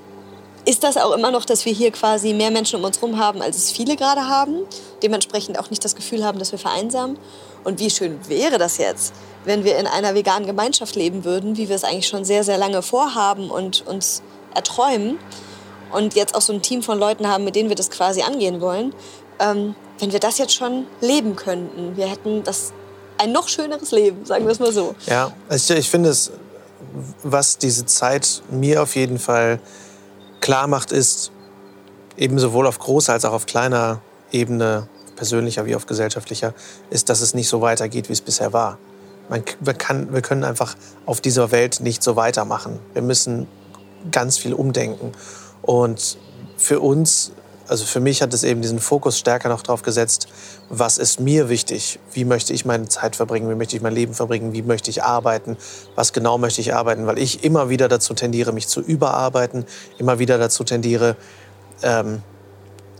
ist 0.66 0.84
das 0.84 0.98
auch 0.98 1.12
immer 1.12 1.32
noch, 1.32 1.46
dass 1.46 1.66
wir 1.66 1.74
hier 1.74 1.92
quasi 1.92 2.34
mehr 2.34 2.52
Menschen 2.52 2.80
um 2.80 2.86
uns 2.86 3.00
herum 3.00 3.20
haben, 3.20 3.42
als 3.42 3.58
es 3.58 3.72
viele 3.72 3.96
gerade 3.96 4.28
haben. 4.28 4.62
Dementsprechend 5.04 5.60
auch 5.60 5.70
nicht 5.70 5.84
das 5.86 5.96
Gefühl 5.96 6.26
haben, 6.26 6.40
dass 6.40 6.52
wir 6.52 6.60
vereinsamen. 6.60 7.18
Und 7.64 7.80
wie 7.80 7.90
schön 7.90 8.20
wäre 8.28 8.58
das 8.58 8.78
jetzt, 8.78 9.14
wenn 9.46 9.64
wir 9.64 9.78
in 9.78 9.88
einer 9.88 10.16
veganen 10.16 10.46
Gemeinschaft 10.46 10.96
leben 10.96 11.24
würden, 11.24 11.58
wie 11.58 11.70
wir 11.70 11.76
es 11.76 11.84
eigentlich 11.84 12.08
schon 12.08 12.26
sehr, 12.26 12.44
sehr 12.44 12.58
lange 12.58 12.82
vorhaben 12.82 13.50
und 13.50 13.86
uns 13.88 14.22
erträumen. 14.54 15.18
Und 15.92 16.16
jetzt 16.16 16.36
auch 16.36 16.42
so 16.42 16.52
ein 16.52 16.62
Team 16.62 16.82
von 16.82 17.00
Leuten 17.00 17.28
haben, 17.28 17.44
mit 17.44 17.56
denen 17.56 17.70
wir 17.70 17.76
das 17.76 17.90
quasi 17.90 18.22
angehen 18.22 18.60
wollen. 18.60 18.94
Ähm, 19.40 19.76
wenn 20.00 20.12
wir 20.12 20.20
das 20.20 20.38
jetzt 20.38 20.54
schon 20.54 20.88
leben 21.00 21.36
könnten, 21.36 21.96
wir 21.96 22.08
hätten 22.08 22.44
das 22.44 22.74
ein 23.18 23.32
noch 23.32 23.48
schöneres 23.48 23.92
Leben, 23.92 24.26
sagen 24.26 24.46
wir 24.46 24.52
es 24.52 24.60
mal 24.60 24.74
so. 24.74 24.96
Ja, 25.06 25.32
also 25.48 25.74
ich, 25.74 25.80
ich 25.82 25.90
finde 25.90 26.10
es, 26.10 26.32
was 27.24 27.58
diese 27.58 27.86
Zeit 27.86 28.42
mir 28.50 28.82
auf 28.82 28.96
jeden 28.96 29.20
Fall 29.20 29.60
klar 30.42 30.68
macht, 30.68 30.92
ist 30.92 31.32
eben 32.18 32.40
sowohl 32.40 32.68
auf 32.68 32.80
großer 32.80 33.14
als 33.14 33.26
auch 33.26 33.34
auf 33.34 33.46
kleiner 33.46 34.02
Ebene, 34.32 34.88
persönlicher 35.16 35.66
wie 35.66 35.76
auf 35.76 35.86
gesellschaftlicher, 35.86 36.54
ist, 36.90 37.10
dass 37.10 37.22
es 37.22 37.34
nicht 37.34 37.48
so 37.48 37.62
weitergeht, 37.62 38.10
wie 38.10 38.14
es 38.14 38.22
bisher 38.22 38.52
war. 38.54 38.78
Man, 39.30 39.44
wir, 39.60 39.74
kann, 39.74 40.14
wir 40.14 40.22
können 40.22 40.44
einfach 40.44 40.76
auf 41.06 41.22
dieser 41.22 41.52
Welt 41.52 41.80
nicht 41.80 42.04
so 42.04 42.16
weitermachen. 42.16 42.80
Wir 42.94 43.02
müssen 43.02 43.48
ganz 44.12 44.38
viel 44.38 44.54
umdenken. 44.54 45.12
Und 45.62 46.18
für 46.58 46.80
uns, 46.80 47.32
also 47.68 47.86
für 47.86 48.00
mich 48.00 48.22
hat 48.22 48.34
es 48.34 48.44
eben 48.44 48.62
diesen 48.62 48.80
Fokus 48.80 49.18
stärker 49.18 49.50
noch 49.50 49.64
drauf 49.64 49.82
gesetzt, 49.82 50.28
was 50.70 50.98
ist 50.98 51.20
mir 51.20 51.50
wichtig? 51.50 52.00
Wie 52.12 52.26
möchte 52.26 52.54
ich 52.54 52.66
meine 52.66 52.88
Zeit 52.88 53.16
verbringen? 53.16 53.50
Wie 53.50 53.56
möchte 53.56 53.76
ich 53.76 53.82
mein 53.82 53.94
Leben 53.94 54.14
verbringen? 54.14 54.54
Wie 54.54 54.62
möchte 54.62 54.90
ich 54.90 55.04
arbeiten? 55.04 55.58
Was 55.96 56.14
genau 56.14 56.38
möchte 56.38 56.62
ich 56.62 56.74
arbeiten? 56.74 57.08
Weil 57.08 57.18
ich 57.18 57.44
immer 57.44 57.70
wieder 57.70 57.88
dazu 57.88 58.14
tendiere, 58.14 58.54
mich 58.54 58.68
zu 58.68 58.82
überarbeiten, 58.82 59.66
immer 59.98 60.20
wieder 60.20 60.38
dazu 60.38 60.64
tendiere, 60.64 61.16
ähm, 61.82 62.22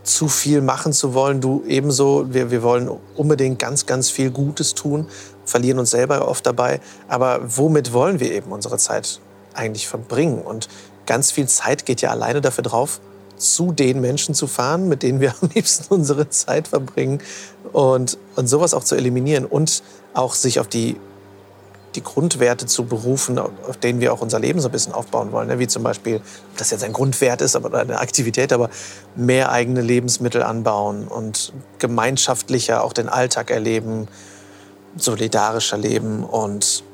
zu 0.06 0.28
viel 0.28 0.60
machen 0.60 0.92
zu 0.92 1.14
wollen. 1.14 1.40
Du 1.40 1.64
ebenso, 1.66 2.32
wir, 2.32 2.50
wir 2.50 2.62
wollen 2.62 2.90
unbedingt 3.16 3.58
ganz, 3.58 3.86
ganz 3.86 4.08
viel 4.10 4.30
Gutes 4.30 4.74
tun, 4.74 5.06
verlieren 5.44 5.78
uns 5.78 5.90
selber 5.90 6.28
oft 6.28 6.46
dabei. 6.46 6.80
Aber 7.08 7.40
womit 7.44 7.92
wollen 7.92 8.20
wir 8.20 8.32
eben 8.32 8.52
unsere 8.52 8.78
Zeit 8.78 9.20
eigentlich 9.54 9.88
verbringen? 9.88 10.40
Und 10.40 10.68
ganz 11.06 11.32
viel 11.32 11.48
Zeit 11.48 11.86
geht 11.86 12.00
ja 12.00 12.10
alleine 12.10 12.40
dafür 12.40 12.62
drauf, 12.62 13.00
zu 13.36 13.72
den 13.72 14.00
Menschen 14.00 14.34
zu 14.34 14.46
fahren, 14.46 14.88
mit 14.88 15.02
denen 15.02 15.20
wir 15.20 15.34
am 15.42 15.50
liebsten 15.54 15.92
unsere 15.92 16.28
Zeit 16.30 16.68
verbringen 16.68 17.20
und, 17.72 18.18
und 18.36 18.46
sowas 18.46 18.74
auch 18.74 18.84
zu 18.84 18.94
eliminieren 18.94 19.44
und 19.44 19.82
auch 20.14 20.34
sich 20.34 20.60
auf 20.60 20.68
die, 20.68 20.96
die 21.96 22.02
Grundwerte 22.02 22.66
zu 22.66 22.84
berufen, 22.84 23.38
auf 23.38 23.76
denen 23.82 24.00
wir 24.00 24.12
auch 24.12 24.20
unser 24.20 24.38
Leben 24.38 24.60
so 24.60 24.68
ein 24.68 24.72
bisschen 24.72 24.92
aufbauen 24.92 25.32
wollen. 25.32 25.48
ne? 25.48 25.58
Wie 25.58 25.66
zum 25.66 25.82
Beispiel, 25.82 26.16
ob 26.16 26.56
das 26.58 26.70
jetzt 26.70 26.84
ein 26.84 26.92
Grundwert 26.92 27.40
ist 27.40 27.56
oder 27.56 27.80
eine 27.80 27.98
Aktivität, 27.98 28.52
aber 28.52 28.70
mehr 29.14 29.50
eigene 29.50 29.80
Lebensmittel 29.80 30.42
anbauen 30.42 31.08
und 31.08 31.52
gemeinschaftlicher 31.78 32.84
auch 32.84 32.92
den 32.92 33.08
Alltag 33.08 33.50
erleben, 33.50 34.08
solidarischer 34.96 35.76
leben 35.76 36.24
und 36.24 36.84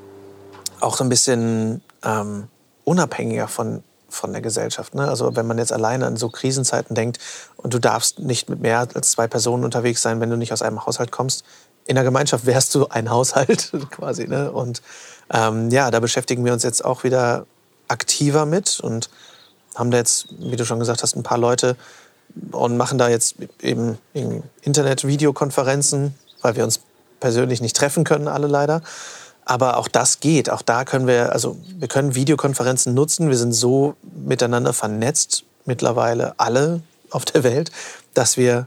auch 0.81 0.97
so 0.97 1.05
ein 1.05 1.09
bisschen 1.09 1.83
ähm, 2.05 2.49
unabhängiger 2.85 3.49
von, 3.49 3.83
von 4.09 4.33
der 4.33 4.43
Gesellschaft. 4.43 4.95
Ne? 4.95 5.09
Also 5.09 5.37
wenn 5.37 5.47
man 5.47 5.59
jetzt 5.59 5.73
alleine 5.73 6.07
an 6.07 6.17
so 6.17 6.29
Krisenzeiten 6.29 6.95
denkt 6.95 7.19
und 7.57 7.75
du 7.75 7.79
darfst 7.79 8.19
nicht 8.19 8.49
mit 8.49 8.61
mehr 8.61 8.87
als 8.95 9.11
zwei 9.11 9.27
Personen 9.29 9.65
unterwegs 9.65 10.03
sein, 10.03 10.21
wenn 10.21 10.31
du 10.31 10.37
nicht 10.37 10.53
aus 10.53 10.63
einem 10.63 10.85
Haushalt 10.85 11.13
kommst, 11.13 11.45
in 11.87 11.95
der 11.95 12.05
Gemeinschaft 12.05 12.47
wärst 12.47 12.75
du 12.75 12.87
ein 12.89 13.11
Haushalt 13.11 13.73
quasi. 13.91 14.27
Ne? 14.27 14.51
Und 14.53 14.83
ähm, 15.31 15.71
ja, 15.71 15.91
da 15.91 16.01
beschäftigen 16.01 16.45
wir 16.45 16.53
uns 16.53 16.63
jetzt 16.63 16.85
auch 16.85 17.05
wieder 17.05 17.47
aktiver 17.89 18.47
mit 18.47 18.81
und 18.81 19.11
haben 19.75 19.91
da 19.91 19.99
jetzt, 19.99 20.29
wie 20.39 20.57
du 20.57 20.65
schon 20.65 20.79
gesagt 20.79 21.03
hast, 21.03 21.17
ein 21.17 21.23
paar 21.23 21.39
Leute 21.39 21.77
und 22.51 22.77
machen 22.77 22.99
da 22.99 23.09
jetzt 23.09 23.37
eben 23.61 23.99
Internet-Videokonferenzen, 24.63 26.15
weil 26.41 26.57
wir 26.57 26.65
uns 26.65 26.81
persönlich 27.21 27.61
nicht 27.61 27.77
treffen 27.77 28.05
können, 28.05 28.29
alle 28.29 28.47
leider. 28.47 28.83
Aber 29.45 29.77
auch 29.77 29.89
das 29.89 30.21
geht. 30.21 30.51
Auch 30.51 30.63
da 30.63 30.85
können 30.85 31.07
wir, 31.07 31.33
also 31.33 31.57
wir 31.79 31.89
können 31.89 32.15
Videokonferenzen 32.15 32.95
nutzen. 32.95 33.29
Wir 33.29 33.37
sind 33.37 33.53
so 33.53 33.97
miteinander 34.03 34.73
vernetzt 34.73 35.45
mittlerweile 35.65 36.35
alle 36.39 36.81
auf 37.11 37.25
der 37.25 37.43
Welt, 37.43 37.71
dass 38.15 38.37
wir 38.37 38.67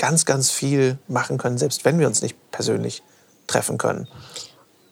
ganz, 0.00 0.24
ganz 0.24 0.50
viel 0.50 0.98
machen 1.08 1.36
können, 1.36 1.58
selbst 1.58 1.84
wenn 1.84 1.98
wir 1.98 2.06
uns 2.06 2.22
nicht 2.22 2.34
persönlich 2.50 3.02
treffen 3.46 3.76
können. 3.76 4.08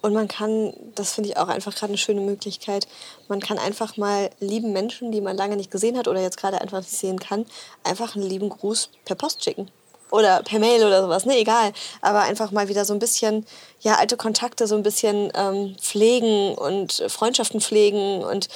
Und 0.03 0.13
man 0.13 0.29
kann, 0.29 0.75
das 0.95 1.13
finde 1.13 1.31
ich 1.31 1.39
auch 1.39 1.49
einfach 1.49 1.75
gerade 1.75 1.91
eine 1.91 1.99
schöne 1.99 2.21
Möglichkeit, 2.21 2.87
man 3.27 3.41
kann 3.41 3.59
einfach 3.59 3.97
mal 3.97 4.31
lieben 4.39 4.73
Menschen, 4.73 5.11
die 5.11 5.23
man 5.23 5.37
lange 5.37 5.57
nicht 5.57 5.71
gesehen 5.71 5.97
hat 5.97 6.09
oder 6.09 6.21
jetzt 6.21 6.37
gerade 6.37 6.61
einfach 6.61 6.79
nicht 6.79 6.93
sehen 6.93 7.19
kann, 7.19 7.47
einfach 7.83 8.15
einen 8.15 8.29
lieben 8.29 8.51
Gruß 8.51 8.91
per 9.07 9.17
Post 9.17 9.43
schicken. 9.43 9.71
Oder 10.11 10.43
per 10.43 10.59
Mail 10.59 10.85
oder 10.85 11.03
sowas, 11.03 11.27
ne, 11.27 11.39
egal. 11.39 11.73
Aber 12.01 12.21
einfach 12.21 12.51
mal 12.51 12.69
wieder 12.69 12.85
so 12.85 12.95
ein 12.95 12.99
bisschen, 12.99 13.45
ja, 13.81 13.97
alte 13.97 14.17
Kontakte 14.17 14.67
so 14.67 14.75
ein 14.75 14.83
bisschen 14.83 15.31
ähm, 15.35 15.77
pflegen 15.81 16.55
und 16.55 17.05
Freundschaften 17.09 17.61
pflegen 17.61 18.23
und 18.23 18.49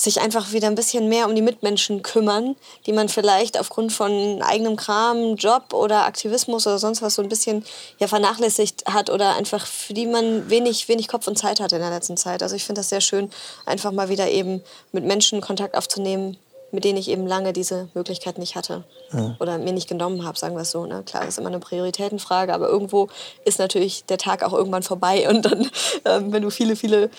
sich 0.00 0.20
einfach 0.20 0.52
wieder 0.52 0.68
ein 0.68 0.76
bisschen 0.76 1.08
mehr 1.08 1.26
um 1.26 1.34
die 1.34 1.42
Mitmenschen 1.42 2.02
kümmern, 2.02 2.54
die 2.86 2.92
man 2.92 3.08
vielleicht 3.08 3.58
aufgrund 3.58 3.92
von 3.92 4.40
eigenem 4.42 4.76
Kram, 4.76 5.34
Job 5.34 5.74
oder 5.74 6.06
Aktivismus 6.06 6.66
oder 6.68 6.78
sonst 6.78 7.02
was 7.02 7.16
so 7.16 7.22
ein 7.22 7.28
bisschen 7.28 7.64
ja, 7.98 8.06
vernachlässigt 8.06 8.84
hat 8.86 9.10
oder 9.10 9.34
einfach 9.34 9.66
für 9.66 9.94
die 9.94 10.06
man 10.06 10.48
wenig, 10.48 10.88
wenig 10.88 11.08
Kopf 11.08 11.26
und 11.26 11.36
Zeit 11.36 11.58
hatte 11.58 11.76
in 11.76 11.82
der 11.82 11.90
letzten 11.90 12.16
Zeit. 12.16 12.44
Also 12.44 12.54
ich 12.54 12.64
finde 12.64 12.78
das 12.78 12.90
sehr 12.90 13.00
schön, 13.00 13.28
einfach 13.66 13.90
mal 13.90 14.08
wieder 14.08 14.30
eben 14.30 14.62
mit 14.92 15.04
Menschen 15.04 15.40
Kontakt 15.40 15.76
aufzunehmen, 15.76 16.36
mit 16.70 16.84
denen 16.84 16.98
ich 16.98 17.08
eben 17.08 17.26
lange 17.26 17.52
diese 17.52 17.88
Möglichkeit 17.94 18.38
nicht 18.38 18.54
hatte 18.54 18.84
ja. 19.12 19.36
oder 19.40 19.58
mir 19.58 19.72
nicht 19.72 19.88
genommen 19.88 20.24
habe, 20.24 20.38
sagen 20.38 20.54
wir 20.54 20.62
es 20.62 20.70
so. 20.70 20.84
Ne? 20.84 21.02
Klar, 21.04 21.24
das 21.24 21.34
ist 21.34 21.38
immer 21.38 21.48
eine 21.48 21.60
Prioritätenfrage, 21.60 22.52
aber 22.52 22.68
irgendwo 22.68 23.08
ist 23.44 23.58
natürlich 23.58 24.04
der 24.04 24.18
Tag 24.18 24.44
auch 24.44 24.52
irgendwann 24.52 24.82
vorbei 24.82 25.28
und 25.28 25.42
dann, 25.42 25.70
ähm, 26.04 26.32
wenn 26.32 26.42
du 26.42 26.50
viele, 26.50 26.76
viele 26.76 27.10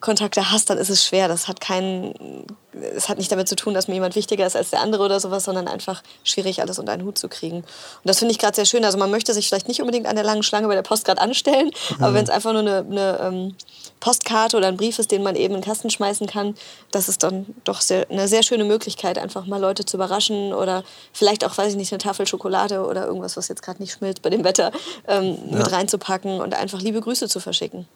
Kontakte 0.00 0.52
hast, 0.52 0.70
dann 0.70 0.78
ist 0.78 0.90
es 0.90 1.04
schwer. 1.04 1.26
Das 1.26 1.48
hat 1.48 1.60
keinen, 1.60 2.46
es 2.94 3.08
hat 3.08 3.18
nicht 3.18 3.32
damit 3.32 3.48
zu 3.48 3.56
tun, 3.56 3.74
dass 3.74 3.88
mir 3.88 3.94
jemand 3.94 4.14
wichtiger 4.14 4.46
ist 4.46 4.54
als 4.54 4.70
der 4.70 4.80
andere 4.80 5.04
oder 5.04 5.18
sowas, 5.18 5.44
sondern 5.44 5.66
einfach 5.66 6.02
schwierig, 6.22 6.60
alles 6.60 6.78
unter 6.78 6.92
einen 6.92 7.04
Hut 7.04 7.18
zu 7.18 7.28
kriegen. 7.28 7.58
Und 7.58 7.66
das 8.04 8.20
finde 8.20 8.32
ich 8.32 8.38
gerade 8.38 8.54
sehr 8.54 8.64
schön. 8.64 8.84
Also 8.84 8.96
man 8.96 9.10
möchte 9.10 9.34
sich 9.34 9.48
vielleicht 9.48 9.66
nicht 9.66 9.80
unbedingt 9.80 10.06
an 10.06 10.14
der 10.14 10.24
langen 10.24 10.44
Schlange 10.44 10.68
bei 10.68 10.76
der 10.76 10.82
Post 10.82 11.04
gerade 11.04 11.20
anstellen, 11.20 11.70
mhm. 11.96 12.04
aber 12.04 12.14
wenn 12.14 12.22
es 12.22 12.30
einfach 12.30 12.52
nur 12.52 12.60
eine, 12.60 12.78
eine 12.78 13.20
ähm, 13.20 13.56
Postkarte 13.98 14.56
oder 14.56 14.68
ein 14.68 14.76
Brief 14.76 15.00
ist, 15.00 15.10
den 15.10 15.24
man 15.24 15.34
eben 15.34 15.54
in 15.54 15.60
den 15.60 15.66
Kasten 15.66 15.90
schmeißen 15.90 16.28
kann, 16.28 16.54
das 16.92 17.08
ist 17.08 17.24
dann 17.24 17.46
doch 17.64 17.80
sehr, 17.80 18.08
eine 18.08 18.28
sehr 18.28 18.44
schöne 18.44 18.64
Möglichkeit, 18.64 19.18
einfach 19.18 19.46
mal 19.46 19.60
Leute 19.60 19.84
zu 19.84 19.96
überraschen 19.96 20.54
oder 20.54 20.84
vielleicht 21.12 21.44
auch, 21.44 21.58
weiß 21.58 21.72
ich 21.72 21.76
nicht, 21.76 21.92
eine 21.92 21.98
Tafel 21.98 22.24
Schokolade 22.28 22.86
oder 22.86 23.06
irgendwas, 23.06 23.36
was 23.36 23.48
jetzt 23.48 23.62
gerade 23.62 23.82
nicht 23.82 23.94
schmilzt 23.94 24.22
bei 24.22 24.30
dem 24.30 24.44
Wetter, 24.44 24.70
ähm, 25.08 25.38
ja. 25.50 25.58
mit 25.58 25.72
reinzupacken 25.72 26.40
und 26.40 26.54
einfach 26.54 26.80
liebe 26.80 27.00
Grüße 27.00 27.28
zu 27.28 27.40
verschicken. 27.40 27.88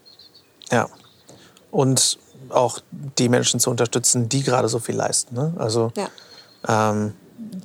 Ja, 0.73 0.89
und 1.73 2.19
auch 2.51 2.79
die 3.19 3.29
Menschen 3.29 3.59
zu 3.59 3.71
unterstützen, 3.71 4.29
die 4.29 4.45
gerade 4.45 4.69
so 4.69 4.79
viel 4.79 4.95
leisten. 4.95 5.35
Ne? 5.35 5.55
Also, 5.57 5.91
ja. 5.97 6.09
ähm, 6.69 7.15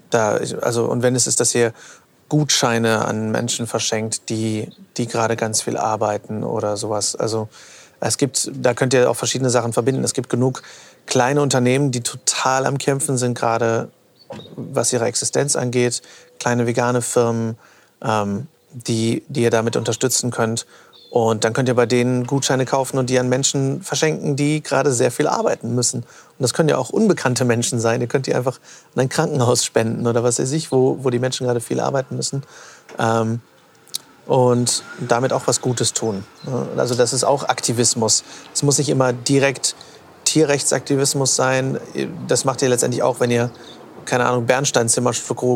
da, 0.10 0.40
also, 0.62 0.86
und 0.86 1.04
wenn 1.04 1.16
es 1.16 1.28
ist, 1.28 1.40
dass 1.40 1.54
ihr 1.54 1.74
Gutscheine 2.30 3.06
an 3.06 3.32
Menschen 3.32 3.68
verschenkt, 3.68 4.30
die, 4.30 4.70
die 4.98 5.08
gerade 5.08 5.36
ganz 5.36 5.62
viel 5.62 5.78
arbeiten 5.78 6.44
oder 6.44 6.76
sowas. 6.76 7.16
Also 7.16 7.48
es 8.00 8.18
gibt, 8.18 8.52
da 8.54 8.74
könnt 8.74 8.94
ihr 8.94 9.10
auch 9.10 9.16
verschiedene 9.16 9.50
Sachen 9.50 9.74
verbinden. 9.74 10.04
Es 10.04 10.14
gibt 10.14 10.30
genug 10.30 10.62
kleine 11.06 11.42
Unternehmen, 11.42 11.92
die 11.92 12.02
total 12.02 12.66
am 12.66 12.78
Kämpfen 12.78 13.18
sind, 13.18 13.38
gerade 13.38 13.90
was 14.56 14.92
ihre 14.92 15.06
Existenz 15.06 15.56
angeht. 15.56 16.02
Kleine 16.40 16.68
vegane 16.68 17.02
Firmen, 17.02 17.58
ähm, 18.02 18.48
die, 18.72 19.24
die 19.30 19.44
ihr 19.44 19.50
damit 19.50 19.78
unterstützen 19.78 20.30
könnt. 20.30 20.66
Und 21.18 21.46
dann 21.46 21.54
könnt 21.54 21.68
ihr 21.68 21.74
bei 21.74 21.88
denen 21.88 22.28
Gutscheine 22.28 22.66
kaufen 22.66 23.00
und 23.00 23.10
die 23.10 23.18
an 23.18 23.28
Menschen 23.28 23.82
verschenken, 23.82 24.36
die 24.36 24.62
gerade 24.62 24.94
sehr 24.94 25.10
viel 25.10 25.28
arbeiten 25.28 25.74
müssen. 25.74 26.02
Und 26.02 26.08
das 26.38 26.54
können 26.54 26.70
ja 26.70 26.78
auch 26.78 26.92
unbekannte 26.92 27.44
Menschen 27.44 27.80
sein. 27.80 28.02
Ihr 28.02 28.08
könnt 28.08 28.28
die 28.28 28.36
einfach 28.36 28.60
an 28.94 29.02
ein 29.02 29.10
Krankenhaus 29.10 29.66
spenden 29.66 30.06
oder 30.06 30.24
was 30.24 30.38
weiß 30.38 30.52
ich, 30.52 30.72
wo, 30.72 31.00
wo 31.02 31.10
die 31.10 31.18
Menschen 31.18 31.48
gerade 31.48 31.60
viel 31.60 31.80
arbeiten 31.80 32.16
müssen. 32.18 32.44
Ähm, 33.00 33.42
und 34.28 34.84
damit 35.00 35.34
auch 35.34 35.48
was 35.48 35.60
Gutes 35.60 35.94
tun. 35.94 36.24
Also 36.78 36.94
das 36.94 37.14
ist 37.14 37.24
auch 37.24 37.46
Aktivismus. 37.46 38.24
Es 38.54 38.62
muss 38.62 38.78
nicht 38.78 38.90
immer 38.90 39.12
direkt 39.12 39.76
Tierrechtsaktivismus 40.26 41.36
sein. 41.36 41.80
Das 42.28 42.46
macht 42.46 42.62
ihr 42.62 42.70
letztendlich 42.70 43.02
auch, 43.02 43.20
wenn 43.20 43.32
ihr 43.32 43.50
keine 44.08 44.26
Ahnung, 44.26 44.46
Bernsteinzimmer 44.46 45.12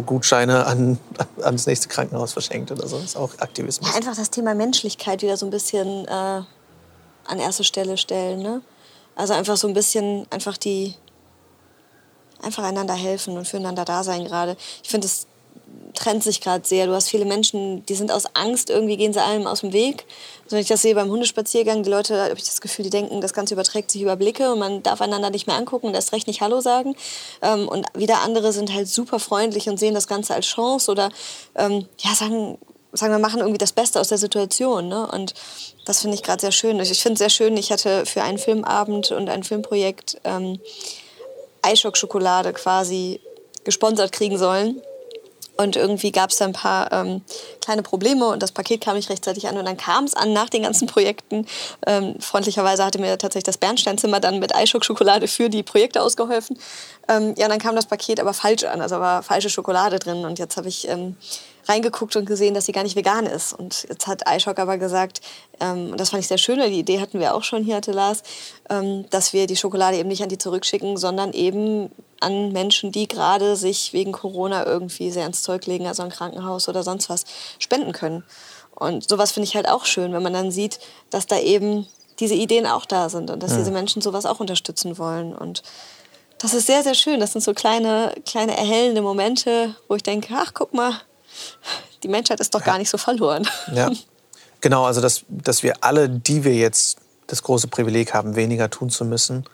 Gutscheine 0.05 0.67
an, 0.67 0.99
ans 1.41 1.65
nächste 1.65 1.87
Krankenhaus 1.87 2.33
verschenkt 2.33 2.71
oder 2.71 2.87
so. 2.87 2.97
Das 2.97 3.05
ist 3.05 3.15
auch 3.15 3.31
Aktivismus. 3.39 3.89
Ja, 3.89 3.95
einfach 3.95 4.15
das 4.15 4.29
Thema 4.29 4.53
Menschlichkeit 4.53 5.21
wieder 5.21 5.37
so 5.37 5.47
ein 5.47 5.49
bisschen 5.49 6.05
äh, 6.05 6.11
an 6.11 7.39
erste 7.39 7.63
Stelle 7.63 7.97
stellen. 7.97 8.41
Ne? 8.41 8.61
Also 9.15 9.33
einfach 9.33 9.57
so 9.57 9.67
ein 9.67 9.73
bisschen 9.73 10.27
einfach 10.29 10.57
die 10.57 10.95
einfach 12.41 12.63
einander 12.63 12.93
helfen 12.93 13.37
und 13.37 13.47
füreinander 13.47 13.85
da 13.85 14.03
sein 14.03 14.25
gerade. 14.25 14.57
Ich 14.83 14.89
finde 14.89 15.07
es 15.07 15.27
trennt 16.01 16.23
sich 16.23 16.41
gerade 16.41 16.67
sehr. 16.67 16.87
Du 16.87 16.93
hast 16.93 17.09
viele 17.09 17.25
Menschen, 17.25 17.85
die 17.85 17.93
sind 17.93 18.11
aus 18.11 18.25
Angst, 18.33 18.69
irgendwie 18.69 18.97
gehen 18.97 19.13
sie 19.13 19.21
allem 19.21 19.45
aus 19.45 19.61
dem 19.61 19.71
Weg. 19.71 20.05
Also 20.43 20.55
wenn 20.55 20.61
ich 20.63 20.67
das 20.67 20.81
sehe 20.81 20.95
beim 20.95 21.09
Hundespaziergang, 21.09 21.83
die 21.83 21.91
Leute, 21.91 22.19
habe 22.19 22.33
ich 22.33 22.43
das 22.43 22.59
Gefühl, 22.59 22.83
die 22.83 22.89
denken, 22.89 23.21
das 23.21 23.33
Ganze 23.33 23.53
überträgt 23.53 23.91
sich 23.91 24.01
über 24.01 24.15
Blicke 24.15 24.51
und 24.51 24.59
man 24.59 24.81
darf 24.81 25.01
einander 25.01 25.29
nicht 25.29 25.45
mehr 25.45 25.55
angucken 25.55 25.87
und 25.87 25.93
erst 25.93 26.11
recht 26.11 26.25
nicht 26.25 26.41
Hallo 26.41 26.59
sagen. 26.59 26.95
Ähm, 27.43 27.67
und 27.67 27.85
wieder 27.93 28.21
andere 28.21 28.51
sind 28.51 28.73
halt 28.73 28.87
super 28.87 29.19
freundlich 29.19 29.69
und 29.69 29.77
sehen 29.77 29.93
das 29.93 30.07
Ganze 30.07 30.33
als 30.33 30.47
Chance 30.47 30.91
oder 30.91 31.09
ähm, 31.55 31.85
ja, 31.99 32.15
sagen, 32.15 32.57
sagen 32.93 33.13
wir, 33.13 33.19
machen 33.19 33.39
irgendwie 33.39 33.59
das 33.59 33.71
Beste 33.71 33.99
aus 33.99 34.07
der 34.07 34.17
Situation. 34.17 34.87
Ne? 34.87 35.07
Und 35.07 35.35
das 35.85 36.01
finde 36.01 36.15
ich 36.15 36.23
gerade 36.23 36.41
sehr 36.41 36.51
schön. 36.51 36.79
Ich 36.79 37.01
finde 37.01 37.13
es 37.13 37.19
sehr 37.19 37.29
schön, 37.29 37.55
ich 37.57 37.71
hatte 37.71 38.07
für 38.07 38.23
einen 38.23 38.39
Filmabend 38.39 39.11
und 39.11 39.29
ein 39.29 39.43
Filmprojekt 39.43 40.19
ähm, 40.23 40.59
Eischock-Schokolade 41.61 42.53
quasi 42.53 43.21
gesponsert 43.63 44.11
kriegen 44.11 44.39
sollen. 44.39 44.81
Und 45.57 45.75
irgendwie 45.75 46.11
gab 46.11 46.31
es 46.31 46.37
da 46.37 46.45
ein 46.45 46.53
paar 46.53 46.91
ähm, 46.91 47.21
kleine 47.61 47.83
Probleme 47.83 48.27
und 48.27 48.41
das 48.41 48.51
Paket 48.51 48.81
kam 48.81 48.95
nicht 48.95 49.09
rechtzeitig 49.09 49.47
an. 49.47 49.57
Und 49.57 49.65
dann 49.65 49.77
kam 49.77 50.05
es 50.05 50.15
an 50.15 50.33
nach 50.33 50.49
den 50.49 50.63
ganzen 50.63 50.87
Projekten. 50.87 51.45
Ähm, 51.85 52.15
freundlicherweise 52.19 52.83
hatte 52.83 52.99
mir 52.99 53.17
tatsächlich 53.17 53.43
das 53.43 53.57
Bernsteinzimmer 53.57 54.19
dann 54.19 54.39
mit 54.39 54.55
Eischock-Schokolade 54.55 55.27
für 55.27 55.49
die 55.49 55.63
Projekte 55.63 56.01
ausgeholfen. 56.01 56.57
Ähm, 57.07 57.35
ja, 57.37 57.47
dann 57.47 57.59
kam 57.59 57.75
das 57.75 57.85
Paket 57.85 58.19
aber 58.19 58.33
falsch 58.33 58.63
an. 58.63 58.81
Also 58.81 58.99
war 58.99 59.23
falsche 59.23 59.49
Schokolade 59.49 59.99
drin. 59.99 60.25
Und 60.25 60.39
jetzt 60.39 60.57
habe 60.57 60.67
ich 60.67 60.87
ähm, 60.87 61.15
reingeguckt 61.67 62.15
und 62.15 62.25
gesehen, 62.25 62.53
dass 62.53 62.65
sie 62.65 62.71
gar 62.71 62.83
nicht 62.83 62.95
vegan 62.95 63.25
ist. 63.25 63.53
Und 63.53 63.85
jetzt 63.89 64.07
hat 64.07 64.23
iShock 64.29 64.59
aber 64.59 64.77
gesagt, 64.77 65.21
ähm, 65.59 65.91
und 65.91 65.99
das 65.99 66.09
fand 66.09 66.21
ich 66.21 66.27
sehr 66.27 66.37
schön, 66.37 66.59
weil 66.59 66.71
die 66.71 66.79
Idee 66.79 66.99
hatten 66.99 67.19
wir 67.19 67.35
auch 67.35 67.43
schon 67.43 67.63
hier, 67.63 67.75
hatte 67.75 67.91
Lars, 67.91 68.23
ähm, 68.69 69.05
dass 69.09 69.33
wir 69.33 69.47
die 69.47 69.55
Schokolade 69.55 69.97
eben 69.97 70.09
nicht 70.09 70.23
an 70.23 70.29
die 70.29 70.37
zurückschicken, 70.37 70.97
sondern 70.97 71.33
eben 71.33 71.91
an 72.19 72.51
Menschen, 72.51 72.91
die 72.91 73.07
gerade 73.07 73.55
sich 73.55 73.93
wegen 73.93 74.11
Corona 74.11 74.65
irgendwie 74.65 75.11
sehr 75.11 75.25
ins 75.25 75.41
Zeug 75.41 75.65
legen, 75.65 75.87
also 75.87 76.03
ein 76.03 76.09
Krankenhaus 76.09 76.69
oder 76.69 76.83
sonst 76.83 77.09
was, 77.09 77.25
spenden 77.59 77.91
können. 77.91 78.23
Und 78.75 79.07
sowas 79.07 79.31
finde 79.31 79.47
ich 79.47 79.55
halt 79.55 79.67
auch 79.67 79.85
schön, 79.85 80.13
wenn 80.13 80.23
man 80.23 80.33
dann 80.33 80.51
sieht, 80.51 80.79
dass 81.09 81.27
da 81.27 81.39
eben 81.39 81.87
diese 82.19 82.35
Ideen 82.35 82.67
auch 82.67 82.85
da 82.85 83.09
sind 83.09 83.29
und 83.29 83.41
dass 83.41 83.51
ja. 83.51 83.57
diese 83.57 83.71
Menschen 83.71 84.01
sowas 84.01 84.25
auch 84.25 84.39
unterstützen 84.39 84.97
wollen. 84.97 85.35
Und 85.35 85.63
das 86.37 86.53
ist 86.53 86.67
sehr, 86.67 86.83
sehr 86.83 86.93
schön. 86.93 87.19
Das 87.19 87.33
sind 87.33 87.41
so 87.41 87.53
kleine, 87.53 88.13
kleine 88.25 88.55
erhellende 88.55 89.01
Momente, 89.01 89.75
wo 89.87 89.95
ich 89.95 90.03
denke, 90.03 90.33
ach, 90.35 90.53
guck 90.53 90.73
mal, 90.73 91.01
die 92.03 92.07
Menschheit 92.07 92.39
ist 92.39 92.53
doch 92.53 92.63
gar 92.63 92.77
nicht 92.77 92.89
so 92.89 92.97
verloren. 92.97 93.47
Ja, 93.73 93.89
genau. 94.61 94.85
Also, 94.85 95.01
dass, 95.01 95.23
dass 95.29 95.63
wir 95.63 95.83
alle, 95.83 96.09
die 96.09 96.43
wir 96.43 96.55
jetzt 96.55 96.97
das 97.27 97.43
große 97.43 97.67
Privileg 97.67 98.13
haben, 98.13 98.35
weniger 98.35 98.69
tun 98.69 98.89
zu 98.89 99.05
müssen, 99.05 99.45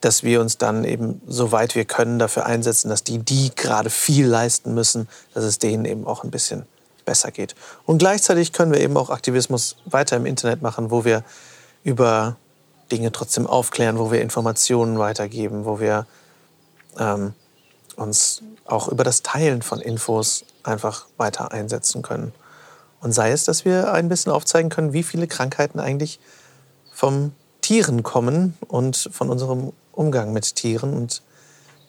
dass 0.00 0.22
wir 0.22 0.40
uns 0.40 0.58
dann 0.58 0.84
eben, 0.84 1.20
soweit 1.26 1.74
wir 1.74 1.84
können, 1.84 2.18
dafür 2.18 2.46
einsetzen, 2.46 2.88
dass 2.88 3.04
die, 3.04 3.18
die 3.18 3.54
gerade 3.54 3.90
viel 3.90 4.26
leisten 4.26 4.74
müssen, 4.74 5.08
dass 5.34 5.44
es 5.44 5.58
denen 5.58 5.84
eben 5.84 6.06
auch 6.06 6.24
ein 6.24 6.30
bisschen 6.30 6.66
besser 7.04 7.30
geht. 7.30 7.54
Und 7.86 7.98
gleichzeitig 7.98 8.52
können 8.52 8.72
wir 8.72 8.80
eben 8.80 8.96
auch 8.96 9.10
Aktivismus 9.10 9.76
weiter 9.84 10.16
im 10.16 10.26
Internet 10.26 10.62
machen, 10.62 10.90
wo 10.90 11.04
wir 11.04 11.24
über 11.84 12.36
Dinge 12.90 13.12
trotzdem 13.12 13.46
aufklären, 13.46 13.98
wo 13.98 14.10
wir 14.10 14.20
Informationen 14.20 14.98
weitergeben, 14.98 15.64
wo 15.64 15.80
wir 15.80 16.06
ähm, 16.98 17.34
uns 17.96 18.42
auch 18.64 18.88
über 18.88 19.04
das 19.04 19.22
Teilen 19.22 19.62
von 19.62 19.80
Infos 19.80 20.44
einfach 20.62 21.06
weiter 21.16 21.52
einsetzen 21.52 22.02
können. 22.02 22.32
Und 23.00 23.12
sei 23.12 23.32
es, 23.32 23.44
dass 23.44 23.64
wir 23.64 23.92
ein 23.92 24.08
bisschen 24.08 24.32
aufzeigen 24.32 24.68
können, 24.68 24.92
wie 24.92 25.02
viele 25.02 25.26
Krankheiten 25.26 25.80
eigentlich 25.80 26.20
vom 26.92 27.32
Tieren 27.60 28.02
kommen 28.02 28.56
und 28.68 29.08
von 29.12 29.30
unserem 29.30 29.72
Umgang 29.92 30.32
mit 30.32 30.54
Tieren 30.54 30.94
und 30.94 31.22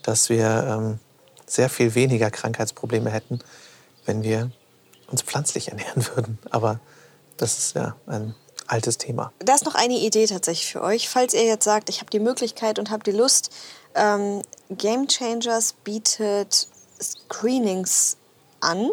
dass 0.03 0.29
wir 0.29 0.65
ähm, 0.67 0.99
sehr 1.45 1.69
viel 1.69 1.95
weniger 1.95 2.31
Krankheitsprobleme 2.31 3.09
hätten, 3.09 3.39
wenn 4.05 4.23
wir 4.23 4.51
uns 5.07 5.21
pflanzlich 5.21 5.67
ernähren 5.71 6.05
würden. 6.15 6.39
Aber 6.49 6.79
Das 7.37 7.57
ist 7.57 7.75
ja 7.75 7.95
ein 8.07 8.35
altes 8.67 8.97
Thema. 8.97 9.33
Da 9.39 9.55
ist 9.55 9.65
noch 9.65 9.75
eine 9.75 9.95
Idee 9.95 10.27
tatsächlich 10.27 10.71
für 10.71 10.81
euch. 10.81 11.09
Falls 11.09 11.33
ihr 11.33 11.43
jetzt 11.43 11.65
sagt, 11.65 11.89
ich 11.89 11.99
habe 11.99 12.09
die 12.09 12.19
Möglichkeit 12.19 12.79
und 12.79 12.89
habe 12.89 13.03
die 13.03 13.11
Lust, 13.11 13.51
ähm, 13.95 14.41
Game 14.69 15.07
Changers 15.07 15.73
bietet 15.83 16.67
Screenings 17.01 18.17
an. 18.61 18.89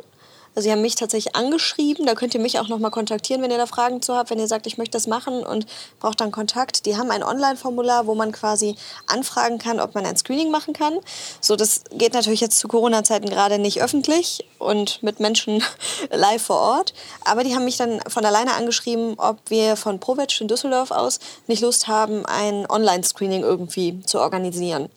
Also 0.58 0.66
sie 0.66 0.72
haben 0.72 0.82
mich 0.82 0.96
tatsächlich 0.96 1.36
angeschrieben. 1.36 2.04
Da 2.04 2.16
könnt 2.16 2.34
ihr 2.34 2.40
mich 2.40 2.58
auch 2.58 2.66
noch 2.66 2.80
mal 2.80 2.90
kontaktieren, 2.90 3.42
wenn 3.42 3.50
ihr 3.52 3.58
da 3.58 3.66
Fragen 3.66 4.02
zu 4.02 4.16
habt. 4.16 4.30
Wenn 4.30 4.40
ihr 4.40 4.48
sagt, 4.48 4.66
ich 4.66 4.76
möchte 4.76 4.98
das 4.98 5.06
machen 5.06 5.46
und 5.46 5.66
braucht 6.00 6.20
dann 6.20 6.32
Kontakt. 6.32 6.84
Die 6.84 6.96
haben 6.96 7.12
ein 7.12 7.22
Online-Formular, 7.22 8.08
wo 8.08 8.16
man 8.16 8.32
quasi 8.32 8.74
anfragen 9.06 9.58
kann, 9.58 9.78
ob 9.78 9.94
man 9.94 10.04
ein 10.04 10.16
Screening 10.16 10.50
machen 10.50 10.74
kann. 10.74 10.98
So, 11.40 11.54
das 11.54 11.84
geht 11.92 12.12
natürlich 12.12 12.40
jetzt 12.40 12.58
zu 12.58 12.66
Corona-Zeiten 12.66 13.28
gerade 13.28 13.60
nicht 13.60 13.80
öffentlich 13.80 14.46
und 14.58 15.00
mit 15.00 15.20
Menschen 15.20 15.62
live 16.10 16.42
vor 16.42 16.58
Ort. 16.58 16.92
Aber 17.24 17.44
die 17.44 17.54
haben 17.54 17.64
mich 17.64 17.76
dann 17.76 18.00
von 18.08 18.24
alleine 18.24 18.54
angeschrieben, 18.54 19.14
ob 19.16 19.38
wir 19.48 19.76
von 19.76 20.00
Provetsch 20.00 20.40
in 20.40 20.48
Düsseldorf 20.48 20.90
aus 20.90 21.20
nicht 21.46 21.62
Lust 21.62 21.86
haben, 21.86 22.26
ein 22.26 22.68
Online-Screening 22.68 23.42
irgendwie 23.42 24.00
zu 24.04 24.18
organisieren 24.18 24.88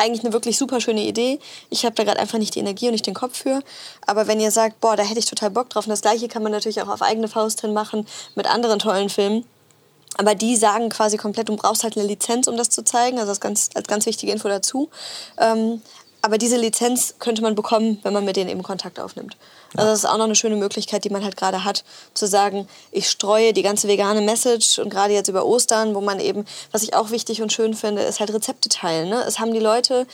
eigentlich 0.00 0.24
eine 0.24 0.32
wirklich 0.32 0.58
super 0.58 0.80
schöne 0.80 1.02
Idee. 1.02 1.38
Ich 1.68 1.84
habe 1.84 1.94
da 1.94 2.04
gerade 2.04 2.18
einfach 2.18 2.38
nicht 2.38 2.54
die 2.54 2.60
Energie 2.60 2.86
und 2.86 2.92
nicht 2.92 3.06
den 3.06 3.14
Kopf 3.14 3.38
für. 3.42 3.60
Aber 4.06 4.26
wenn 4.26 4.40
ihr 4.40 4.50
sagt, 4.50 4.80
boah, 4.80 4.96
da 4.96 5.02
hätte 5.02 5.18
ich 5.18 5.26
total 5.26 5.50
Bock 5.50 5.70
drauf, 5.70 5.86
und 5.86 5.90
das 5.90 6.00
gleiche 6.00 6.28
kann 6.28 6.42
man 6.42 6.52
natürlich 6.52 6.82
auch 6.82 6.88
auf 6.88 7.02
eigene 7.02 7.28
Faust 7.28 7.60
hin 7.60 7.72
machen 7.72 8.06
mit 8.34 8.46
anderen 8.46 8.78
tollen 8.78 9.10
Filmen. 9.10 9.44
Aber 10.16 10.34
die 10.34 10.56
sagen 10.56 10.88
quasi 10.88 11.16
komplett, 11.16 11.48
du 11.48 11.56
brauchst 11.56 11.84
halt 11.84 11.96
eine 11.96 12.06
Lizenz, 12.06 12.48
um 12.48 12.56
das 12.56 12.68
zu 12.68 12.82
zeigen. 12.82 13.18
Also 13.18 13.30
das 13.30 13.40
ganz, 13.40 13.70
als 13.74 13.86
ganz 13.86 14.06
wichtige 14.06 14.32
Info 14.32 14.48
dazu. 14.48 14.90
Ähm, 15.38 15.80
aber 16.22 16.38
diese 16.38 16.56
Lizenz 16.56 17.14
könnte 17.18 17.42
man 17.42 17.54
bekommen, 17.54 17.98
wenn 18.02 18.12
man 18.12 18.24
mit 18.24 18.36
denen 18.36 18.50
eben 18.50 18.62
Kontakt 18.62 19.00
aufnimmt. 19.00 19.36
Also 19.76 19.90
das 19.90 19.98
ist 20.00 20.04
auch 20.04 20.18
noch 20.18 20.24
eine 20.24 20.34
schöne 20.34 20.56
Möglichkeit, 20.56 21.04
die 21.04 21.10
man 21.10 21.24
halt 21.24 21.36
gerade 21.36 21.64
hat, 21.64 21.84
zu 22.14 22.26
sagen, 22.26 22.68
ich 22.90 23.08
streue 23.08 23.52
die 23.52 23.62
ganze 23.62 23.88
vegane 23.88 24.20
Message 24.20 24.78
und 24.78 24.90
gerade 24.90 25.14
jetzt 25.14 25.28
über 25.28 25.46
Ostern, 25.46 25.94
wo 25.94 26.00
man 26.00 26.20
eben, 26.20 26.44
was 26.72 26.82
ich 26.82 26.94
auch 26.94 27.10
wichtig 27.10 27.40
und 27.40 27.52
schön 27.52 27.74
finde, 27.74 28.02
ist 28.02 28.20
halt 28.20 28.32
Rezepte 28.32 28.68
teilen. 28.68 29.08
Ne? 29.08 29.22
Es 29.26 29.38
haben 29.38 29.52
die 29.52 29.60
Leute 29.60 30.06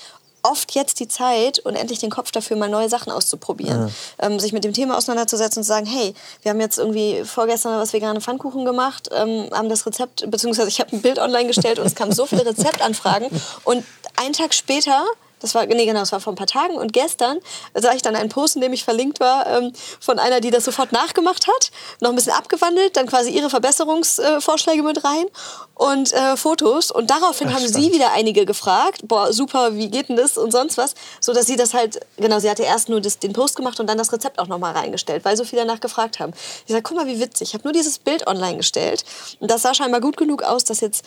oft 0.42 0.74
jetzt 0.74 1.00
die 1.00 1.08
Zeit 1.08 1.58
und 1.58 1.74
endlich 1.74 1.98
den 1.98 2.10
Kopf 2.10 2.30
dafür, 2.30 2.56
mal 2.56 2.68
neue 2.68 2.88
Sachen 2.88 3.10
auszuprobieren. 3.10 3.90
Ja. 4.20 4.26
Ähm, 4.26 4.38
sich 4.38 4.52
mit 4.52 4.64
dem 4.64 4.72
Thema 4.72 4.96
auseinanderzusetzen 4.96 5.60
und 5.60 5.64
zu 5.64 5.68
sagen, 5.68 5.86
hey, 5.86 6.14
wir 6.42 6.50
haben 6.50 6.60
jetzt 6.60 6.78
irgendwie 6.78 7.24
vorgestern 7.24 7.80
was 7.80 7.92
vegane 7.92 8.20
Pfannkuchen 8.20 8.64
gemacht, 8.64 9.08
ähm, 9.12 9.48
haben 9.52 9.68
das 9.68 9.86
Rezept, 9.86 10.30
beziehungsweise 10.30 10.68
ich 10.68 10.80
habe 10.80 10.94
ein 10.94 11.02
Bild 11.02 11.18
online 11.18 11.46
gestellt 11.46 11.78
und 11.78 11.86
es 11.86 11.94
kamen 11.94 12.12
so 12.12 12.26
viele 12.26 12.46
Rezeptanfragen 12.46 13.28
und 13.64 13.84
einen 14.16 14.32
Tag 14.32 14.54
später 14.54 15.04
das 15.46 15.54
war, 15.54 15.66
nee, 15.66 15.86
genau, 15.86 16.00
das 16.00 16.12
war 16.12 16.20
vor 16.20 16.32
ein 16.32 16.36
paar 16.36 16.46
Tagen. 16.46 16.76
Und 16.76 16.92
gestern 16.92 17.38
sah 17.74 17.92
ich 17.92 18.02
dann 18.02 18.16
einen 18.16 18.28
Post, 18.28 18.56
in 18.56 18.62
dem 18.62 18.72
ich 18.72 18.84
verlinkt 18.84 19.20
war, 19.20 19.46
ähm, 19.46 19.72
von 20.00 20.18
einer, 20.18 20.40
die 20.40 20.50
das 20.50 20.64
sofort 20.64 20.92
nachgemacht 20.92 21.46
hat, 21.46 21.70
noch 22.00 22.10
ein 22.10 22.16
bisschen 22.16 22.32
abgewandelt, 22.32 22.96
dann 22.96 23.06
quasi 23.06 23.30
ihre 23.30 23.48
Verbesserungsvorschläge 23.48 24.82
mit 24.82 25.04
rein 25.04 25.26
und 25.74 26.12
äh, 26.12 26.36
Fotos. 26.36 26.90
Und 26.90 27.10
daraufhin 27.10 27.48
Ach, 27.48 27.54
haben 27.54 27.68
spannend. 27.68 27.84
sie 27.84 27.92
wieder 27.92 28.12
einige 28.12 28.44
gefragt, 28.44 29.02
boah, 29.04 29.32
super, 29.32 29.76
wie 29.76 29.88
geht 29.88 30.08
denn 30.08 30.16
das 30.16 30.36
und 30.36 30.50
sonst 30.50 30.76
was, 30.78 30.94
so 31.20 31.32
dass 31.32 31.46
sie 31.46 31.56
das 31.56 31.74
halt, 31.74 32.00
genau, 32.16 32.38
sie 32.40 32.50
hatte 32.50 32.62
erst 32.62 32.88
nur 32.88 33.00
das, 33.00 33.18
den 33.18 33.32
Post 33.32 33.56
gemacht 33.56 33.78
und 33.78 33.86
dann 33.86 33.98
das 33.98 34.12
Rezept 34.12 34.38
auch 34.38 34.48
nochmal 34.48 34.72
reingestellt, 34.72 35.24
weil 35.24 35.36
so 35.36 35.44
viele 35.44 35.62
danach 35.62 35.80
gefragt 35.80 36.18
haben. 36.18 36.32
Ich 36.66 36.72
sag, 36.72 36.82
guck 36.84 36.96
mal, 36.96 37.06
wie 37.06 37.20
witzig, 37.20 37.48
ich 37.48 37.54
habe 37.54 37.64
nur 37.64 37.72
dieses 37.72 37.98
Bild 37.98 38.26
online 38.26 38.56
gestellt 38.56 39.04
und 39.40 39.50
das 39.50 39.62
sah 39.62 39.74
scheinbar 39.74 40.00
gut 40.00 40.16
genug 40.16 40.42
aus, 40.42 40.64
dass 40.64 40.80
jetzt 40.80 41.04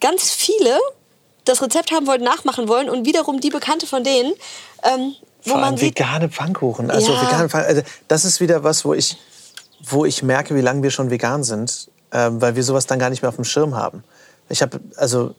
ganz 0.00 0.30
viele 0.30 0.78
das 1.44 1.62
Rezept 1.62 1.92
haben 1.92 2.06
wollten, 2.06 2.24
nachmachen 2.24 2.68
wollen 2.68 2.88
und 2.88 3.06
wiederum 3.06 3.40
die 3.40 3.50
Bekannte 3.50 3.86
von 3.86 4.04
denen, 4.04 4.32
ähm, 4.82 5.14
wo 5.44 5.52
Vor 5.52 5.60
man 5.60 5.76
sieht, 5.76 5.98
vegane 5.98 6.28
Pfannkuchen. 6.28 6.90
Also 6.90 7.12
ja. 7.12 7.22
vegane 7.22 7.48
Pfannkuchen, 7.48 7.76
also 7.76 7.82
das 8.08 8.24
ist 8.24 8.40
wieder 8.40 8.62
was, 8.62 8.84
wo 8.84 8.94
ich, 8.94 9.16
wo 9.82 10.04
ich 10.04 10.22
merke, 10.22 10.54
wie 10.54 10.60
lange 10.60 10.82
wir 10.82 10.90
schon 10.90 11.10
vegan 11.10 11.44
sind, 11.44 11.88
ähm, 12.12 12.40
weil 12.40 12.56
wir 12.56 12.62
sowas 12.62 12.86
dann 12.86 12.98
gar 12.98 13.10
nicht 13.10 13.22
mehr 13.22 13.30
auf 13.30 13.36
dem 13.36 13.44
Schirm 13.44 13.74
haben. 13.74 14.04
Ich 14.48 14.62
habe 14.62 14.80
also 14.96 15.34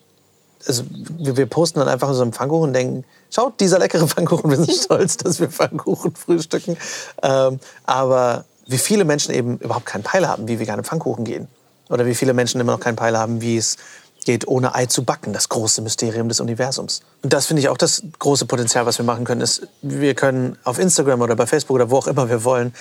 also 0.67 0.83
wir, 0.89 1.37
wir, 1.37 1.45
posten 1.47 1.79
dann 1.79 1.87
einfach 1.87 2.13
so 2.13 2.21
einen 2.21 2.33
Pfannkuchen 2.33 2.69
und 2.69 2.73
denken, 2.73 3.03
schaut, 3.31 3.59
dieser 3.59 3.79
leckere 3.79 4.07
Pfannkuchen, 4.07 4.49
wir 4.49 4.57
sind 4.57 4.71
stolz, 4.83 5.17
dass 5.17 5.39
wir 5.39 5.49
Pfannkuchen 5.49 6.15
frühstücken. 6.15 6.77
Ähm, 7.23 7.59
aber 7.85 8.45
wie 8.67 8.77
viele 8.77 9.05
Menschen 9.05 9.33
eben 9.33 9.57
überhaupt 9.57 9.85
keinen 9.85 10.03
Peil 10.03 10.27
haben, 10.27 10.47
wie 10.47 10.59
vegane 10.59 10.83
Pfannkuchen 10.83 11.25
gehen. 11.25 11.47
Oder 11.89 12.05
wie 12.05 12.15
viele 12.15 12.33
Menschen 12.33 12.61
immer 12.61 12.71
noch 12.71 12.79
keinen 12.79 12.95
Peil 12.95 13.17
haben, 13.17 13.41
wie 13.41 13.57
es 13.57 13.77
geht, 14.25 14.47
ohne 14.47 14.75
Ei 14.75 14.85
zu 14.85 15.03
backen, 15.03 15.33
das 15.33 15.49
große 15.49 15.81
Mysterium 15.81 16.29
des 16.29 16.39
Universums. 16.39 17.01
Und 17.23 17.33
das 17.33 17.47
finde 17.47 17.61
ich 17.61 17.69
auch 17.69 17.77
das 17.77 18.03
große 18.19 18.45
Potenzial, 18.45 18.85
was 18.85 18.97
wir 18.97 19.05
machen 19.05 19.25
können, 19.25 19.41
ist, 19.41 19.67
wir 19.81 20.13
können 20.13 20.57
auf 20.63 20.79
Instagram 20.79 21.21
oder 21.21 21.35
bei 21.35 21.45
Facebook 21.45 21.75
oder 21.75 21.89
wo 21.89 21.97
auch 21.97 22.07
immer 22.07 22.29
wir 22.29 22.43
wollen, 22.43 22.73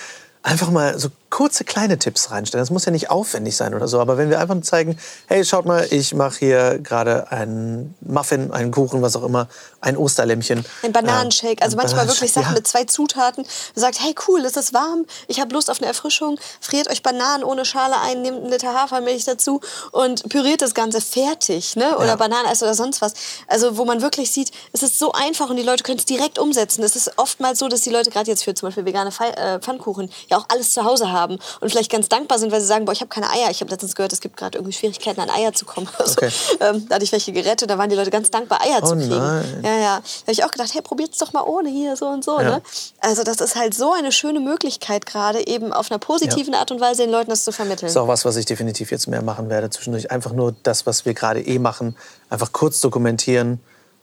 einfach 0.43 0.71
mal 0.71 0.97
so 0.97 1.09
kurze 1.31 1.63
kleine 1.63 1.97
Tipps 1.97 2.29
reinstellen. 2.29 2.61
Das 2.61 2.69
muss 2.69 2.85
ja 2.85 2.91
nicht 2.91 3.09
aufwendig 3.09 3.55
sein 3.55 3.73
oder 3.73 3.87
so, 3.87 3.99
aber 3.99 4.17
wenn 4.17 4.29
wir 4.29 4.39
einfach 4.39 4.59
zeigen, 4.61 4.97
hey, 5.27 5.43
schaut 5.43 5.65
mal, 5.65 5.87
ich 5.89 6.13
mache 6.13 6.37
hier 6.37 6.79
gerade 6.79 7.31
einen 7.31 7.95
Muffin, 8.01 8.51
einen 8.51 8.69
Kuchen, 8.69 9.01
was 9.01 9.15
auch 9.15 9.23
immer, 9.23 9.47
ein 9.79 9.97
Osterlämmchen. 9.97 10.63
Ein 10.83 10.91
Bananenshake, 10.91 11.63
also 11.63 11.77
manchmal 11.77 12.07
wirklich 12.07 12.31
Sachen 12.33 12.49
ja. 12.49 12.55
mit 12.55 12.67
zwei 12.67 12.83
Zutaten. 12.83 13.45
Man 13.75 13.81
sagt, 13.81 14.01
hey, 14.01 14.13
cool, 14.27 14.41
ist 14.41 14.57
es 14.57 14.73
warm, 14.73 15.05
ich 15.27 15.39
habe 15.39 15.53
Lust 15.53 15.71
auf 15.71 15.77
eine 15.79 15.87
Erfrischung, 15.87 16.37
friert 16.59 16.89
euch 16.91 17.01
Bananen 17.01 17.43
ohne 17.45 17.63
Schale 17.63 17.95
ein, 18.01 18.21
nehmt 18.21 18.41
einen 18.41 18.51
Liter 18.51 18.73
Hafermilch 18.73 19.23
dazu 19.23 19.61
und 19.91 20.27
püriert 20.29 20.61
das 20.61 20.73
Ganze 20.73 20.99
fertig, 20.99 21.77
ne? 21.77 21.97
Oder 21.97 22.07
ja. 22.07 22.15
Bananeneis 22.17 22.61
oder 22.61 22.73
sonst 22.73 23.01
was. 23.01 23.13
Also 23.47 23.77
wo 23.77 23.85
man 23.85 24.01
wirklich 24.01 24.31
sieht, 24.31 24.51
es 24.73 24.83
ist 24.83 24.99
so 24.99 25.13
einfach 25.13 25.49
und 25.49 25.55
die 25.55 25.63
Leute 25.63 25.83
können 25.83 25.97
es 25.97 26.05
direkt 26.05 26.37
umsetzen. 26.39 26.83
Es 26.83 26.97
ist 26.97 27.17
oftmals 27.17 27.59
so, 27.59 27.69
dass 27.69 27.81
die 27.81 27.89
Leute 27.89 28.09
gerade 28.09 28.29
jetzt 28.29 28.43
für 28.43 28.53
zum 28.53 28.67
Beispiel 28.67 28.85
vegane 28.85 29.11
äh, 29.37 29.59
Pfannkuchen 29.59 30.11
ja 30.29 30.37
auch 30.37 30.45
alles 30.49 30.73
zu 30.73 30.83
Hause 30.83 31.11
haben 31.11 31.20
und 31.29 31.69
vielleicht 31.69 31.91
ganz 31.91 32.09
dankbar 32.09 32.39
sind, 32.39 32.51
weil 32.51 32.61
sie 32.61 32.67
sagen, 32.67 32.85
boah, 32.85 32.91
ich 32.91 33.01
habe 33.01 33.09
keine 33.09 33.29
Eier. 33.29 33.49
Ich 33.49 33.61
habe 33.61 33.71
letztens 33.71 33.95
gehört, 33.95 34.13
es 34.13 34.21
gibt 34.21 34.37
gerade 34.37 34.57
irgendwie 34.57 34.73
Schwierigkeiten, 34.73 35.19
an 35.19 35.29
Eier 35.29 35.53
zu 35.53 35.65
kommen. 35.65 35.87
Also, 36.01 36.13
okay. 36.13 36.31
ähm, 36.61 36.87
da 36.89 36.95
hatte 36.95 37.03
ich 37.03 37.11
welche 37.11 37.31
gerettet, 37.31 37.69
da 37.69 37.77
waren 37.77 37.89
die 37.89 37.95
Leute 37.95 38.09
ganz 38.09 38.31
dankbar, 38.31 38.61
Eier 38.61 38.79
oh 38.81 38.87
zu 38.87 38.95
kriegen. 38.95 39.09
Nein. 39.09 39.61
Ja, 39.63 39.77
ja. 39.77 39.97
Da 39.97 40.21
habe 40.21 40.31
ich 40.31 40.43
auch 40.43 40.49
gedacht, 40.49 40.73
hey, 40.73 40.81
probiert's 40.81 41.19
doch 41.19 41.31
mal 41.31 41.43
ohne 41.43 41.69
hier, 41.69 41.95
so 41.95 42.07
und 42.07 42.23
so. 42.23 42.39
Ja. 42.39 42.43
Ne? 42.43 42.61
Also 43.01 43.23
das 43.23 43.39
ist 43.39 43.55
halt 43.55 43.75
so 43.75 43.93
eine 43.93 44.11
schöne 44.11 44.39
Möglichkeit 44.39 45.05
gerade, 45.05 45.45
eben 45.45 45.73
auf 45.73 45.91
einer 45.91 45.99
positiven 45.99 46.53
ja. 46.53 46.59
Art 46.59 46.71
und 46.71 46.81
Weise 46.81 47.03
den 47.03 47.11
Leuten 47.11 47.29
das 47.29 47.43
zu 47.43 47.51
vermitteln. 47.51 47.85
Das 47.85 47.91
ist 47.91 47.97
auch 47.97 48.07
was, 48.07 48.25
was 48.25 48.35
ich 48.35 48.45
definitiv 48.45 48.89
jetzt 48.89 49.07
mehr 49.07 49.21
machen 49.21 49.49
werde. 49.49 49.69
Zwischendurch 49.69 50.09
einfach 50.09 50.33
nur 50.33 50.55
das, 50.63 50.85
was 50.87 51.05
wir 51.05 51.13
gerade 51.13 51.41
eh 51.41 51.59
machen, 51.59 51.95
einfach 52.29 52.51
kurz 52.51 52.81
dokumentieren 52.81 53.59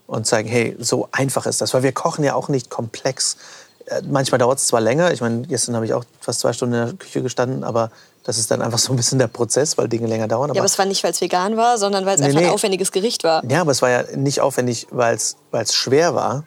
und 0.06 0.26
zeigen, 0.26 0.48
hey, 0.48 0.76
so 0.78 1.08
einfach 1.12 1.46
ist 1.46 1.60
das. 1.60 1.74
Weil 1.74 1.82
wir 1.82 1.92
kochen 1.92 2.24
ja 2.24 2.34
auch 2.34 2.48
nicht 2.48 2.70
komplex. 2.70 3.36
Äh, 3.88 4.02
manchmal 4.08 4.38
dauert 4.38 4.58
es 4.58 4.66
zwar 4.66 4.80
länger, 4.80 5.12
ich 5.12 5.20
meine, 5.20 5.42
gestern 5.42 5.74
habe 5.74 5.86
ich 5.86 5.94
auch 5.94 6.04
fast 6.20 6.40
zwei 6.40 6.52
Stunden 6.52 6.74
in 6.74 6.86
der 6.86 6.94
Küche 6.94 7.22
gestanden, 7.22 7.64
aber 7.64 7.90
das 8.24 8.36
ist 8.36 8.50
dann 8.50 8.60
einfach 8.60 8.78
so 8.78 8.92
ein 8.92 8.96
bisschen 8.96 9.18
der 9.18 9.28
Prozess, 9.28 9.78
weil 9.78 9.88
Dinge 9.88 10.06
länger 10.06 10.28
dauern. 10.28 10.50
Aber 10.50 10.56
ja, 10.56 10.60
aber 10.60 10.66
es 10.66 10.78
war 10.78 10.84
nicht, 10.84 11.02
weil 11.02 11.12
es 11.12 11.20
vegan 11.20 11.56
war, 11.56 11.78
sondern 11.78 12.04
weil 12.04 12.16
es 12.16 12.20
nee, 12.20 12.26
einfach 12.26 12.40
ein 12.42 12.50
aufwendiges 12.50 12.92
Gericht 12.92 13.24
war. 13.24 13.42
Ja, 13.50 13.62
aber 13.62 13.70
es 13.70 13.80
war 13.80 13.88
ja 13.88 14.04
nicht 14.16 14.40
aufwendig, 14.40 14.86
weil 14.90 15.16
es 15.16 15.36
schwer 15.72 16.14
war, 16.14 16.44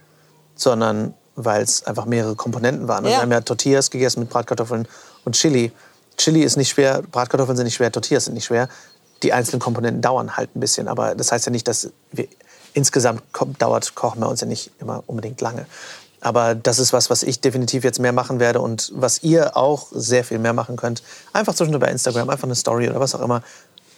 sondern 0.56 1.16
weil 1.36 1.64
es 1.64 1.84
einfach 1.88 2.06
mehrere 2.06 2.36
Komponenten 2.36 2.88
waren. 2.88 3.06
Also 3.06 3.10
ja. 3.10 3.18
Wir 3.18 3.22
haben 3.24 3.32
ja 3.32 3.42
Tortillas 3.42 3.90
gegessen 3.90 4.20
mit 4.20 4.30
Bratkartoffeln 4.30 4.88
und 5.26 5.36
Chili. 5.36 5.72
Chili 6.18 6.44
ist 6.44 6.56
nicht 6.56 6.70
schwer, 6.70 7.02
Bratkartoffeln 7.02 7.58
sind 7.58 7.66
nicht 7.66 7.76
schwer, 7.76 7.92
Tortillas 7.92 8.26
sind 8.26 8.36
nicht 8.36 8.46
schwer. 8.46 8.70
Die 9.24 9.34
einzelnen 9.34 9.60
Komponenten 9.60 10.02
dauern 10.02 10.38
halt 10.38 10.56
ein 10.56 10.60
bisschen. 10.60 10.88
Aber 10.88 11.16
das 11.16 11.32
heißt 11.32 11.48
ja 11.48 11.52
nicht, 11.52 11.68
dass 11.68 11.90
wir 12.12 12.28
insgesamt 12.74 13.24
dauert 13.60 13.96
Kochen 13.96 14.22
bei 14.22 14.28
uns 14.28 14.42
ja 14.42 14.48
nicht 14.48 14.72
immer 14.80 15.04
unbedingt 15.08 15.42
lange. 15.42 15.66
Aber 16.22 16.54
das 16.54 16.78
ist 16.80 16.94
was, 16.94 17.10
was 17.10 17.24
ich 17.24 17.42
definitiv 17.42 17.84
jetzt 17.84 18.00
mehr 18.00 18.14
machen 18.14 18.40
werde 18.40 18.62
und 18.62 18.92
was 18.96 19.24
ihr 19.24 19.58
auch 19.58 19.88
sehr 19.92 20.24
viel 20.24 20.38
mehr 20.38 20.54
machen 20.54 20.78
könnt. 20.78 21.02
Einfach 21.34 21.56
zwischendurch 21.56 21.82
bei 21.82 21.92
Instagram, 21.92 22.30
einfach 22.30 22.46
eine 22.46 22.56
Story 22.56 22.88
oder 22.90 23.00
was 23.00 23.16
auch 23.16 23.22
immer. 23.22 23.42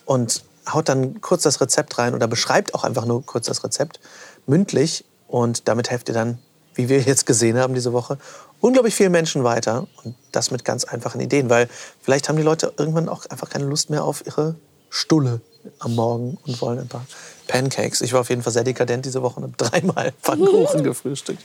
Und 0.05 0.43
haut 0.71 0.87
dann 0.87 1.19
kurz 1.19 1.43
das 1.43 1.59
Rezept 1.59 1.97
rein 1.97 2.15
oder 2.15 2.27
beschreibt 2.27 2.73
auch 2.73 2.85
einfach 2.85 3.05
nur 3.05 3.25
kurz 3.25 3.47
das 3.47 3.63
Rezept 3.63 3.99
mündlich. 4.47 5.03
Und 5.27 5.67
damit 5.67 5.89
helft 5.91 6.07
ihr 6.07 6.15
dann, 6.15 6.39
wie 6.75 6.87
wir 6.87 7.01
jetzt 7.01 7.25
gesehen 7.25 7.57
haben 7.57 7.73
diese 7.73 7.91
Woche, 7.91 8.17
unglaublich 8.61 8.95
vielen 8.95 9.11
Menschen 9.11 9.43
weiter. 9.43 9.87
Und 10.03 10.15
das 10.31 10.49
mit 10.49 10.63
ganz 10.63 10.85
einfachen 10.85 11.19
Ideen. 11.19 11.49
Weil 11.49 11.67
vielleicht 12.01 12.29
haben 12.29 12.37
die 12.37 12.43
Leute 12.43 12.73
irgendwann 12.77 13.09
auch 13.09 13.25
einfach 13.25 13.49
keine 13.49 13.65
Lust 13.65 13.89
mehr 13.89 14.05
auf 14.05 14.25
ihre 14.25 14.55
Stulle 14.89 15.41
am 15.79 15.95
Morgen 15.95 16.37
und 16.45 16.61
wollen 16.61 16.79
ein 16.79 16.87
paar 16.87 17.05
Pancakes. 17.47 18.01
Ich 18.01 18.13
war 18.13 18.21
auf 18.21 18.29
jeden 18.29 18.43
Fall 18.43 18.53
sehr 18.53 18.63
dekadent 18.63 19.05
diese 19.05 19.21
Woche 19.21 19.39
und 19.39 19.43
habe 19.43 19.57
dreimal 19.57 20.13
Pfannkuchen 20.21 20.83
gefrühstückt. 20.83 21.41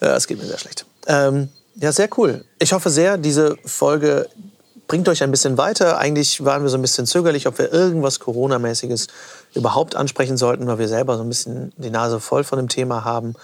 Es 0.00 0.26
geht 0.26 0.38
mir 0.38 0.46
sehr 0.46 0.58
schlecht. 0.58 0.86
Ähm, 1.06 1.48
ja, 1.76 1.92
sehr 1.92 2.08
cool. 2.16 2.44
Ich 2.58 2.72
hoffe 2.72 2.90
sehr, 2.90 3.18
diese 3.18 3.56
Folge 3.64 4.28
bringt 4.86 5.08
euch 5.08 5.22
ein 5.22 5.30
bisschen 5.30 5.58
weiter. 5.58 5.98
Eigentlich 5.98 6.44
waren 6.44 6.62
wir 6.62 6.70
so 6.70 6.78
ein 6.78 6.82
bisschen 6.82 7.06
zögerlich, 7.06 7.46
ob 7.46 7.58
wir 7.58 7.72
irgendwas 7.72 8.20
Corona-mäßiges 8.20 9.08
überhaupt 9.54 9.96
ansprechen 9.96 10.36
sollten, 10.36 10.66
weil 10.66 10.78
wir 10.78 10.88
selber 10.88 11.16
so 11.16 11.22
ein 11.22 11.28
bisschen 11.28 11.72
die 11.76 11.90
Nase 11.90 12.20
voll 12.20 12.44
von 12.44 12.58
dem 12.58 12.68
Thema 12.68 13.04
haben. 13.04 13.34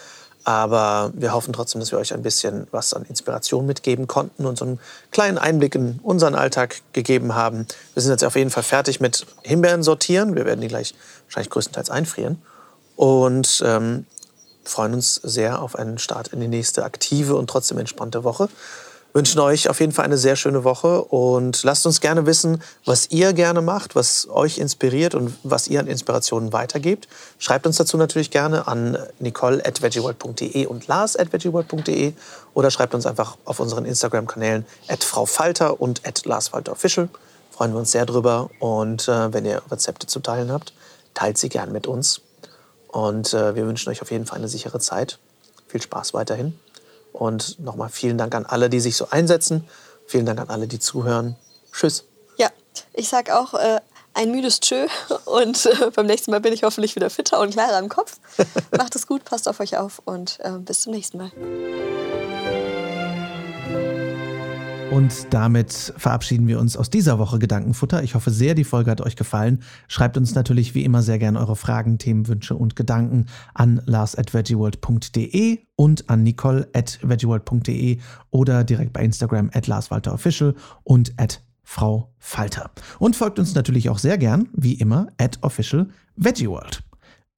Aber 0.44 1.12
wir 1.14 1.32
hoffen 1.32 1.52
trotzdem, 1.52 1.80
dass 1.80 1.92
wir 1.92 1.98
euch 1.98 2.12
ein 2.12 2.22
bisschen 2.22 2.66
was 2.72 2.94
an 2.94 3.04
Inspiration 3.04 3.64
mitgeben 3.64 4.08
konnten 4.08 4.44
und 4.44 4.58
so 4.58 4.64
einen 4.64 4.80
kleinen 5.12 5.38
Einblick 5.38 5.74
in 5.76 6.00
unseren 6.02 6.34
Alltag 6.34 6.80
gegeben 6.92 7.34
haben. 7.34 7.66
Wir 7.94 8.02
sind 8.02 8.10
jetzt 8.10 8.24
auf 8.24 8.34
jeden 8.34 8.50
Fall 8.50 8.64
fertig 8.64 9.00
mit 9.00 9.24
Himbeeren 9.42 9.84
sortieren. 9.84 10.34
Wir 10.34 10.44
werden 10.44 10.60
die 10.60 10.68
gleich 10.68 10.94
wahrscheinlich 11.26 11.50
größtenteils 11.50 11.90
einfrieren. 11.90 12.42
Und 12.96 13.62
ähm, 13.64 14.06
freuen 14.64 14.94
uns 14.94 15.16
sehr 15.16 15.60
auf 15.62 15.76
einen 15.76 15.98
Start 15.98 16.28
in 16.28 16.40
die 16.40 16.48
nächste 16.48 16.84
aktive 16.84 17.36
und 17.36 17.48
trotzdem 17.48 17.78
entspannte 17.78 18.24
Woche. 18.24 18.48
wünschen 19.14 19.40
euch 19.40 19.68
auf 19.68 19.78
jeden 19.80 19.92
Fall 19.92 20.06
eine 20.06 20.16
sehr 20.16 20.36
schöne 20.36 20.64
Woche 20.64 21.02
und 21.02 21.62
lasst 21.64 21.84
uns 21.84 22.00
gerne 22.00 22.24
wissen, 22.24 22.62
was 22.86 23.10
ihr 23.10 23.34
gerne 23.34 23.60
macht, 23.60 23.94
was 23.94 24.26
euch 24.30 24.56
inspiriert 24.56 25.14
und 25.14 25.34
was 25.42 25.68
ihr 25.68 25.80
an 25.80 25.86
Inspirationen 25.86 26.54
weitergebt. 26.54 27.08
Schreibt 27.38 27.66
uns 27.66 27.76
dazu 27.76 27.98
natürlich 27.98 28.30
gerne 28.30 28.66
an 28.68 28.96
nicole.veggieworld.de 29.18 30.64
und 30.64 30.86
lars.veggieworld.de 30.86 32.14
oder 32.54 32.70
schreibt 32.70 32.94
uns 32.94 33.04
einfach 33.04 33.36
auf 33.44 33.60
unseren 33.60 33.84
Instagram-Kanälen 33.84 34.64
at 34.88 35.04
Frau 35.04 35.26
Falter 35.26 35.80
und 35.80 36.06
at 36.06 36.24
LarsFalterOfficial. 36.24 37.10
Freuen 37.50 37.72
wir 37.72 37.80
uns 37.80 37.92
sehr 37.92 38.06
drüber 38.06 38.48
und 38.60 39.08
äh, 39.08 39.32
wenn 39.34 39.44
ihr 39.44 39.60
Rezepte 39.70 40.06
zu 40.06 40.20
teilen 40.20 40.50
habt, 40.50 40.72
teilt 41.12 41.36
sie 41.36 41.50
gern 41.50 41.70
mit 41.70 41.86
uns. 41.86 42.22
Und 42.92 43.34
äh, 43.34 43.56
wir 43.56 43.66
wünschen 43.66 43.90
euch 43.90 44.02
auf 44.02 44.10
jeden 44.10 44.26
Fall 44.26 44.38
eine 44.38 44.48
sichere 44.48 44.78
Zeit. 44.78 45.18
Viel 45.66 45.82
Spaß 45.82 46.14
weiterhin. 46.14 46.58
Und 47.12 47.58
nochmal 47.58 47.88
vielen 47.88 48.18
Dank 48.18 48.34
an 48.34 48.46
alle, 48.46 48.70
die 48.70 48.80
sich 48.80 48.96
so 48.96 49.08
einsetzen. 49.10 49.66
Vielen 50.06 50.26
Dank 50.26 50.38
an 50.38 50.50
alle, 50.50 50.68
die 50.68 50.78
zuhören. 50.78 51.36
Tschüss. 51.72 52.04
Ja, 52.36 52.50
ich 52.92 53.08
sag 53.08 53.30
auch 53.30 53.54
äh, 53.54 53.80
ein 54.14 54.30
müdes 54.30 54.60
Tschö 54.60 54.86
und 55.24 55.66
äh, 55.66 55.90
beim 55.94 56.06
nächsten 56.06 56.30
Mal 56.30 56.40
bin 56.40 56.52
ich 56.52 56.62
hoffentlich 56.62 56.94
wieder 56.94 57.10
fitter 57.10 57.40
und 57.40 57.50
klarer 57.50 57.78
im 57.78 57.88
Kopf. 57.88 58.18
Macht 58.76 58.94
es 58.94 59.06
gut, 59.06 59.24
passt 59.24 59.48
auf 59.48 59.60
euch 59.60 59.76
auf 59.76 60.02
und 60.04 60.38
äh, 60.40 60.52
bis 60.58 60.82
zum 60.82 60.92
nächsten 60.92 61.18
Mal. 61.18 61.32
Und 64.92 65.32
damit 65.32 65.94
verabschieden 65.96 66.46
wir 66.48 66.60
uns 66.60 66.76
aus 66.76 66.90
dieser 66.90 67.18
Woche 67.18 67.38
Gedankenfutter. 67.38 68.02
Ich 68.02 68.14
hoffe 68.14 68.30
sehr, 68.30 68.54
die 68.54 68.62
Folge 68.62 68.90
hat 68.90 69.00
euch 69.00 69.16
gefallen. 69.16 69.62
Schreibt 69.88 70.18
uns 70.18 70.34
natürlich 70.34 70.74
wie 70.74 70.84
immer 70.84 71.00
sehr 71.00 71.18
gerne 71.18 71.40
eure 71.40 71.56
Fragen, 71.56 71.96
Themenwünsche 71.96 72.54
und 72.54 72.76
Gedanken 72.76 73.24
an 73.54 73.80
lars.veggieworld.de 73.86 75.60
und 75.76 76.10
an 76.10 76.22
nicole.veggieworld.de 76.22 78.00
oder 78.28 78.64
direkt 78.64 78.92
bei 78.92 79.02
Instagram 79.02 79.50
at 79.54 79.66
larswalterofficial 79.66 80.54
und 80.84 81.14
at 81.16 81.42
Frau 81.62 82.12
Falter. 82.18 82.70
Und 82.98 83.16
folgt 83.16 83.38
uns 83.38 83.54
natürlich 83.54 83.88
auch 83.88 83.98
sehr 83.98 84.18
gern, 84.18 84.50
wie 84.52 84.74
immer, 84.74 85.06
at 85.16 85.38
official 85.40 85.88
Veggieworld. 86.16 86.82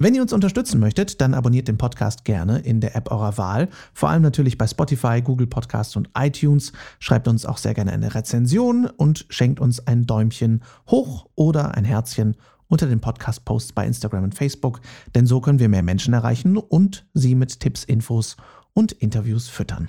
Wenn 0.05 0.14
ihr 0.14 0.20
uns 0.20 0.34
unterstützen 0.34 0.80
möchtet, 0.80 1.22
dann 1.22 1.32
abonniert 1.32 1.66
den 1.66 1.78
Podcast 1.78 2.26
gerne 2.26 2.59
in 2.59 2.82
der 2.82 2.94
App 2.94 3.11
eurer 3.11 3.38
Wahl, 3.38 3.70
vor 3.94 4.11
allem 4.11 4.20
natürlich 4.20 4.59
bei 4.59 4.66
Spotify, 4.66 5.22
Google 5.22 5.46
Podcasts 5.46 5.96
und 5.96 6.11
iTunes. 6.14 6.74
Schreibt 6.98 7.26
uns 7.26 7.46
auch 7.46 7.57
sehr 7.57 7.72
gerne 7.72 7.90
eine 7.90 8.14
Rezension 8.14 8.84
und 8.84 9.24
schenkt 9.30 9.61
uns 9.61 9.86
ein 9.86 10.05
Däumchen 10.05 10.62
hoch 10.90 11.24
oder 11.36 11.74
ein 11.74 11.86
Herzchen 11.86 12.36
unter 12.68 12.86
den 12.86 13.00
Podcast-Posts 13.00 13.72
bei 13.72 13.86
Instagram 13.86 14.24
und 14.24 14.34
Facebook, 14.34 14.82
denn 15.14 15.26
so 15.26 15.40
können 15.40 15.59
wir 15.59 15.70
mehr 15.70 15.82
Menschen 15.82 16.12
erreichen 16.12 16.59
und 16.59 17.07
sie 17.14 17.34
mit 17.34 17.61
Tipps, 17.61 17.82
Infos 17.82 18.36
und 18.74 18.92
Interviews 18.92 19.48
füttern. 19.48 19.88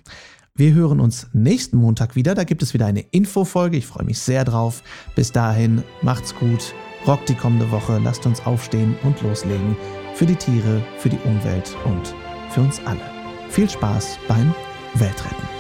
Wir 0.56 0.74
hören 0.74 1.02
uns 1.02 1.28
nächsten 1.34 1.76
Montag 1.76 2.16
wieder. 2.16 2.36
Da 2.36 2.46
gibt 2.46 2.64
es 2.64 2.74
wieder 2.74 2.86
eine 2.86 3.02
Infofolge. 3.02 3.76
Ich 3.76 3.86
freue 3.86 4.06
mich 4.06 4.20
sehr 4.20 4.46
drauf. 4.46 4.82
Bis 5.14 5.34
dahin, 5.34 5.84
macht's 6.02 6.34
gut 6.34 6.74
Rockt 7.08 7.30
die 7.30 7.36
kommende 7.36 7.70
Woche, 7.70 8.00
lasst 8.04 8.26
uns 8.26 8.44
aufstehen 8.48 8.96
und 9.04 9.22
loslegen. 9.22 9.78
Für 10.16 10.26
die 10.26 10.36
Tiere, 10.38 10.82
für 10.98 11.10
die 11.10 11.20
Umwelt 11.26 11.76
und 11.84 12.16
für 12.50 12.62
uns 12.62 12.80
alle. 12.86 13.02
Viel 13.50 13.70
Spaß 13.70 14.18
beim 14.30 14.56
Weltretten. 14.94 15.55